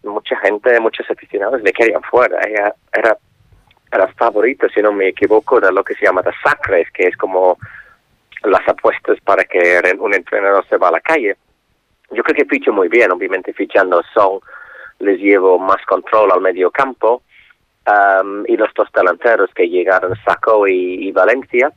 Mucha 0.03 0.37
gente, 0.37 0.79
muchos 0.79 1.09
aficionados 1.09 1.61
le 1.61 1.73
querían 1.73 2.01
fuera. 2.03 2.39
Ella 2.47 2.73
era, 2.93 3.17
era 3.91 4.07
favorito, 4.13 4.67
si 4.69 4.81
no 4.81 4.91
me 4.91 5.09
equivoco, 5.09 5.59
de 5.59 5.71
lo 5.71 5.83
que 5.83 5.95
se 5.95 6.05
llama 6.05 6.23
The 6.23 6.31
Sacres, 6.43 6.89
que 6.91 7.07
es 7.07 7.17
como 7.17 7.57
las 8.43 8.67
apuestas 8.67 9.19
para 9.21 9.43
que 9.43 9.81
un 9.99 10.13
entrenador 10.13 10.65
se 10.67 10.77
va 10.77 10.87
a 10.89 10.91
la 10.91 11.01
calle. 11.01 11.35
Yo 12.11 12.23
creo 12.23 12.35
que 12.35 12.45
ficho 12.45 12.71
muy 12.71 12.87
bien, 12.87 13.11
obviamente 13.11 13.53
fichando 13.53 14.01
Son 14.13 14.39
les 14.99 15.19
llevo 15.19 15.59
más 15.59 15.83
control 15.85 16.31
al 16.31 16.41
medio 16.41 16.71
campo 16.71 17.21
um, 17.85 18.43
y 18.47 18.57
los 18.57 18.73
dos 18.73 18.87
delanteros 18.93 19.53
que 19.53 19.69
llegaron, 19.69 20.15
Sacco 20.25 20.67
y, 20.67 21.07
y 21.07 21.11
Valencia, 21.11 21.71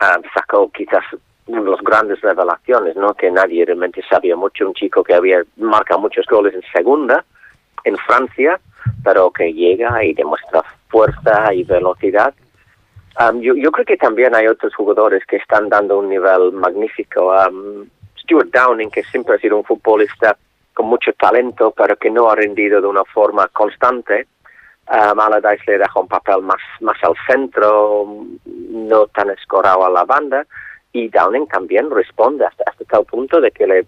um, 0.00 0.70
quizás 0.70 1.04
las 1.46 1.80
grandes 1.80 2.20
revelaciones, 2.20 2.96
¿no? 2.96 3.14
Que 3.14 3.30
nadie 3.30 3.64
realmente 3.64 4.02
sabía 4.08 4.36
mucho, 4.36 4.66
un 4.66 4.74
chico 4.74 5.02
que 5.02 5.14
había 5.14 5.42
marcado 5.56 6.00
muchos 6.00 6.26
goles 6.26 6.54
en 6.54 6.62
segunda, 6.72 7.24
en 7.84 7.96
Francia, 7.98 8.60
pero 9.04 9.30
que 9.30 9.52
llega 9.52 10.04
y 10.04 10.14
demuestra 10.14 10.62
fuerza 10.88 11.52
y 11.52 11.64
velocidad. 11.64 12.34
Um, 13.20 13.40
yo, 13.40 13.70
creo 13.72 13.84
que 13.84 13.96
también 13.96 14.34
hay 14.34 14.46
otros 14.46 14.74
jugadores 14.74 15.24
que 15.26 15.36
están 15.36 15.68
dando 15.68 15.98
un 15.98 16.08
nivel 16.08 16.52
magnífico. 16.52 17.32
Stuart 18.20 18.50
Downing, 18.52 18.90
que 18.90 19.02
siempre 19.04 19.34
ha 19.34 19.38
sido 19.38 19.56
un 19.56 19.64
futbolista 19.64 20.36
con 20.74 20.86
mucho 20.86 21.12
talento, 21.12 21.72
pero 21.76 21.96
que 21.96 22.10
no 22.10 22.30
ha 22.30 22.36
rendido 22.36 22.80
de 22.80 22.86
una 22.86 23.04
forma 23.04 23.48
constante. 23.48 24.26
Um, 24.88 25.20
Allardyce 25.20 25.64
le 25.66 25.78
deja 25.78 26.00
un 26.00 26.08
papel 26.08 26.42
más, 26.42 26.60
más 26.80 26.96
al 27.02 27.14
centro, 27.26 28.06
no 28.46 29.06
tan 29.08 29.30
escorado 29.30 29.84
a 29.84 29.90
la 29.90 30.04
banda, 30.04 30.46
y 30.92 31.08
Downing 31.08 31.46
también 31.46 31.90
responde 31.90 32.44
hasta, 32.46 32.64
hasta 32.66 32.84
tal 32.84 33.04
punto 33.04 33.40
de 33.40 33.50
que 33.50 33.66
le, 33.66 33.86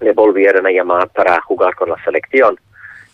le 0.00 0.12
volvieron 0.12 0.66
a 0.66 0.70
llamar 0.70 1.08
para 1.10 1.40
jugar 1.42 1.74
con 1.74 1.90
la 1.90 2.02
selección. 2.04 2.58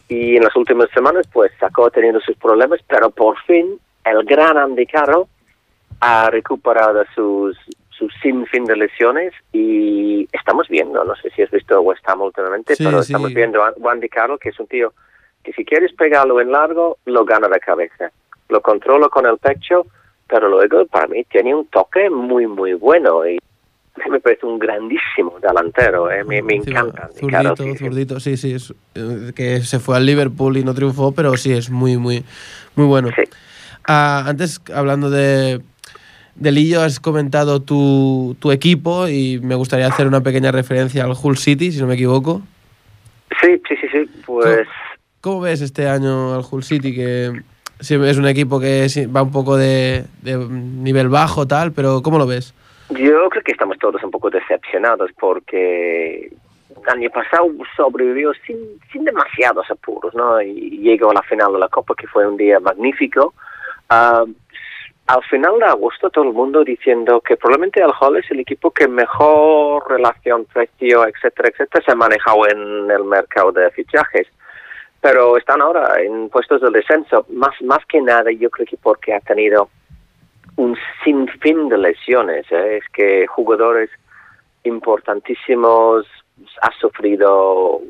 Y 0.09 0.37
en 0.37 0.43
las 0.43 0.57
últimas 0.57 0.91
semanas, 0.91 1.27
pues 1.33 1.53
sacó 1.61 1.91
teniendo 1.91 2.21
sus 2.21 2.37
problemas, 2.37 2.81
pero 2.89 3.11
por 3.11 3.39
fin 3.43 3.79
el 4.05 4.25
gran 4.25 4.57
Andy 4.59 4.87
Carroll 4.87 5.27
ha 6.01 6.31
recuperado 6.31 7.05
sus, 7.15 7.57
sus 7.91 8.13
sinfín 8.23 8.65
de 8.65 8.77
lesiones 8.77 9.33
y 9.53 10.27
estamos 10.33 10.69
viendo, 10.69 11.05
no 11.05 11.15
sé 11.17 11.31
si 11.31 11.43
has 11.43 11.51
visto 11.51 11.81
West 11.83 12.03
Ham 12.09 12.23
últimamente, 12.23 12.75
Sí, 12.75 12.85
pero 12.85 13.03
sí. 13.03 13.13
estamos 13.13 13.35
viendo 13.35 13.63
a 13.63 13.75
Andy 13.91 14.09
Carroll, 14.09 14.39
que 14.41 14.49
es 14.49 14.59
un 14.59 14.67
tío 14.67 14.93
que 15.45 15.53
si 15.53 15.65
quieres 15.65 15.93
pegarlo 15.95 16.41
en 16.41 16.53
largo, 16.53 16.99
lo 17.07 17.25
gana 17.25 17.49
de 17.49 17.61
cabeza. 17.61 18.11
Lo 18.49 18.61
controla 18.61 19.09
con 19.09 19.27
el 19.27 19.39
pecho, 19.39 19.87
pero 20.31 20.49
luego 20.49 20.87
para 20.87 21.09
mí 21.09 21.25
tiene 21.25 21.55
un 21.55 21.67
toque 21.67 22.09
muy, 22.09 22.47
muy 22.47 22.75
bueno 22.75 23.27
y 23.27 23.39
me 24.09 24.21
parece 24.21 24.47
un 24.47 24.59
grandísimo 24.59 25.39
delantero. 25.41 26.11
¿eh? 26.11 26.25
Me, 26.25 26.41
me 26.41 26.55
encanta. 26.55 27.11
Zurdito, 27.19 27.77
zurdito, 27.77 28.21
sí, 28.21 28.37
sí. 28.37 28.55
es, 28.55 28.73
eh, 28.95 29.33
que 29.35 29.61
se 29.61 29.81
fue 29.81 29.97
al 29.97 30.07
Liverpool 30.07 30.57
y 30.57 30.65
no 30.65 30.75
triunfó, 30.75 31.13
pero 31.13 31.37
sí, 31.37 31.53
es 31.53 31.71
muy, 31.71 31.97
muy, 31.97 32.25
muy 32.77 32.87
bueno. 32.87 33.09
Sí. 33.15 33.23
Ah, 33.87 34.25
antes, 34.27 34.61
hablando 34.73 35.11
de, 35.11 35.61
de 36.37 36.53
Lillo, 36.53 36.83
has 36.83 37.01
comentado 37.01 37.61
tu, 37.61 38.37
tu 38.39 38.53
equipo 38.53 39.09
y 39.09 39.41
me 39.43 39.57
gustaría 39.57 39.89
hacer 39.89 40.07
una 40.07 40.23
pequeña 40.23 40.53
referencia 40.53 41.05
al 41.05 41.15
Hull 41.21 41.37
City, 41.37 41.73
si 41.73 41.81
no 41.81 41.87
me 41.87 41.95
equivoco. 41.95 42.43
Sí, 43.43 43.61
sí, 43.69 43.75
sí, 43.81 43.89
sí. 43.93 44.11
Pues 44.27 44.67
¿Cómo 45.21 45.41
ves 45.41 45.61
este 45.61 45.89
año 45.89 46.35
al 46.35 46.45
Hull 46.49 46.63
City? 46.63 46.95
Que 46.95 47.43
es 47.81 48.19
un 48.19 48.27
equipo 48.27 48.61
que 48.61 48.87
va 49.15 49.23
un 49.23 49.33
poco 49.33 49.57
de, 49.57 50.05
nivel 50.23 51.09
bajo, 51.09 51.47
tal, 51.47 51.73
pero 51.73 52.03
¿cómo 52.03 52.19
lo 52.19 52.27
ves? 52.27 52.55
Yo 52.91 53.29
creo 53.31 53.43
que 53.43 53.53
estamos 53.53 53.79
todos 53.79 54.03
un 54.03 54.11
poco 54.11 54.31
decepcionados 54.31 55.11
porque 55.19 56.27
el 56.27 56.89
año 56.93 57.11
pasado 57.11 57.49
sobrevivió 57.77 58.33
sin, 58.47 58.57
sin 58.93 59.05
demasiados 59.05 59.71
apuros, 59.71 60.15
¿no? 60.15 60.41
Y 60.43 60.79
llegó 60.79 61.11
a 61.11 61.15
la 61.15 61.23
final 61.23 61.53
de 61.53 61.59
la 61.59 61.69
Copa, 61.69 61.95
que 61.97 62.07
fue 62.07 62.27
un 62.27 62.37
día 62.37 62.59
magnífico. 62.59 63.35
Ah, 63.89 64.25
al 65.07 65.25
final 65.25 65.59
de 65.59 65.65
agosto 65.65 66.09
todo 66.11 66.25
el 66.25 66.33
mundo 66.33 66.63
diciendo 66.63 67.21
que 67.21 67.37
probablemente 67.37 67.81
el 67.81 67.91
Hull 68.01 68.19
es 68.19 68.31
el 68.31 68.41
equipo 68.41 68.71
que 68.71 68.87
mejor 68.87 69.91
relación 69.91 70.45
precio, 70.45 71.05
etcétera, 71.05 71.49
etcétera, 71.49 71.85
se 71.85 71.91
ha 71.91 71.97
manejado 71.97 72.47
en 72.49 72.91
el 72.91 73.05
mercado 73.05 73.51
de 73.51 73.71
fichajes. 73.73 74.29
Pero 75.01 75.37
están 75.39 75.63
ahora 75.63 76.01
en 76.01 76.29
puestos 76.29 76.61
de 76.61 76.71
descenso, 76.71 77.25
más, 77.31 77.55
más 77.63 77.85
que 77.87 78.01
nada 78.03 78.31
yo 78.33 78.51
creo 78.51 78.67
que 78.67 78.77
porque 78.77 79.15
ha 79.15 79.21
tenido 79.21 79.71
un 80.57 80.77
sinfín 81.03 81.69
de 81.71 81.79
lesiones. 81.79 82.45
¿eh? 82.53 82.79
Es 82.79 82.85
que 82.93 83.27
jugadores 83.27 83.89
importantísimos 84.65 86.07
ha 86.63 86.71
sufrido 86.79 87.81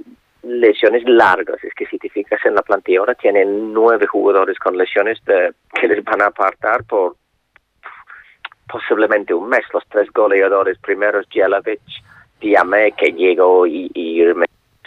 lesiones 0.43 1.03
largas. 1.07 1.63
Es 1.65 1.75
que 1.75 1.87
si 1.87 1.99
te 1.99 2.09
fijas 2.09 2.41
en 2.45 2.55
la 2.55 2.63
plantilla 2.63 3.01
ahora 3.01 3.15
tienen 3.15 3.73
nueve 3.73 4.07
jugadores 4.07 4.59
con 4.59 4.77
lesiones 4.77 5.23
de- 5.25 5.53
que 5.75 5.89
les 5.89 6.03
van 6.05 6.23
a 6.23 6.27
apartar 6.27 6.85
por 6.85 7.17
posiblemente 8.69 9.35
un 9.35 9.49
mes. 9.49 9.65
Los 9.73 9.85
tres 9.89 10.11
goleadores 10.13 10.79
primeros, 10.79 11.27
Jelavic, 11.29 11.81
Diame, 12.41 12.93
que 12.93 13.13
llegó 13.13 13.67
y, 13.67 13.91
y 13.95 14.23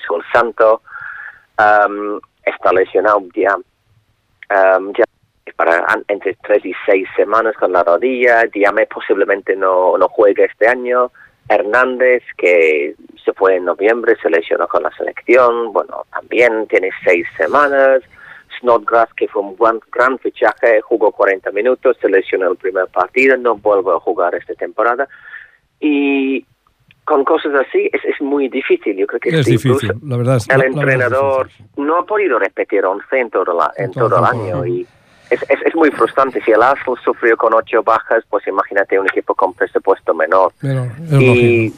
Sol 0.07 0.24
Santo, 0.32 0.82
um, 1.58 2.20
está 2.45 2.72
lesionado 2.74 3.22
ya, 3.36 3.56
um, 3.56 4.93
ya 4.93 5.04
para 5.56 5.86
entre 6.08 6.36
tres 6.43 6.66
y 6.66 6.74
seis 6.86 7.08
semanas 7.16 7.56
con 7.58 7.72
la 7.72 7.84
rodilla. 7.84 8.43
Diame 8.51 8.88
posiblemente 8.88 9.56
no, 9.56 9.97
no 9.97 10.08
juegue 10.10 10.45
este 10.45 10.68
año. 10.68 11.12
Hernández, 11.49 12.24
que 12.38 12.95
se 13.24 13.34
fue 13.34 13.58
en 13.58 13.66
noviembre, 13.66 14.16
se 14.22 14.30
lesionó 14.30 14.68
con 14.68 14.84
la 14.84 14.91
selección, 14.91 15.74
bueno, 15.74 16.06
también 16.12 16.68
tiene 16.68 16.89
seis 17.04 17.28
semanas. 17.38 18.01
Snodgrass, 18.60 19.14
que 19.16 19.28
fue 19.28 19.41
un 19.41 19.56
gran, 19.58 19.80
gran 19.91 20.18
fichaje, 20.20 20.80
jugó 20.82 21.12
40 21.12 21.51
minutos, 21.51 21.97
se 21.99 22.08
lesionó 22.08 22.51
el 22.51 22.58
primer 22.58 22.88
partido, 22.88 23.36
no 23.36 23.56
vuelve 23.56 23.91
a 23.91 23.99
jugar 23.99 24.36
esta 24.36 24.54
temporada. 24.54 25.08
Y 25.80 26.45
con 27.06 27.24
cosas 27.26 27.54
así 27.68 27.89
es, 27.91 28.01
es 28.06 28.22
muy 28.22 28.47
difícil. 28.49 28.95
Yo 28.95 29.06
creo 29.08 29.20
que 29.20 29.30
Es 29.30 29.45
difícil, 29.45 29.91
la 30.06 30.18
verdad 30.18 30.38
es- 30.38 30.49
el 30.49 30.58
la- 30.58 30.64
la 30.64 30.70
verdad 30.70 30.82
entrenador 30.84 31.49
no 31.78 31.97
ha 31.99 32.06
podido 32.06 32.39
repetir 32.39 32.86
11 32.86 33.20
en 33.20 33.30
todo, 33.30 33.54
la- 33.58 33.74
en 33.78 33.91
todo 33.91 34.10
todo 34.10 34.20
el 34.20 34.26
año. 34.26 34.66
Y 34.66 34.88
es, 35.30 35.41
es, 35.49 35.62
es 35.66 35.76
muy 35.76 35.91
frustrante. 35.91 36.41
Si 36.43 36.51
el 36.51 36.62
Arsenal 36.62 36.97
sufrió 37.04 37.36
con 37.38 37.54
ocho 37.54 37.84
bajas, 37.84 38.24
pues 38.30 38.45
imagínate 38.47 38.99
un 38.99 39.08
equipo 39.08 39.34
con 39.36 39.54
presupuesto 39.54 40.14
menor. 40.14 40.54
Pero 40.62 40.84
es 40.86 41.12
Y 41.22 41.68
lógico. 41.68 41.78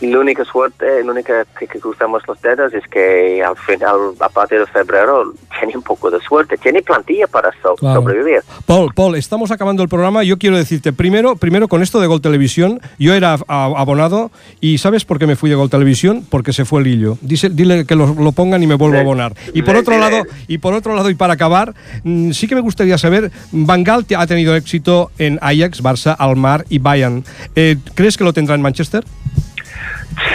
La 0.00 0.18
única 0.18 0.44
suerte, 0.44 1.04
la 1.04 1.12
única 1.12 1.44
que, 1.58 1.66
que 1.68 1.78
cruzamos 1.78 2.22
los 2.26 2.40
dedos 2.42 2.72
es 2.74 2.82
que 2.88 3.42
al 3.42 3.56
final, 3.56 3.96
a 4.20 4.28
partir 4.28 4.58
de 4.58 4.66
febrero, 4.66 5.32
tiene 5.60 5.76
un 5.76 5.82
poco 5.82 6.10
de 6.10 6.18
suerte. 6.20 6.56
Tiene 6.56 6.82
plantilla 6.82 7.26
para 7.28 7.50
so- 7.62 7.74
Claro. 7.76 8.00
sobrevivir. 8.00 8.40
Paul, 8.66 8.92
Paul, 8.94 9.14
estamos 9.16 9.50
acabando 9.52 9.82
el 9.82 9.88
programa. 9.88 10.24
Yo 10.24 10.38
quiero 10.38 10.56
decirte, 10.56 10.92
primero, 10.92 11.36
primero 11.36 11.68
con 11.68 11.82
esto 11.82 12.00
de 12.00 12.06
Gol 12.08 12.20
Televisión, 12.20 12.80
yo 12.98 13.14
era 13.14 13.36
abonado 13.48 14.30
y 14.60 14.78
¿sabes 14.78 15.04
por 15.04 15.18
qué 15.18 15.26
me 15.26 15.36
fui 15.36 15.50
de 15.50 15.56
Gol 15.56 15.70
Televisión? 15.70 16.24
Porque 16.28 16.52
se 16.52 16.64
fue 16.64 16.82
Lillo. 16.82 17.16
Dice, 17.20 17.48
dile 17.48 17.86
que 17.86 17.94
lo, 17.94 18.12
lo 18.14 18.32
pongan 18.32 18.62
y 18.62 18.66
me 18.66 18.74
vuelvo 18.74 18.96
a 18.96 19.00
abonar. 19.00 19.34
Y 19.54 19.62
por 19.62 19.76
otro 19.76 19.98
lado, 19.98 20.24
y 20.48 20.58
por 20.58 20.74
otro 20.74 20.94
lado 20.94 21.10
y 21.10 21.14
para 21.14 21.34
acabar, 21.34 21.74
mm, 22.02 22.32
sí 22.32 22.48
que 22.48 22.54
me 22.54 22.60
gustaría 22.60 22.98
saber, 22.98 23.30
te- 24.04 24.16
ha 24.16 24.26
tenido 24.26 24.56
éxito 24.56 25.10
en 25.18 25.38
Ajax, 25.42 25.82
Barça, 25.82 26.16
Almar 26.18 26.64
y 26.68 26.78
Bayern. 26.78 27.24
Eh, 27.54 27.76
¿Crees 27.94 28.16
que 28.16 28.24
lo 28.24 28.32
tendrá 28.32 28.54
en 28.54 28.62
Manchester? 28.62 29.04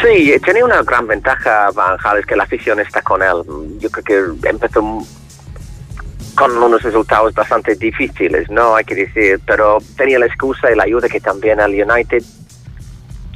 Sí, 0.01 0.33
tiene 0.43 0.63
una 0.63 0.81
gran 0.83 1.07
ventaja 1.07 1.69
Van 1.71 1.97
Gaal, 1.97 2.19
es 2.19 2.25
que 2.25 2.35
la 2.35 2.43
afición 2.43 2.79
está 2.79 3.01
con 3.01 3.21
él. 3.21 3.43
Yo 3.79 3.89
creo 3.89 4.35
que 4.41 4.49
empezó 4.49 4.81
con 6.35 6.57
unos 6.57 6.83
resultados 6.83 7.33
bastante 7.33 7.75
difíciles, 7.75 8.49
¿no? 8.49 8.75
Hay 8.75 8.85
que 8.85 8.95
decir, 8.95 9.39
pero 9.45 9.79
tenía 9.95 10.19
la 10.19 10.27
excusa 10.27 10.71
y 10.71 10.75
la 10.75 10.83
ayuda 10.83 11.09
que 11.09 11.19
también 11.19 11.59
el 11.59 11.83
United 11.83 12.23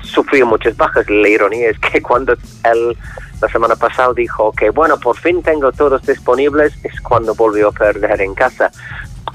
sufrió 0.03 0.45
muchas 0.45 0.77
bajas. 0.77 1.09
La 1.09 1.27
ironía 1.27 1.69
es 1.69 1.79
que 1.79 2.01
cuando 2.01 2.33
él 2.33 2.97
la 3.41 3.49
semana 3.49 3.75
pasada 3.75 4.13
dijo 4.13 4.51
que, 4.51 4.69
bueno, 4.69 4.99
por 4.99 5.17
fin 5.17 5.41
tengo 5.41 5.71
todos 5.71 6.05
disponibles, 6.05 6.73
es 6.83 7.01
cuando 7.01 7.33
volvió 7.33 7.69
a 7.69 7.71
perder 7.71 8.21
en 8.21 8.35
casa. 8.35 8.71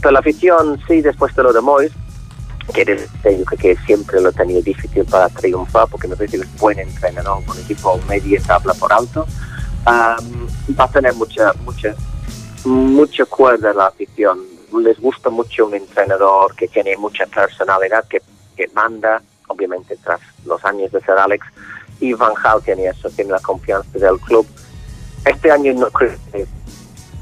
Pero 0.00 0.12
la 0.12 0.20
afición, 0.20 0.80
sí, 0.86 1.00
después 1.00 1.34
de 1.34 1.42
lo 1.42 1.52
de 1.52 1.60
Moyes, 1.60 1.92
que 2.72 3.06
que 3.60 3.76
siempre 3.86 4.20
lo 4.20 4.32
tenía 4.32 4.60
difícil 4.60 5.04
para 5.04 5.28
triunfar 5.28 5.88
porque 5.88 6.08
me 6.08 6.16
parece 6.16 6.38
que 6.38 6.44
es 6.44 6.58
buen 6.58 6.78
entrenador 6.78 7.44
con 7.44 7.58
equipo 7.58 7.98
media 8.08 8.40
tabla 8.46 8.74
por 8.74 8.92
alto. 8.92 9.26
Am, 9.84 10.48
va 10.78 10.84
a 10.84 10.90
tener 10.90 11.14
mucha 11.14 11.52
mucha 11.64 11.94
mucha 12.64 13.24
cuerda 13.24 13.72
la 13.72 13.86
afición. 13.86 14.40
Les 14.82 14.98
gusta 15.00 15.30
mucho 15.30 15.66
un 15.66 15.74
entrenador 15.74 16.54
que 16.56 16.68
tiene 16.68 16.96
mucha 16.96 17.26
personalidad 17.26 18.04
que, 18.08 18.20
que 18.56 18.68
manda 18.74 19.22
obviamente 19.48 19.96
tras 20.02 20.20
los 20.44 20.64
años 20.64 20.90
de 20.92 21.00
ser 21.00 21.18
Alex. 21.18 21.46
Y 22.00 22.12
Van 22.12 22.34
Gaal 22.34 22.62
tiene 22.62 22.88
eso 22.88 23.08
tiene 23.10 23.30
la 23.30 23.40
confianza 23.40 23.98
del 23.98 24.18
club. 24.20 24.46
Este 25.24 25.50
año 25.50 25.72
no 25.74 25.90
creo 25.90 26.12
que 26.32 26.46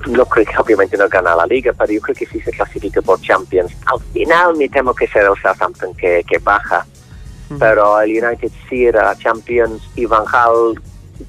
no 0.09 0.25
creo 0.27 0.45
que 0.47 0.57
obviamente 0.59 0.97
no 0.97 1.09
gana 1.09 1.35
la 1.35 1.47
liga, 1.47 1.73
pero 1.77 1.93
yo 1.93 2.01
creo 2.01 2.15
que 2.15 2.27
sí 2.27 2.41
se 2.41 2.51
clasifica 2.51 3.01
por 3.03 3.21
Champions. 3.21 3.73
Al 3.87 4.01
final 4.13 4.57
me 4.57 4.69
temo 4.69 4.95
que 4.95 5.07
será 5.09 5.29
el 5.35 5.41
Southampton 5.43 5.95
que, 5.95 6.25
que 6.29 6.39
baja, 6.39 6.87
pero 7.59 8.01
el 8.01 8.11
United 8.25 8.51
sí 8.69 8.85
era 8.87 9.15
Champions 9.17 9.83
y 9.95 10.07
Van 10.07 10.25
Gaal 10.25 10.81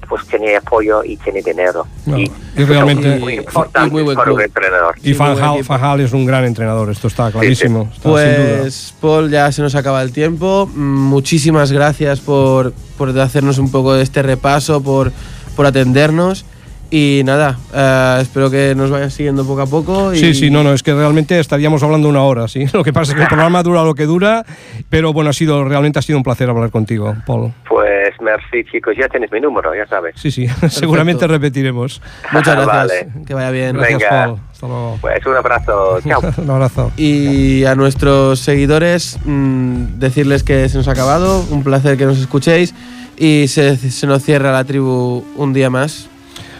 pues 0.08 0.26
tiene 0.26 0.56
apoyo 0.56 1.04
y 1.04 1.16
tiene 1.16 1.40
dinero. 1.42 1.86
No, 2.06 2.18
y, 2.18 2.30
y 2.56 2.64
realmente- 2.64 3.14
es 3.14 3.20
muy 3.20 3.34
y 3.34 3.36
importante 3.36 3.90
muy 3.90 4.02
buen 4.02 4.16
para 4.16 4.30
un 4.32 4.36
club. 4.36 4.46
entrenador. 4.46 4.94
Y 4.98 5.14
Sí, 5.14 5.20
muy. 5.20 5.62
Van 5.62 5.80
Gaal 5.80 6.00
es 6.00 6.12
un 6.12 6.26
gran 6.26 6.44
entrenador, 6.44 6.90
esto 6.90 7.06
está 7.06 7.30
clarísimo. 7.30 7.82
está 7.94 8.02
sin 8.02 8.12
duda. 8.12 8.58
Pues 8.62 8.94
Paul, 9.00 9.30
ya 9.30 9.50
se 9.52 9.62
nos 9.62 9.74
acaba 9.76 10.02
el 10.02 10.10
tiempo. 10.12 10.68
Mm, 10.74 10.78
Muchísimas 11.06 11.70
gracias 11.70 12.18
por, 12.20 12.72
por 12.98 13.16
hacernos 13.18 13.58
un 13.58 13.70
poco 13.70 13.94
de 13.94 14.02
este 14.02 14.22
repaso, 14.22 14.82
por, 14.82 15.12
por 15.54 15.66
atendernos. 15.66 16.44
Y 16.90 17.22
nada, 17.24 17.58
eh, 17.74 18.18
espero 18.20 18.50
que 18.50 18.74
nos 18.76 18.90
vayan 18.90 19.10
siguiendo 19.10 19.44
poco 19.44 19.62
a 19.62 19.66
poco. 19.66 20.14
Y 20.14 20.18
Sí, 20.18 20.34
sí, 20.34 20.50
no, 20.50 20.62
no, 20.62 20.72
es 20.72 20.82
que 20.82 20.94
realmente 20.94 21.38
estaríamos 21.38 21.82
hablando 21.82 22.08
una 22.08 22.22
hora, 22.22 22.46
sí. 22.46 22.66
Lo 22.72 22.84
que 22.84 22.92
pasa 22.92 23.12
es 23.12 23.16
que 23.16 23.22
el 23.22 23.28
programa 23.28 23.62
dura 23.62 23.82
lo 23.82 23.94
que 23.94 24.04
dura, 24.04 24.44
pero 24.88 25.12
bueno, 25.12 25.30
ha 25.30 25.32
sido 25.32 25.64
realmente 25.64 25.98
ha 25.98 26.02
sido 26.02 26.18
un 26.18 26.22
placer 26.24 26.48
hablar 26.48 26.70
contigo, 26.70 27.16
Paul. 27.26 27.52
Pues 27.68 28.14
merci 28.20 28.64
chicos, 28.70 28.94
ya 28.98 29.08
tienes 29.08 29.32
mi 29.32 29.40
número, 29.40 29.74
ya 29.74 29.86
sabes. 29.86 30.14
Sí, 30.16 30.30
sí, 30.30 30.46
seguramente 30.68 31.26
repetiremos. 31.26 32.00
Muchas 32.32 32.54
gracias. 32.54 33.04
Vale. 33.04 33.24
Que 33.26 33.34
vaya 33.34 33.50
bien. 33.50 33.76
Gracias, 33.76 33.98
Venga. 33.98 34.24
Paul. 34.26 34.40
Hasta 34.52 34.66
luego. 34.66 34.98
Pues 35.00 35.26
un 35.26 35.36
abrazo, 35.36 36.00
chao. 36.06 36.20
un 36.38 36.50
abrazo. 36.50 36.92
Y 36.96 37.64
a 37.64 37.74
nuestros 37.74 38.40
seguidores, 38.40 39.18
mm, 39.24 39.98
decirles 39.98 40.44
que 40.44 40.68
se 40.68 40.78
nos 40.78 40.88
ha 40.88 40.92
acabado. 40.92 41.44
Un 41.50 41.64
placer 41.64 41.96
que 41.96 42.04
nos 42.04 42.18
escuchéis. 42.18 42.74
Y 43.18 43.48
se, 43.48 43.76
se 43.76 44.06
nos 44.06 44.22
cierra 44.22 44.52
la 44.52 44.64
tribu 44.64 45.24
un 45.36 45.52
día 45.52 45.70
más. 45.70 46.10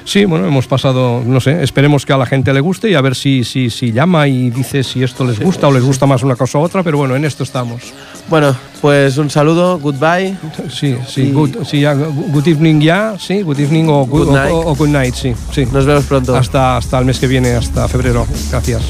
Sí, 0.07 0.25
bueno, 0.25 0.47
hemos 0.47 0.69
pasado, 0.69 1.21
no 1.27 1.41
sé, 1.41 1.65
esperemos 1.65 2.07
que 2.07 2.13
a 2.13 2.17
la 2.17 2.27
gente 2.27 2.53
le 2.55 2.61
guste 2.61 2.89
y 2.89 2.95
a 2.95 3.01
ver 3.01 3.17
si, 3.17 3.43
si, 3.43 3.71
si 3.71 3.91
llama 3.91 4.29
y 4.29 4.51
dice 4.51 4.85
si 4.85 5.03
esto 5.03 5.25
les 5.25 5.41
gusta 5.41 5.67
o 5.67 5.73
les 5.73 5.83
gusta 5.83 6.07
más 6.07 6.23
una 6.23 6.37
cosa 6.37 6.59
u 6.59 6.63
otra, 6.63 6.85
pero 6.85 6.97
bueno, 6.97 7.17
en 7.17 7.25
esto 7.25 7.43
estamos. 7.43 7.83
Bueno, 8.29 8.55
pues 8.81 9.19
un 9.19 9.29
saludo, 9.31 9.81
goodbye. 9.81 10.37
Sí, 10.71 10.97
sí, 11.09 11.23
Y- 11.23 11.33
good, 11.33 11.65
sí, 11.65 11.81
ya, 11.81 11.95
good 11.95 12.47
evening 12.47 12.81
ya, 12.81 13.17
sí, 13.19 13.43
good 13.43 13.59
evening 13.59 13.87
o 13.89 14.07
good, 14.07 14.27
Good 14.29 14.35
night. 14.37 14.53
o- 14.53 14.61
o 14.71 14.75
good 14.77 14.89
night, 14.91 15.15
sí, 15.17 15.35
sí. 15.53 15.67
Nos 15.73 15.85
vemos 15.85 16.05
pronto. 16.05 16.37
Hasta, 16.37 16.77
hasta 16.77 16.99
el 17.01 17.05
mes 17.05 17.19
que 17.19 17.27
viene, 17.27 17.51
hasta 17.55 17.89
febrero. 17.89 18.27
Gracias. 18.53 18.83